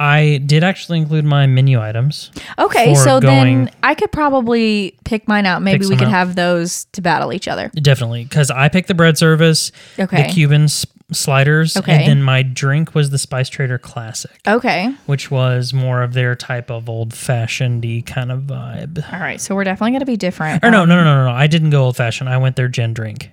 I 0.00 0.40
did 0.46 0.62
actually 0.62 0.98
include 0.98 1.24
my 1.24 1.48
menu 1.48 1.80
items. 1.80 2.30
Okay, 2.56 2.94
so 2.94 3.18
then 3.18 3.68
I 3.82 3.96
could 3.96 4.12
probably 4.12 4.96
pick 5.04 5.26
mine 5.26 5.44
out. 5.44 5.60
Maybe 5.60 5.86
we 5.86 5.96
could 5.96 6.06
out. 6.06 6.12
have 6.12 6.36
those 6.36 6.84
to 6.92 7.02
battle 7.02 7.32
each 7.32 7.48
other. 7.48 7.68
Definitely, 7.74 8.22
because 8.22 8.48
I 8.50 8.68
picked 8.68 8.86
the 8.86 8.94
bread 8.94 9.18
service, 9.18 9.72
Okay. 9.98 10.22
the 10.22 10.28
Cuban 10.28 10.68
sliders, 11.10 11.76
Okay. 11.76 11.92
and 11.92 12.06
then 12.06 12.22
my 12.22 12.42
drink 12.42 12.94
was 12.94 13.10
the 13.10 13.18
Spice 13.18 13.48
Trader 13.48 13.78
Classic, 13.78 14.38
Okay. 14.46 14.92
which 15.06 15.30
was 15.30 15.72
more 15.72 16.02
of 16.02 16.12
their 16.12 16.34
type 16.34 16.70
of 16.70 16.88
old 16.88 17.14
fashioned 17.14 17.82
kind 18.06 18.30
of 18.30 18.42
vibe. 18.42 19.02
All 19.12 19.18
right. 19.20 19.40
So 19.40 19.54
we're 19.54 19.64
definitely 19.64 19.92
going 19.92 20.00
to 20.00 20.06
be 20.06 20.16
different. 20.16 20.62
Or 20.64 20.70
no, 20.70 20.82
Um, 20.82 20.88
no, 20.88 20.96
no, 20.96 21.04
no, 21.04 21.16
no, 21.24 21.30
no. 21.30 21.36
I 21.36 21.46
didn't 21.46 21.70
go 21.70 21.84
old 21.84 21.96
fashioned. 21.96 22.28
I 22.28 22.36
went 22.36 22.56
their 22.56 22.68
gin 22.68 22.92
drink. 22.92 23.30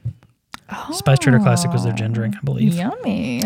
Spice 0.94 1.20
Trader 1.20 1.40
Classic 1.40 1.72
was 1.72 1.84
their 1.84 1.94
gin 1.94 2.12
drink, 2.14 2.36
I 2.36 2.40
believe. 2.44 2.74
Yummy. 2.74 3.42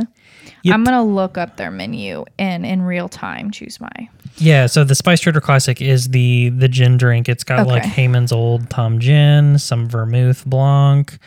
Yep. 0.64 0.74
I'm 0.74 0.84
going 0.84 0.96
to 0.96 1.02
look 1.02 1.38
up 1.38 1.58
their 1.58 1.72
menu 1.72 2.26
and 2.38 2.66
in 2.66 2.82
real 2.82 3.10
time 3.10 3.50
choose 3.52 3.80
my. 3.80 3.90
Yeah, 4.38 4.68
so 4.68 4.84
the 4.84 4.96
Spice 4.96 5.20
Trader 5.22 5.42
Classic 5.42 5.82
is 5.82 6.10
the 6.10 6.50
the 6.50 6.68
gin 6.70 6.98
drink. 6.98 7.28
It's 7.28 7.44
got 7.44 7.68
like 7.68 7.82
Okay. 7.84 7.90
Hayman's 7.92 8.32
old 8.32 8.70
Tom 8.70 9.00
Gin, 9.00 9.58
some 9.60 9.88
vermouth 9.90 10.46
blanc, 10.46 11.18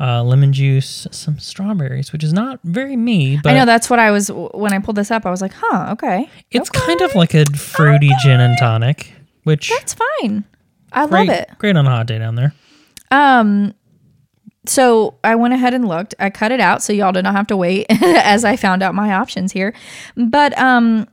uh, 0.00 0.22
lemon 0.22 0.52
juice, 0.52 1.06
some 1.10 1.38
strawberries, 1.38 2.12
which 2.12 2.22
is 2.22 2.32
not 2.32 2.60
very 2.64 2.96
me, 2.96 3.38
but 3.42 3.50
I 3.52 3.58
know 3.58 3.64
that's 3.66 3.90
what 3.90 3.98
I 3.98 4.10
was 4.10 4.30
when 4.30 4.72
I 4.72 4.78
pulled 4.78 4.96
this 4.96 5.10
up. 5.10 5.26
I 5.26 5.30
was 5.30 5.42
like, 5.42 5.52
huh, 5.54 5.90
okay. 5.92 6.28
It's 6.50 6.70
kind 6.70 7.00
of 7.00 7.14
like 7.14 7.34
a 7.34 7.44
fruity 7.56 8.10
gin 8.22 8.40
and 8.40 8.56
tonic, 8.58 9.12
which 9.44 9.70
That's 9.70 9.94
fine. 10.20 10.44
I 10.92 11.06
great, 11.06 11.28
love 11.28 11.36
it. 11.36 11.50
great 11.58 11.76
on 11.76 11.86
a 11.86 11.90
hot 11.90 12.06
day 12.06 12.18
down 12.18 12.34
there. 12.36 12.54
Um, 13.10 13.74
so 14.66 15.18
I 15.24 15.34
went 15.34 15.54
ahead 15.54 15.74
and 15.74 15.88
looked. 15.88 16.14
I 16.18 16.30
cut 16.30 16.52
it 16.52 16.60
out 16.60 16.82
so 16.82 16.92
y'all 16.92 17.12
did 17.12 17.22
not 17.22 17.34
have 17.34 17.46
to 17.48 17.56
wait 17.56 17.86
as 17.90 18.44
I 18.44 18.56
found 18.56 18.82
out 18.82 18.94
my 18.94 19.14
options 19.14 19.52
here. 19.52 19.74
But 20.16 20.56
um, 20.58 21.08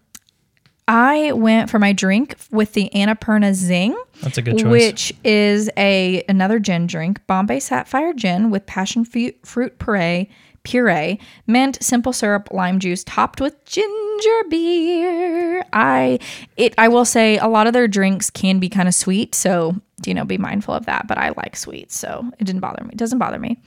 I 0.87 1.31
went 1.31 1.69
for 1.69 1.79
my 1.79 1.93
drink 1.93 2.35
with 2.51 2.73
the 2.73 2.89
Annapurna 2.93 3.53
Zing, 3.53 3.97
That's 4.21 4.37
a 4.37 4.41
good 4.41 4.59
choice. 4.59 4.71
which 4.71 5.13
is 5.23 5.69
a 5.77 6.23
another 6.29 6.59
gin 6.59 6.85
drink, 6.85 7.25
Bombay 7.25 7.59
Sapphire 7.59 8.13
Gin 8.13 8.51
with 8.51 8.65
passion 8.67 9.03
fruit, 9.03 9.35
fruit 9.43 9.79
puree, 9.79 10.29
puree, 10.63 11.19
mint, 11.47 11.77
simple 11.81 12.13
syrup, 12.13 12.49
lime 12.51 12.79
juice, 12.79 13.03
topped 13.03 13.41
with 13.41 13.63
ginger 13.65 14.43
beer. 14.49 15.65
I 15.73 16.19
it 16.57 16.75
I 16.77 16.87
will 16.87 17.05
say 17.05 17.37
a 17.39 17.47
lot 17.47 17.65
of 17.65 17.73
their 17.73 17.87
drinks 17.87 18.29
can 18.29 18.59
be 18.59 18.69
kind 18.69 18.87
of 18.87 18.93
sweet, 18.93 19.33
so 19.33 19.75
you 20.05 20.13
know 20.13 20.23
be 20.23 20.37
mindful 20.37 20.75
of 20.75 20.85
that. 20.85 21.07
But 21.07 21.17
I 21.17 21.29
like 21.35 21.55
sweets, 21.55 21.97
so 21.97 22.29
it 22.39 22.43
didn't 22.43 22.61
bother 22.61 22.83
me. 22.83 22.91
It 22.93 22.99
doesn't 22.99 23.17
bother 23.19 23.39
me. 23.39 23.59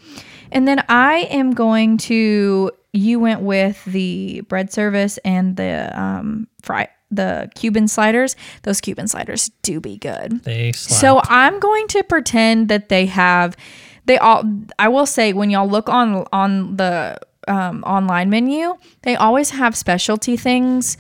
And 0.53 0.69
then 0.69 0.85
I 0.89 1.27
am 1.31 1.53
going 1.53 1.99
to. 1.99 2.71
You 2.95 3.21
went 3.21 3.43
with 3.43 3.85
the 3.85 4.41
bread 4.43 4.73
service 4.73 5.19
and 5.19 5.57
the 5.57 5.93
um 6.01 6.49
fry 6.63 6.89
the 7.11 7.51
Cuban 7.55 7.89
sliders. 7.89 8.37
Those 8.63 8.81
Cuban 8.81 9.09
sliders 9.09 9.51
do 9.63 9.81
be 9.81 9.97
good. 9.99 10.43
they. 10.45 10.73
So 10.73 11.21
I'm 11.25 11.59
going 11.61 11.87
to 11.89 12.03
pretend 12.03 12.69
that 12.69 12.89
they 12.89 13.07
have 13.07 13.57
they 14.07 14.19
all 14.19 14.43
I 14.79 14.89
will 14.89 15.07
say 15.07 15.33
when 15.33 15.51
y'all 15.51 15.69
look 15.69 15.89
on 15.89 16.27
on 16.33 16.77
the 16.77 17.19
um, 17.47 17.83
online 17.85 18.29
menu, 18.31 18.77
they 19.03 19.17
always 19.17 19.51
have 19.51 19.75
specialty 19.77 20.37
things 20.37 20.97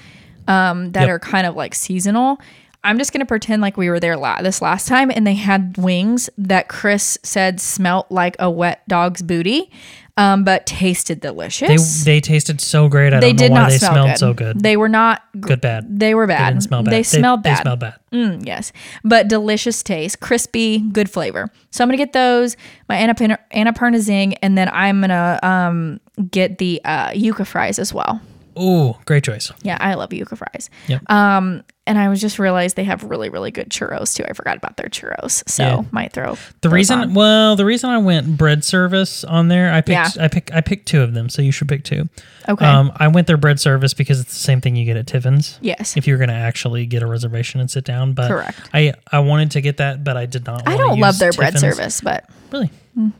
um, 0.46 0.92
that 0.92 1.02
Yep. 1.02 1.10
are 1.10 1.18
kind 1.18 1.46
of 1.46 1.54
like 1.56 1.74
seasonal. 1.74 2.40
I'm 2.84 2.96
just 2.96 3.12
going 3.12 3.20
to 3.20 3.26
pretend 3.26 3.60
like 3.60 3.76
we 3.76 3.90
were 3.90 3.98
there 4.00 4.16
la- 4.16 4.40
this 4.40 4.62
last 4.62 4.86
time 4.88 5.10
and 5.10 5.26
they 5.26 5.34
had 5.34 5.76
wings 5.76 6.30
that 6.38 6.68
Chris 6.68 7.18
said 7.22 7.60
smelt 7.60 8.10
like 8.10 8.36
a 8.38 8.48
wet 8.48 8.86
dog's 8.88 9.20
booty, 9.20 9.70
um, 10.18 10.44
but 10.44 10.66
tasted 10.66 11.20
delicious. 11.20 12.04
they 12.04 12.20
tasted 12.20 12.60
so 12.60 12.88
great. 12.88 13.14
I 13.14 13.20
They 13.20 13.32
don't 13.32 13.36
know 13.36 13.42
did 13.42 13.52
why 13.52 13.58
not 13.62 13.70
they 13.70 13.78
smell 13.78 13.92
smelled 13.92 14.08
good. 14.10 14.18
so 14.18 14.34
good. 14.34 14.60
They 14.60 14.76
were 14.76 14.88
not 14.88 15.22
gr- 15.40 15.48
good 15.48 15.60
bad. 15.62 15.98
They 16.00 16.14
were 16.14 16.26
bad. 16.26 16.40
They 16.46 16.50
didn't 16.54 16.62
smell 16.64 16.82
bad. 16.82 16.92
They 16.92 17.02
smelled 17.02 17.42
bad. 17.42 17.56
They 17.58 17.62
smelled 17.62 17.80
bad. 17.80 17.94
Mm, 18.12 18.46
yes, 18.46 18.72
but 19.04 19.28
delicious 19.28 19.82
taste, 19.82 20.20
crispy, 20.20 20.80
good 20.80 21.08
flavor. 21.08 21.48
So 21.70 21.82
I'm 21.82 21.88
gonna 21.88 21.96
get 21.96 22.12
those, 22.12 22.56
my 22.88 22.96
Annapurna, 22.96 23.38
Annapurna 23.54 23.98
Zing, 24.00 24.34
and 24.34 24.58
then 24.58 24.68
I'm 24.72 25.00
gonna 25.00 25.38
um, 25.42 26.00
get 26.30 26.58
the 26.58 26.80
uh, 26.84 27.08
yuca 27.10 27.46
fries 27.46 27.78
as 27.78 27.94
well. 27.94 28.20
Ooh, 28.60 28.94
great 29.04 29.22
choice. 29.22 29.52
Yeah, 29.62 29.78
I 29.80 29.94
love 29.94 30.10
yuca 30.10 30.36
fries. 30.36 30.68
Yep. 30.88 31.08
Um, 31.10 31.62
and 31.88 31.98
I 31.98 32.08
was 32.08 32.20
just 32.20 32.38
realized 32.38 32.76
they 32.76 32.84
have 32.84 33.02
really, 33.02 33.28
really 33.30 33.50
good 33.50 33.70
churros 33.70 34.14
too. 34.14 34.24
I 34.28 34.32
forgot 34.34 34.56
about 34.56 34.76
their 34.76 34.88
churros, 34.88 35.42
so 35.48 35.62
Yeah. 35.64 35.82
might 35.90 36.12
throw 36.12 36.36
The 36.60 36.68
reason, 36.68 37.00
on. 37.00 37.14
well, 37.14 37.56
the 37.56 37.64
reason 37.64 37.90
I 37.90 37.98
went 37.98 38.36
bread 38.36 38.62
service 38.62 39.24
on 39.24 39.48
there, 39.48 39.72
I 39.72 39.80
picked, 39.80 40.16
Yeah. 40.16 40.24
I 40.24 40.28
pick, 40.28 40.54
I 40.54 40.60
picked 40.60 40.86
two 40.86 41.02
of 41.02 41.14
them, 41.14 41.28
so 41.28 41.42
you 41.42 41.50
should 41.50 41.66
pick 41.68 41.82
two. 41.82 42.08
Okay. 42.48 42.64
Um, 42.64 42.92
I 42.96 43.08
went 43.08 43.26
their 43.26 43.36
bread 43.36 43.58
service 43.58 43.92
because 43.94 44.20
it's 44.20 44.32
the 44.32 44.38
same 44.38 44.60
thing 44.60 44.76
you 44.76 44.84
get 44.84 44.96
at 44.96 45.06
Tiffin's. 45.06 45.58
yes, 45.62 45.96
If 45.96 46.06
you're 46.06 46.18
going 46.18 46.28
to 46.28 46.34
actually 46.34 46.86
get 46.86 47.02
a 47.02 47.06
reservation 47.06 47.60
and 47.60 47.70
sit 47.70 47.84
down, 47.84 48.12
but 48.12 48.28
Correct. 48.28 48.58
I, 48.72 48.92
I 49.10 49.18
wanted 49.20 49.50
to 49.52 49.60
get 49.60 49.78
that, 49.78 50.04
but 50.04 50.16
I 50.16 50.26
did 50.26 50.46
not. 50.46 50.68
I 50.68 50.76
don't 50.76 51.00
love 51.00 51.18
their 51.18 51.32
bread 51.32 51.58
service, 51.58 52.00
but 52.00 52.24
Really? 52.52 52.70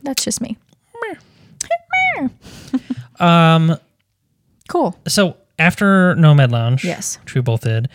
that's 0.03 0.23
just 0.23 0.39
me. 0.41 0.57
Um. 3.19 3.77
Cool. 4.69 4.97
So 5.07 5.35
after 5.57 6.15
Nomad 6.15 6.51
Lounge, 6.51 6.85
Yes. 6.85 7.17
which 7.23 7.35
we 7.35 7.41
both 7.41 7.61
did, 7.61 7.89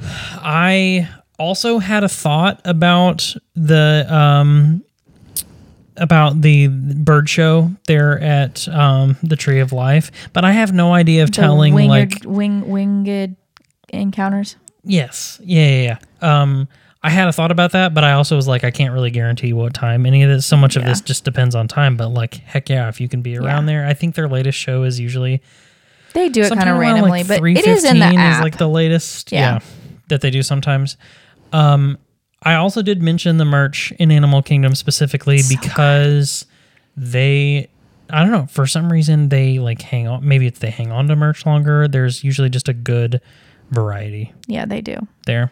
I 0.00 1.08
also 1.38 1.78
had 1.78 2.04
a 2.04 2.08
thought 2.08 2.60
about 2.64 3.34
the 3.54 4.06
um 4.12 4.84
about 5.96 6.42
the 6.42 6.66
bird 6.68 7.28
show 7.28 7.70
there 7.86 8.18
at 8.20 8.66
um 8.68 9.16
the 9.22 9.36
Tree 9.36 9.60
of 9.60 9.72
Life, 9.72 10.10
but 10.32 10.44
I 10.44 10.52
have 10.52 10.72
no 10.72 10.92
idea 10.92 11.22
of 11.22 11.30
The 11.30 11.36
telling 11.42 11.74
winged, 11.74 11.90
like 11.90 12.12
wing 12.24 12.68
winged 12.68 13.36
encounters. 13.90 14.56
yes, 14.82 15.40
yeah, 15.44 15.68
yeah, 15.68 15.98
yeah. 16.22 16.40
Um 16.42 16.68
I 17.02 17.10
had 17.10 17.28
a 17.28 17.32
thought 17.32 17.50
about 17.50 17.72
that, 17.72 17.92
but 17.92 18.02
I 18.02 18.12
also 18.12 18.34
was 18.34 18.48
like, 18.48 18.64
I 18.64 18.70
can't 18.70 18.94
really 18.94 19.10
guarantee 19.10 19.52
what 19.52 19.74
time 19.74 20.06
any 20.06 20.22
of 20.22 20.30
this. 20.30 20.46
So 20.46 20.56
much 20.56 20.74
of 20.76 20.84
this 20.86 21.02
just 21.02 21.22
depends 21.22 21.54
on 21.54 21.68
time. 21.68 21.98
But 21.98 22.08
like, 22.08 22.36
heck 22.36 22.70
yeah, 22.70 22.88
if 22.88 22.98
you 22.98 23.10
can 23.10 23.20
be 23.20 23.36
around 23.36 23.66
there, 23.66 23.86
I 23.86 23.92
think 23.92 24.14
their 24.14 24.26
latest 24.26 24.56
show 24.58 24.84
is 24.84 24.98
usually 24.98 25.42
They 26.14 26.30
do 26.30 26.40
it 26.40 26.48
kind 26.54 26.66
of 26.70 26.78
randomly, 26.78 27.10
like, 27.10 27.28
but 27.28 27.42
it 27.44 27.66
is 27.66 27.84
in 27.84 27.98
the 27.98 28.06
3:15 28.06 28.18
app. 28.18 28.36
Is 28.38 28.42
like 28.42 28.56
the 28.56 28.68
latest, 28.70 29.32
Yeah. 29.32 29.54
yeah. 29.54 29.58
That 30.08 30.20
they 30.20 30.30
do 30.30 30.42
sometimes. 30.42 30.96
Um, 31.52 31.98
I 32.42 32.54
also 32.54 32.82
did 32.82 33.02
mention 33.02 33.38
the 33.38 33.44
merch 33.44 33.92
in 33.98 34.10
Animal 34.10 34.42
Kingdom 34.42 34.74
specifically 34.74 35.40
because 35.48 36.46
they, 36.96 37.68
I 38.10 38.22
don't 38.22 38.32
know, 38.32 38.46
for 38.46 38.66
some 38.66 38.92
reason 38.92 39.30
they 39.30 39.58
like 39.58 39.80
hang 39.80 40.06
on. 40.06 40.26
Maybe 40.26 40.46
it's 40.46 40.58
they 40.58 40.70
hang 40.70 40.92
on 40.92 41.08
to 41.08 41.16
merch 41.16 41.46
longer. 41.46 41.88
There's 41.88 42.22
usually 42.22 42.50
just 42.50 42.68
a 42.68 42.74
good 42.74 43.20
variety 43.70 44.32
yeah, 44.46 44.66
they 44.66 44.80
do. 44.80 44.96
there. 45.26 45.50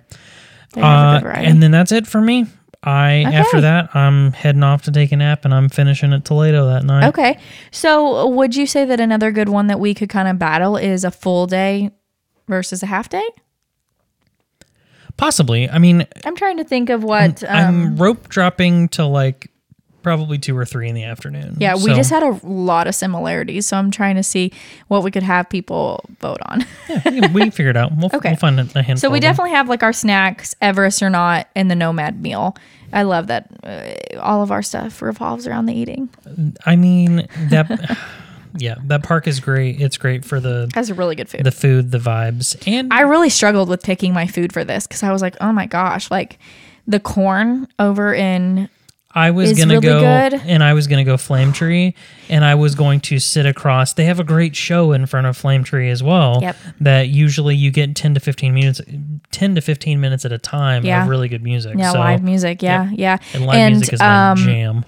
They 0.75 0.83
Uh, 0.83 1.21
and 1.25 1.62
then 1.62 1.71
that's 1.71 1.93
it 1.93 2.07
for 2.07 2.21
me. 2.21 2.47
I 2.85 3.23
after 3.33 3.61
that 3.61 3.95
I'm 3.95 4.33
heading 4.33 4.65
off 4.65 4.83
to 4.83 4.91
take 4.91 5.12
a 5.12 5.17
nap 5.17 5.45
and 5.45 5.55
I'm 5.55 5.69
finishing 5.69 6.12
at 6.12 6.25
Toledo 6.25 6.67
that 6.67 6.85
night. 6.85 7.09
Okay. 7.09 7.38
So, 7.71 8.27
would 8.27 8.57
you 8.57 8.67
say 8.67 8.85
that 8.85 8.99
another 8.99 9.31
good 9.31 9.49
one 9.49 9.69
that 9.69 9.79
we 9.79 9.95
could 9.95 10.09
kind 10.09 10.26
of 10.26 10.39
battle 10.39 10.76
is 10.76 11.05
a 11.05 11.12
full 11.12 11.47
day 11.47 11.91
versus 12.49 12.83
a 12.83 12.87
half 12.87 13.09
day? 13.09 13.26
Possibly. 15.17 15.69
I 15.69 15.79
mean, 15.79 16.07
I'm 16.25 16.37
trying 16.37 16.57
to 16.57 16.65
think 16.65 16.91
of 16.91 17.05
what. 17.05 17.43
Um, 17.45 17.51
I'm 17.57 17.97
rope 17.97 18.29
dropping 18.29 18.89
to 18.91 19.05
like 19.07 19.51
probably 20.03 20.37
two 20.37 20.57
or 20.59 20.65
three 20.65 20.89
in 20.89 20.95
the 20.97 21.05
afternoon. 21.05 21.57
Yeah, 21.61 21.75
we 21.75 21.81
So, 21.83 21.95
just 21.95 22.11
had 22.11 22.25
a 22.25 22.41
lot 22.45 22.89
of 22.89 22.95
similarities, 22.95 23.67
so 23.69 23.77
I'm 23.77 23.91
trying 23.93 24.17
to 24.17 24.23
see 24.25 24.53
what 24.89 25.05
we 25.05 25.13
could 25.13 25.23
have 25.23 25.49
people 25.49 26.05
vote 26.21 26.39
on. 26.47 26.65
yeah, 26.89 27.29
we, 27.33 27.43
we 27.51 27.67
it 27.69 27.77
out. 27.77 27.93
We'll, 27.97 28.11
Okay. 28.13 28.31
we'll 28.31 28.37
find 28.37 28.59
a 28.59 28.65
handful. 28.65 28.97
so 28.97 29.11
we 29.11 29.21
definitely 29.21 29.53
have 29.53 29.69
like 29.69 29.85
our 29.85 29.93
snacks, 29.93 30.57
Everest 30.61 31.03
or 31.03 31.11
not, 31.11 31.47
and 31.55 31.71
the 31.71 31.77
Nomad 31.77 32.21
meal. 32.21 32.57
I 32.93 33.03
love 33.05 33.29
that 33.29 33.47
uh, 33.63 34.19
all 34.19 34.43
of 34.43 34.51
our 34.51 34.63
stuff 34.63 35.01
revolves 35.01 35.47
around 35.47 35.67
the 35.67 35.75
eating. 35.75 36.09
I 36.67 36.75
mean 36.77 37.29
that. 37.51 37.97
yeah, 38.57 38.76
that 38.84 39.03
park 39.03 39.26
is 39.26 39.40
great. 39.40 39.80
It's 39.80 39.96
great 39.96 40.24
for 40.24 40.40
the 40.40 40.70
Has 40.74 40.90
really 40.92 41.14
good 41.14 41.28
food. 41.28 41.44
the 41.44 41.53
food, 41.53 41.90
the 41.90 41.98
vibes, 41.98 42.57
and 42.66 42.92
I 42.92 43.00
really 43.03 43.30
struggled 43.30 43.68
with 43.68 43.82
picking 43.82 44.12
my 44.12 44.26
food 44.26 44.53
for 44.53 44.64
this 44.64 44.86
because 44.86 45.03
I 45.03 45.12
was 45.12 45.22
like, 45.22 45.36
oh 45.40 45.53
my 45.53 45.66
gosh, 45.66 46.11
like 46.11 46.38
the 46.86 47.00
corn 47.00 47.68
over 47.78 48.12
in 48.12 48.68
I 49.14 49.30
was 49.30 49.53
gonna 49.59 49.74
really 49.74 49.86
go 49.88 50.00
good. 50.00 50.40
and 50.46 50.64
I 50.64 50.72
was 50.72 50.86
gonna 50.86 51.05
go 51.05 51.18
Flame 51.18 51.53
Tree, 51.53 51.94
and 52.30 52.44
I 52.46 52.55
was 52.55 52.74
going 52.74 53.00
to 53.00 53.18
sit 53.18 53.44
across. 53.44 53.92
They 53.92 54.05
have 54.07 54.18
a 54.18 54.24
great 54.24 54.57
show 54.57 54.92
in 54.92 55.05
front 55.05 55.26
of 55.26 55.36
Flame 55.36 55.64
Tree 55.64 55.90
as 55.90 56.03
well. 56.03 56.38
Yep. 56.40 56.57
That 56.80 57.09
usually 57.09 57.55
you 57.55 57.70
get 57.70 57.94
ten 57.94 58.14
to 58.14 58.20
fifteen 58.20 58.55
minutes, 58.55 58.80
ten 59.30 59.55
to 59.55 59.61
fifteen 59.61 60.00
minutes 60.00 60.24
at 60.24 60.32
a 60.32 60.38
time 60.38 60.84
Yeah. 60.86 61.03
of 61.03 61.11
really 61.11 61.28
good 61.28 61.42
music. 61.42 61.74
yeah 61.76 61.92
so, 61.92 61.98
live 61.98 62.22
music. 62.22 62.62
Yeah, 62.62 62.88
yeah. 62.90 63.18
And 63.34 63.44
live 63.44 63.72
music 63.72 63.92
is 63.92 64.00
my 64.00 64.30
um, 64.30 64.38
jam. 64.38 64.84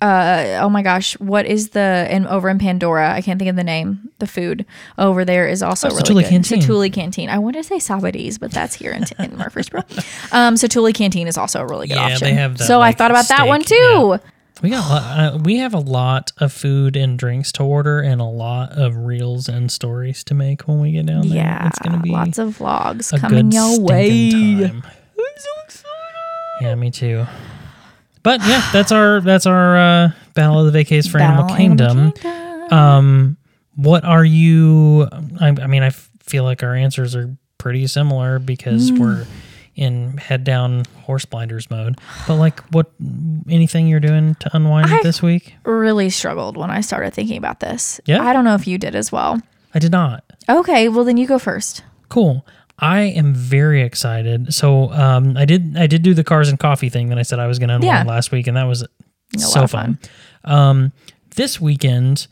Uh, 0.00 0.58
oh 0.62 0.68
my 0.70 0.82
gosh, 0.82 1.12
what 1.20 1.44
is 1.46 1.70
the 1.70 1.80
and 1.80 2.26
over 2.26 2.48
in 2.48 2.58
Pandora? 2.58 3.12
I 3.12 3.20
can't 3.20 3.38
think 3.38 3.50
of 3.50 3.56
the 3.56 3.64
name. 3.64 4.08
The 4.18 4.26
food 4.26 4.64
over 4.96 5.24
there 5.26 5.46
is 5.46 5.62
also 5.62 5.88
Oh, 5.88 5.90
really 5.90 6.02
Satu'li 6.02 6.22
good. 6.22 6.28
Canteen. 6.30 6.60
Satu'li 6.62 6.92
Canteen. 6.92 7.28
I 7.28 7.38
want 7.38 7.56
to 7.56 7.62
say 7.62 7.76
Sabadee's, 7.76 8.38
but 8.38 8.50
that's 8.50 8.74
here 8.74 8.92
in, 8.92 9.04
in 9.18 9.36
Murfreesboro. 9.36 9.82
Um, 10.32 10.54
Satu'li 10.54 10.94
Canteen 10.94 11.26
is 11.28 11.36
also 11.36 11.60
a 11.60 11.66
really 11.66 11.86
good 11.88 11.96
Yeah, 11.96 12.08
they 12.08 12.14
option. 12.14 12.34
have 12.36 12.58
that, 12.58 12.64
so 12.64 12.78
like, 12.78 12.94
I 12.94 12.98
thought 12.98 13.10
about 13.10 13.28
that 13.28 13.46
one 13.46 13.62
steak, 13.62 13.78
too. 13.78 14.18
We 14.62 14.70
got 14.70 14.84
uh, 14.90 15.38
we 15.38 15.56
have 15.58 15.72
a 15.74 15.78
lot 15.80 16.32
of 16.38 16.52
food 16.52 16.94
and 16.96 17.18
drinks 17.18 17.50
to 17.52 17.62
order, 17.62 18.00
and 18.00 18.20
a 18.20 18.24
lot 18.26 18.72
of 18.72 18.94
reels 18.96 19.48
and 19.48 19.70
stories 19.72 20.22
to 20.24 20.34
make 20.34 20.62
when 20.68 20.80
we 20.80 20.92
get 20.92 21.06
down 21.06 21.28
there. 21.28 21.36
Yeah, 21.38 21.66
it's 21.66 21.78
gonna 21.78 21.98
be 22.00 22.10
lots 22.10 22.36
of 22.38 22.58
vlogs 22.58 23.18
coming 23.20 23.50
your 23.52 23.80
way. 23.80 24.30
time. 24.60 24.82
Yeah, 26.60 26.74
me 26.74 26.90
too. 26.90 27.24
But 28.22 28.40
yeah, 28.46 28.68
that's 28.72 28.92
our 28.92 29.20
that's 29.20 29.46
our 29.46 29.76
uh, 29.76 30.10
Battle 30.34 30.64
of 30.66 30.72
the 30.72 30.78
Vacays 30.84 31.10
for 31.10 31.18
Animal 31.18 31.44
Battle 31.44 31.56
Kingdom. 31.56 32.12
Kingdom. 32.12 32.72
Um, 32.72 33.36
what 33.76 34.04
are 34.04 34.24
you? 34.24 35.08
I, 35.40 35.48
I 35.48 35.66
mean, 35.66 35.82
I 35.82 35.86
f- 35.88 36.10
feel 36.22 36.44
like 36.44 36.62
our 36.62 36.74
answers 36.74 37.16
are 37.16 37.34
pretty 37.58 37.86
similar 37.86 38.38
because 38.38 38.90
Hmm. 38.90 38.98
we're 38.98 39.26
in 39.74 40.18
head 40.18 40.44
down 40.44 40.84
horse 41.04 41.24
blinders 41.24 41.70
mode. 41.70 41.98
But 42.26 42.36
like, 42.36 42.60
what? 42.72 42.90
Anything 43.48 43.86
you're 43.88 44.00
doing 44.00 44.34
to 44.36 44.50
unwind 44.54 44.92
I- 44.92 45.02
this 45.02 45.22
week? 45.22 45.54
really 45.64 46.10
struggled 46.10 46.56
when 46.56 46.70
I 46.70 46.82
started 46.82 47.14
thinking 47.14 47.38
about 47.38 47.60
this. 47.60 48.00
Yeah? 48.04 48.22
I 48.22 48.32
don't 48.32 48.44
know 48.44 48.54
if 48.54 48.66
you 48.66 48.76
did 48.78 48.94
as 48.94 49.10
well. 49.10 49.40
I 49.74 49.78
did 49.78 49.92
not. 49.92 50.24
Okay, 50.48 50.88
well 50.88 51.04
then 51.04 51.16
you 51.16 51.26
go 51.26 51.38
first. 51.38 51.82
Cool. 52.08 52.44
I 52.80 53.00
am 53.02 53.34
very 53.34 53.82
excited. 53.82 54.52
So 54.54 54.90
um, 54.92 55.36
I 55.36 55.44
did 55.44 55.76
I 55.76 55.86
did 55.86 56.02
do 56.02 56.14
the 56.14 56.24
cars 56.24 56.48
and 56.48 56.58
coffee 56.58 56.88
thing 56.88 57.10
that 57.10 57.18
I 57.18 57.22
said 57.22 57.38
I 57.38 57.46
was 57.46 57.58
going 57.58 57.68
to 57.68 57.74
unwind 57.76 58.06
Yeah. 58.08 58.12
last 58.12 58.32
week, 58.32 58.46
and 58.46 58.56
that 58.56 58.64
was 58.64 58.82
a 58.82 59.38
so 59.38 59.64
of 59.64 59.70
fun. 59.70 59.98
Um, 60.44 60.92
this 61.36 61.60
weekend, 61.60 62.26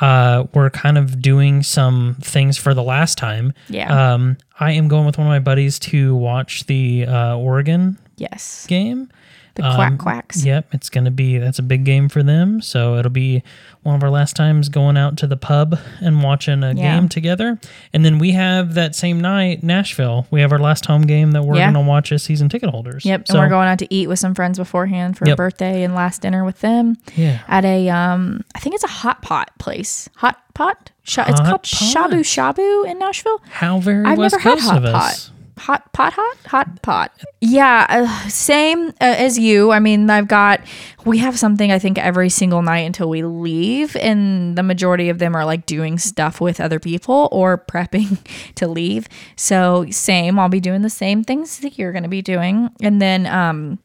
uh, 0.00 0.44
we're 0.54 0.70
kind 0.70 0.98
of 0.98 1.22
doing 1.22 1.62
some 1.62 2.16
things 2.20 2.58
for 2.58 2.74
the 2.74 2.82
last 2.82 3.16
time. 3.16 3.54
Yeah. 3.68 4.14
Um, 4.14 4.36
I 4.58 4.72
am 4.72 4.88
going 4.88 5.06
with 5.06 5.18
one 5.18 5.26
of 5.26 5.30
my 5.30 5.38
buddies 5.38 5.78
to 5.80 6.14
watch 6.16 6.66
the 6.66 7.06
uh, 7.06 7.36
Oregon 7.36 7.96
yes. 8.16 8.66
game. 8.66 9.08
The 9.56 9.62
quack 9.74 9.92
Um, 9.92 9.98
quacks. 9.98 10.44
Yep, 10.44 10.68
it's 10.72 10.88
going 10.90 11.04
to 11.06 11.10
be 11.10 11.38
that's 11.38 11.58
a 11.58 11.62
big 11.62 11.84
game 11.84 12.08
for 12.08 12.22
them. 12.22 12.60
So 12.60 12.96
it'll 12.96 13.10
be 13.10 13.42
one 13.82 13.94
of 13.96 14.02
our 14.02 14.10
last 14.10 14.36
times 14.36 14.68
going 14.68 14.96
out 14.96 15.16
to 15.18 15.26
the 15.26 15.36
pub 15.36 15.78
and 16.00 16.22
watching 16.22 16.62
a 16.62 16.72
Yeah. 16.74 16.94
game 16.98 17.08
together. 17.08 17.58
And 17.92 18.04
then 18.04 18.18
we 18.18 18.32
have 18.32 18.74
that 18.74 18.94
same 18.94 19.20
night 19.20 19.62
Nashville. 19.62 20.26
We 20.30 20.40
have 20.40 20.52
our 20.52 20.58
last 20.58 20.86
home 20.86 21.02
game 21.02 21.32
that 21.32 21.42
we're 21.44 21.56
Yeah. 21.56 21.72
going 21.72 21.84
to 21.84 21.88
watch 21.88 22.12
as 22.12 22.22
season 22.22 22.48
ticket 22.48 22.70
holders. 22.70 23.04
Yep, 23.04 23.28
So, 23.28 23.34
and 23.34 23.42
we're 23.42 23.48
going 23.48 23.68
out 23.68 23.78
to 23.80 23.94
eat 23.94 24.08
with 24.08 24.18
some 24.18 24.34
friends 24.34 24.58
beforehand 24.58 25.16
for 25.16 25.24
a 25.24 25.28
Yep. 25.28 25.36
birthday 25.36 25.82
and 25.82 25.94
last 25.94 26.22
dinner 26.22 26.44
with 26.44 26.60
them 26.60 26.96
Yeah. 27.14 27.38
at 27.48 27.64
a 27.64 27.88
um 27.90 28.42
I 28.54 28.58
think 28.58 28.74
it's 28.74 28.84
a 28.84 28.88
hot 28.88 29.22
pot 29.22 29.50
place. 29.58 30.08
Hot 30.16 30.36
pot? 30.54 30.90
Sh- 31.04 31.18
it's 31.18 31.38
called 31.40 31.62
pot. 31.62 31.62
Shabu 31.64 32.20
Shabu 32.20 32.90
in 32.90 32.98
Nashville. 32.98 33.40
How 33.50 33.78
very 33.78 34.04
I've 34.04 34.18
West 34.18 34.34
never 34.34 34.42
had 34.48 34.58
Coast 34.58 34.68
hot 34.70 34.78
of 34.78 34.84
us. 34.86 35.28
pot. 35.28 35.30
Hot 35.58 35.90
pot 35.94 36.12
hot 36.12 36.36
hot 36.46 36.82
pot. 36.82 37.12
Yeah, 37.40 37.86
uh, 37.88 38.28
same 38.28 38.88
uh, 38.88 38.92
as 39.00 39.38
you. 39.38 39.72
I 39.72 39.78
mean, 39.78 40.10
I've 40.10 40.28
got 40.28 40.60
we 41.06 41.18
have 41.18 41.38
something 41.38 41.72
I 41.72 41.78
think 41.78 41.98
every 41.98 42.28
single 42.28 42.60
night 42.60 42.80
until 42.80 43.08
we 43.08 43.22
leave 43.22 43.96
and 43.96 44.56
the 44.56 44.62
majority 44.62 45.08
of 45.08 45.18
them 45.18 45.34
are 45.34 45.46
like 45.46 45.64
doing 45.64 45.98
stuff 45.98 46.42
with 46.42 46.60
other 46.60 46.78
people 46.78 47.28
or 47.32 47.56
prepping 47.70 48.18
to 48.56 48.68
leave. 48.68 49.08
So, 49.36 49.86
same, 49.90 50.38
I'll 50.38 50.50
be 50.50 50.60
doing 50.60 50.82
the 50.82 50.90
same 50.90 51.24
things 51.24 51.60
that 51.60 51.78
you're 51.78 51.92
going 51.92 52.04
to 52.04 52.08
be 52.10 52.22
doing 52.22 52.70
and 52.82 53.00
then 53.00 53.26
um 53.26 53.78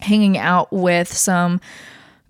hanging 0.00 0.38
out 0.38 0.72
with 0.72 1.12
some 1.12 1.60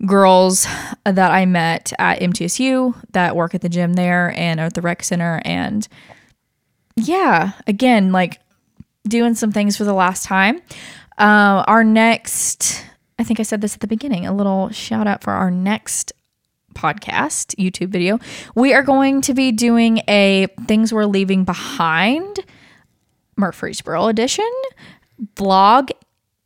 girls 0.05 0.65
that 1.05 1.31
I 1.31 1.45
met 1.45 1.93
at 1.99 2.19
MTSU 2.19 2.95
that 3.11 3.35
work 3.35 3.53
at 3.53 3.61
the 3.61 3.69
gym 3.69 3.93
there 3.93 4.33
and 4.35 4.59
at 4.59 4.73
the 4.73 4.81
rec 4.81 5.03
center 5.03 5.41
and 5.45 5.87
yeah, 6.95 7.53
again, 7.67 8.11
like 8.11 8.39
doing 9.07 9.35
some 9.35 9.51
things 9.51 9.77
for 9.77 9.83
the 9.83 9.93
last 9.93 10.25
time. 10.25 10.61
Uh, 11.17 11.63
our 11.67 11.83
next, 11.83 12.85
I 13.19 13.23
think 13.23 13.39
I 13.39 13.43
said 13.43 13.61
this 13.61 13.73
at 13.73 13.81
the 13.81 13.87
beginning, 13.87 14.25
a 14.25 14.33
little 14.33 14.69
shout 14.69 15.07
out 15.07 15.23
for 15.23 15.31
our 15.31 15.51
next 15.51 16.13
podcast, 16.73 17.55
YouTube 17.57 17.89
video. 17.89 18.19
We 18.55 18.73
are 18.73 18.83
going 18.83 19.21
to 19.21 19.33
be 19.33 19.51
doing 19.51 20.01
a 20.07 20.47
Things 20.67 20.93
We're 20.93 21.05
Leaving 21.05 21.43
Behind 21.43 22.39
Murfreesboro 23.37 24.07
edition 24.07 24.49
vlog 25.35 25.91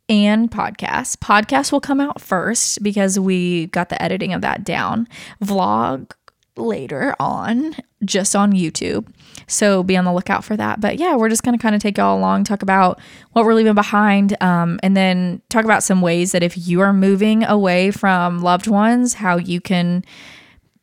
and 0.08 0.50
podcast. 0.50 1.16
Podcast 1.16 1.72
will 1.72 1.80
come 1.80 2.00
out 2.00 2.20
first 2.20 2.82
because 2.82 3.18
we 3.18 3.66
got 3.68 3.88
the 3.88 4.00
editing 4.00 4.32
of 4.32 4.40
that 4.42 4.64
down. 4.64 5.08
Vlog 5.42 6.12
later 6.56 7.14
on, 7.20 7.74
just 8.04 8.34
on 8.36 8.52
YouTube. 8.52 9.06
So 9.46 9.82
be 9.82 9.96
on 9.96 10.04
the 10.04 10.12
lookout 10.12 10.44
for 10.44 10.56
that. 10.56 10.80
But 10.80 10.98
yeah, 10.98 11.14
we're 11.16 11.28
just 11.28 11.42
going 11.42 11.56
to 11.56 11.62
kind 11.62 11.74
of 11.74 11.80
take 11.80 11.98
y'all 11.98 12.18
along, 12.18 12.44
talk 12.44 12.62
about 12.62 13.00
what 13.32 13.44
we're 13.44 13.54
leaving 13.54 13.74
behind, 13.74 14.36
um, 14.42 14.80
and 14.82 14.96
then 14.96 15.40
talk 15.50 15.64
about 15.64 15.82
some 15.82 16.00
ways 16.00 16.32
that 16.32 16.42
if 16.42 16.66
you 16.66 16.80
are 16.80 16.92
moving 16.92 17.44
away 17.44 17.90
from 17.90 18.40
loved 18.40 18.66
ones, 18.66 19.14
how 19.14 19.36
you 19.36 19.60
can 19.60 20.04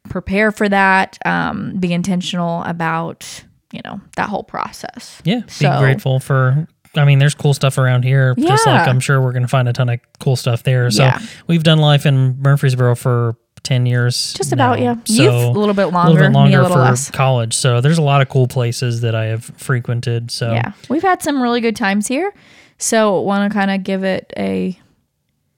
prepare 0.09 0.51
for 0.51 0.67
that, 0.69 1.17
um, 1.25 1.75
be 1.79 1.93
intentional 1.93 2.63
about, 2.63 3.43
you 3.71 3.81
know, 3.83 3.99
that 4.15 4.29
whole 4.29 4.43
process. 4.43 5.21
Yeah, 5.23 5.39
be 5.41 5.49
So- 5.51 5.79
grateful 5.79 6.19
for. 6.19 6.67
I 6.95 7.05
mean, 7.05 7.17
there's 7.17 7.33
cool 7.33 7.55
stuff 7.55 7.79
around 7.79 8.03
here. 8.03 8.35
Just 8.35 8.67
like 8.67 8.85
Yeah. 8.85 8.91
I'm 8.91 8.99
sure 8.99 9.19
we're 9.19 9.31
going 9.31 9.41
to 9.41 9.47
find 9.47 9.67
a 9.67 9.73
ton 9.73 9.89
of 9.89 9.99
cool 10.19 10.35
stuff 10.35 10.61
there. 10.61 10.91
So 10.91 11.05
Yeah. 11.05 11.17
we've 11.47 11.63
done 11.63 11.79
life 11.79 12.05
in 12.05 12.39
Murfreesboro 12.39 12.93
for 12.95 13.35
ten 13.63 13.85
years. 13.85 14.33
Just 14.33 14.51
about, 14.51 14.79
now. 14.79 14.85
yeah. 14.85 14.95
So 15.05 15.23
Youth, 15.23 15.55
a 15.55 15.59
little 15.59 15.73
bit 15.73 15.85
longer. 15.85 16.11
a 16.11 16.13
little 16.13 16.27
bit 16.27 16.33
longer 16.33 16.59
a 16.59 16.61
little 16.63 16.77
for 16.77 16.83
less. 16.83 17.09
college. 17.09 17.55
So 17.55 17.81
there's 17.81 17.97
a 17.97 18.03
lot 18.03 18.21
of 18.21 18.29
cool 18.29 18.47
places 18.47 19.01
that 19.01 19.15
I 19.15 19.25
have 19.25 19.45
frequented. 19.45 20.31
So 20.31 20.51
Yeah, 20.53 20.73
we've 20.89 21.01
had 21.01 21.23
some 21.23 21.41
really 21.41 21.61
good 21.61 21.75
times 21.75 22.07
here, 22.07 22.33
so 22.77 23.19
want 23.21 23.51
to 23.51 23.57
kind 23.57 23.71
of 23.71 23.83
give 23.83 24.03
it 24.03 24.31
a 24.37 24.77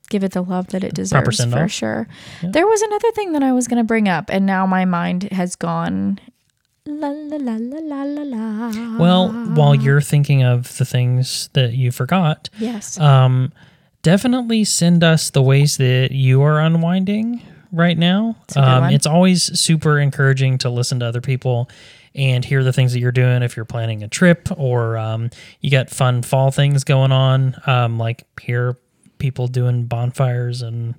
give 0.10 0.24
it 0.24 0.32
the 0.32 0.44
love 0.44 0.68
that 0.68 0.84
it 0.84 0.94
deserves 0.94 1.44
for 1.44 1.68
sure. 1.68 2.08
There 2.44 2.68
was 2.68 2.82
another 2.82 3.12
thing 3.12 3.34
that 3.34 3.44
I 3.44 3.52
was 3.52 3.68
going 3.68 3.80
to 3.80 3.84
bring 3.84 4.08
up, 4.08 4.30
and 4.30 4.46
now 4.46 4.66
my 4.66 4.86
mind 4.86 5.24
has 5.32 5.56
gone. 5.56 6.20
La 6.88 7.08
la 7.08 7.38
la 7.38 7.58
la 7.60 7.80
la 7.82 8.04
la 8.04 8.22
la. 8.22 8.98
Well, 9.00 9.32
while 9.56 9.74
you're 9.74 10.02
thinking 10.02 10.44
of 10.44 10.78
the 10.78 10.86
things 10.86 11.50
that 11.54 11.74
you 11.74 11.92
forgot, 11.92 12.52
yes, 12.60 13.00
um, 13.00 13.52
definitely 14.04 14.64
send 14.66 15.04
us 15.04 15.32
the 15.32 15.42
ways 15.42 15.78
that 15.78 16.10
you 16.12 16.44
are 16.44 16.60
unwinding 16.60 17.42
right 17.76 17.98
now. 17.98 18.36
a 18.56 18.60
Um, 18.60 18.86
it's 18.86 19.06
always 19.06 19.60
super 19.60 20.00
encouraging 20.00 20.58
to 20.60 20.70
listen 20.70 21.00
to 21.02 21.06
other 21.06 21.22
people 21.22 21.70
and 22.16 22.46
hear 22.46 22.64
the 22.64 22.72
things 22.72 22.94
that 22.94 23.00
you're 23.00 23.12
doing 23.12 23.44
if 23.44 23.56
you're 23.56 23.66
planning 23.66 24.02
a 24.02 24.08
trip 24.08 24.48
or 24.58 24.98
um, 24.98 25.30
you 25.60 25.70
got 25.70 25.90
fun 25.90 26.22
fall 26.22 26.50
things 26.50 26.84
going 26.84 27.12
on, 27.12 27.56
um, 27.68 27.98
like 27.98 28.24
hear 28.40 28.78
people 29.18 29.48
doing 29.48 29.86
bonfires 29.86 30.62
and 30.62 30.96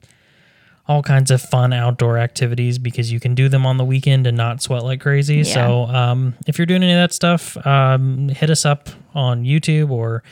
all 0.89 1.03
kinds 1.03 1.31
of 1.31 1.41
fun 1.43 1.72
outdoor 1.72 2.18
activities 2.18 2.79
because 2.79 3.11
you 3.11 3.18
can 3.18 3.35
do 3.35 3.49
them 3.49 3.66
on 3.66 3.77
the 3.77 3.85
weekend 3.85 4.27
and 4.27 4.37
not 4.37 4.62
sweat 4.62 4.85
like 4.85 5.01
crazy. 5.01 5.43
So, 5.43 5.87
um, 5.87 6.35
if 6.47 6.59
you're 6.59 6.66
doing 6.66 6.83
any 6.83 6.93
of 6.93 6.99
that 6.99 7.12
stuff, 7.12 7.57
um, 7.66 8.29
hit 8.29 8.51
us 8.51 8.64
up 8.64 8.89
on 9.14 9.45
YouTube 9.45 9.91
or 9.91 10.22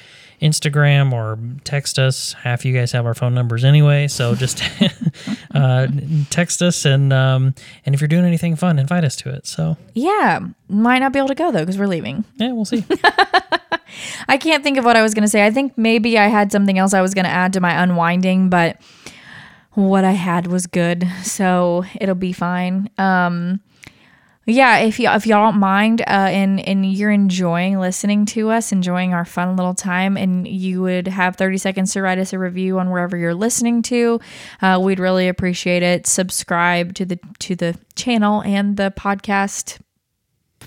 Instagram 0.44 1.12
or 1.12 1.38
text 1.64 1.98
us. 1.98 2.34
Half 2.34 2.66
you 2.66 2.74
guys 2.74 2.92
have 2.92 3.06
our 3.06 3.14
phone 3.14 3.34
numbers 3.34 3.64
anyway, 3.64 4.06
so 4.08 4.34
just 4.34 4.62
uh, 5.54 5.86
text 6.28 6.60
us 6.60 6.84
and 6.84 7.12
um, 7.12 7.54
and 7.86 7.94
if 7.94 8.00
you're 8.00 8.08
doing 8.08 8.26
anything 8.26 8.54
fun, 8.54 8.78
invite 8.78 9.04
us 9.04 9.16
to 9.16 9.30
it. 9.30 9.46
So 9.46 9.78
yeah, 9.94 10.40
might 10.68 10.98
not 10.98 11.12
be 11.12 11.18
able 11.18 11.28
to 11.28 11.34
go 11.34 11.50
though 11.50 11.60
because 11.60 11.78
we're 11.78 11.86
leaving. 11.86 12.24
yeah, 12.36 12.52
we'll 12.52 12.66
see. 12.66 12.84
I 14.28 14.36
can't 14.36 14.62
think 14.62 14.76
of 14.76 14.84
what 14.84 14.96
I 14.96 15.02
was 15.02 15.14
going 15.14 15.22
to 15.22 15.28
say. 15.28 15.46
I 15.46 15.50
think 15.50 15.78
maybe 15.78 16.18
I 16.18 16.26
had 16.26 16.52
something 16.52 16.78
else 16.78 16.92
I 16.92 17.00
was 17.00 17.14
going 17.14 17.24
to 17.24 17.30
add 17.30 17.52
to 17.54 17.60
my 17.60 17.82
unwinding, 17.82 18.50
but 18.50 18.78
what 19.72 20.04
I 20.04 20.12
had 20.12 20.46
was 20.46 20.66
good, 20.66 21.06
so 21.22 21.84
it'll 22.00 22.14
be 22.14 22.32
fine. 22.32 22.90
Um, 22.98 23.60
yeah, 24.46 24.78
if 24.78 25.00
you 25.00 25.08
if 25.08 25.26
y'all 25.26 25.50
don't 25.50 25.60
mind, 25.60 26.02
uh, 26.02 26.04
and 26.04 26.60
and 26.60 26.84
you're 26.84 27.10
enjoying 27.10 27.78
listening 27.78 28.26
to 28.26 28.50
us, 28.50 28.72
enjoying 28.72 29.14
our 29.14 29.24
fun 29.24 29.56
little 29.56 29.74
time, 29.74 30.16
and 30.16 30.46
you 30.46 30.82
would 30.82 31.08
have 31.08 31.36
30 31.36 31.58
seconds 31.58 31.92
to 31.92 32.02
write 32.02 32.18
us 32.18 32.32
a 32.32 32.38
review 32.38 32.78
on 32.78 32.90
wherever 32.90 33.16
you're 33.16 33.34
listening 33.34 33.82
to, 33.82 34.20
uh, 34.60 34.78
we'd 34.82 35.00
really 35.00 35.28
appreciate 35.28 35.82
it. 35.82 36.06
Subscribe 36.06 36.94
to 36.94 37.04
the 37.06 37.18
to 37.40 37.56
the 37.56 37.78
channel 37.94 38.42
and 38.42 38.76
the 38.76 38.92
podcast 38.96 39.78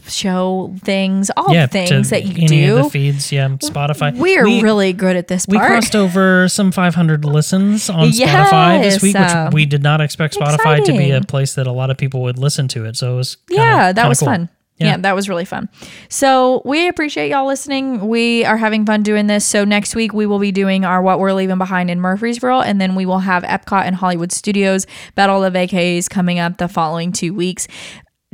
show 0.09 0.73
things, 0.83 1.29
all 1.37 1.53
yeah, 1.53 1.67
things 1.67 2.09
that 2.09 2.25
you 2.25 2.47
do. 2.47 2.75
the 2.83 2.89
feeds. 2.89 3.31
Yeah, 3.31 3.47
Spotify. 3.49 4.15
We're 4.17 4.45
We- 4.45 4.61
really 4.61 4.93
good 4.93 5.15
at 5.15 5.27
this 5.27 5.47
We 5.47 5.57
crossed 5.57 5.95
over 5.95 6.47
some 6.49 6.71
500 6.71 7.25
listens 7.25 7.89
on 7.89 8.09
Spotify 8.09 8.81
this 8.81 8.95
Yes, 8.95 9.01
week, 9.03 9.15
which 9.15 9.23
uh, 9.23 9.49
we 9.53 9.65
did 9.65 9.83
not 9.83 10.01
expect 10.01 10.35
Spotify 10.35 10.83
to 10.85 10.91
be 10.93 11.11
a 11.11 11.21
place 11.21 11.55
that 11.55 11.67
a 11.67 11.71
lot 11.71 11.89
of 11.89 11.97
people 11.97 12.21
would 12.23 12.37
listen 12.37 12.67
to 12.69 12.85
it. 12.85 12.95
So 12.95 13.13
it 13.13 13.17
was 13.17 13.35
kinda, 13.49 13.63
yeah, 13.63 13.91
that 13.91 14.07
was 14.09 14.19
cool. 14.19 14.27
fun. 14.27 14.49
Yeah. 14.79 14.87
Yeah. 14.89 14.97
that 14.97 15.15
was 15.15 15.27
really 15.27 15.45
fun. 15.45 15.69
So 16.07 16.61
we 16.63 16.87
appreciate 16.87 17.29
y'all 17.31 17.47
listening. 17.47 18.07
We 18.07 18.45
are 18.45 18.57
having 18.57 18.85
fun 18.85 19.01
doing 19.01 19.25
this. 19.25 19.43
So 19.43 19.65
next 19.65 19.95
week 19.95 20.13
we 20.13 20.27
will 20.27 20.37
be 20.37 20.51
doing 20.51 20.85
our 20.85 21.01
What 21.01 21.19
We're 21.19 21.33
Leaving 21.33 21.57
Behind 21.57 21.89
in 21.89 21.99
Murfreesboro, 21.99 22.61
and 22.61 22.79
then 22.79 22.93
we 22.93 23.03
will 23.03 23.17
have 23.19 23.41
Epcot 23.41 23.85
and 23.85 23.95
Hollywood 23.95 24.31
Studios 24.31 24.85
Battle 25.15 25.43
of 25.43 25.53
AKs 25.55 26.07
coming 26.07 26.37
up 26.37 26.57
the 26.57 26.67
following 26.67 27.11
two 27.11 27.33
weeks. 27.33 27.67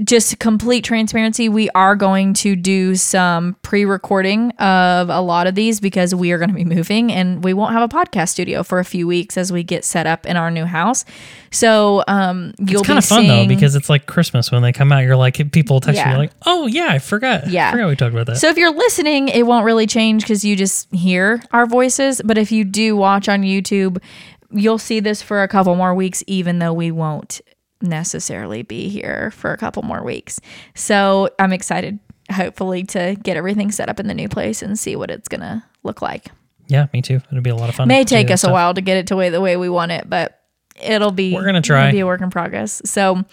Just 0.04 0.40
complete 0.40 0.84
transparency, 0.84 1.50
we 1.50 1.70
are 1.76 1.96
going 1.96 2.34
to 2.36 2.56
do 2.56 2.96
some 2.96 3.56
pre-recording 3.62 4.50
of 4.54 5.10
a 5.10 5.22
lot 5.22 5.46
of 5.46 5.54
these 5.54 5.80
because 5.80 6.16
we 6.16 6.32
are 6.32 6.40
going 6.40 6.50
to 6.50 6.56
be 6.56 6.66
moving 6.76 7.12
and 7.12 7.44
we 7.44 7.54
won't 7.54 7.74
have 7.74 7.84
a 7.84 7.88
podcast 7.88 8.30
studio 8.30 8.64
for 8.64 8.80
a 8.80 8.86
few 8.86 9.06
weeks 9.06 9.38
as 9.38 9.52
we 9.54 9.62
get 9.62 9.86
set 9.86 10.08
up 10.08 10.26
in 10.26 10.36
our 10.36 10.50
new 10.50 10.66
house. 10.66 11.06
So 11.52 12.04
um, 12.08 12.54
you'll 12.58 12.80
It's 12.80 12.88
kind 12.88 12.98
of 12.98 13.06
fun 13.06 13.28
though 13.28 13.48
because 13.48 13.76
it's 13.76 13.88
like 13.88 14.08
Christmas 14.08 14.52
when 14.52 14.64
they 14.64 14.72
come 14.72 14.92
out. 14.92 15.04
You're 15.04 15.16
like 15.16 15.52
people 15.52 15.80
text 15.80 16.00
you 16.00 16.04
Yeah. 16.06 16.10
you're 16.10 16.18
like, 16.18 16.32
oh 16.48 16.66
yeah, 16.66 16.88
I 16.90 16.98
forgot. 16.98 17.48
Yeah. 17.48 17.68
I 17.68 17.72
forgot 17.74 17.90
we 17.90 17.96
talked 17.96 18.14
about 18.14 18.26
that. 18.26 18.38
So 18.38 18.50
if 18.50 18.58
you're 18.58 18.74
listening, 18.74 19.28
it 19.28 19.46
won't 19.46 19.64
really 19.64 19.86
change 19.86 20.24
because 20.24 20.44
you 20.44 20.56
just 20.56 20.92
hear 20.92 21.40
our 21.52 21.68
voices. 21.68 22.20
But 22.26 22.40
if 22.40 22.52
you 22.52 22.64
do 22.64 22.98
watch 22.98 23.30
on 23.30 23.44
YouTube, 23.44 24.02
you'll 24.50 24.80
see 24.80 25.02
this 25.02 25.22
for 25.22 25.44
a 25.44 25.48
couple 25.48 25.76
more 25.76 25.94
weeks, 25.94 26.24
even 26.26 26.58
though 26.58 26.74
we 26.74 26.90
won't 26.90 27.42
necessarily 27.84 28.64
be 28.64 28.90
here 28.90 29.32
for 29.32 29.52
a 29.52 29.58
couple 29.58 29.84
more 29.84 30.04
weeks. 30.04 30.40
So 30.76 31.30
I'm 31.40 31.54
excited, 31.54 32.00
hopefully, 32.32 32.84
to 32.86 33.16
get 33.22 33.38
everything 33.38 33.72
set 33.72 33.90
up 33.90 34.00
in 34.00 34.08
the 34.08 34.14
new 34.14 34.30
place 34.30 34.62
and 34.62 34.78
see 34.80 34.96
what 34.96 35.12
it's 35.12 35.28
gonna 35.28 35.66
look 35.84 36.02
like. 36.02 36.28
yeah, 36.68 36.88
me 36.94 37.02
too. 37.02 37.20
It'll 37.32 37.42
be 37.42 37.50
a 37.50 37.56
lot 37.56 37.70
of 37.70 37.76
fun. 37.76 37.88
May 37.88 38.04
take 38.06 38.28
us 38.32 38.36
a 38.36 38.38
stuff. 38.48 38.52
while 38.54 38.74
to 38.74 38.82
get 38.82 38.98
it 38.98 39.08
to 39.08 39.16
way 39.16 39.30
the 39.30 39.42
way 39.42 39.58
we 39.58 39.70
want 39.70 39.92
it, 39.92 40.10
but 40.10 40.40
it'll 40.82 41.12
be 41.12 41.34
We're 41.34 41.46
gonna 41.46 41.62
try. 41.62 41.92
Be 41.92 42.00
a 42.00 42.06
work 42.06 42.22
in 42.22 42.30
progress. 42.30 42.82
So 42.86 43.24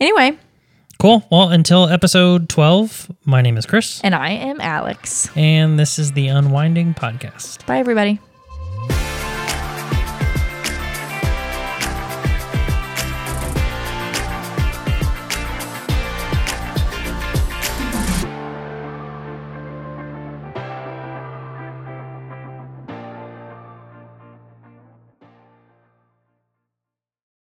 anyway, 0.00 0.38
Cool. 1.00 1.26
Well, 1.30 1.48
until 1.48 1.88
episode 1.88 2.48
12, 2.48 3.10
my 3.24 3.42
name 3.42 3.56
is 3.56 3.66
Chris, 3.66 4.00
and 4.04 4.14
I 4.14 4.30
am 4.30 4.60
Alex. 4.60 5.28
and 5.36 5.76
this 5.78 5.98
is 5.98 6.12
the 6.12 6.28
Unwinding 6.28 6.94
Podcast. 6.94 7.66
Bye 7.66 7.78
everybody. 7.78 8.20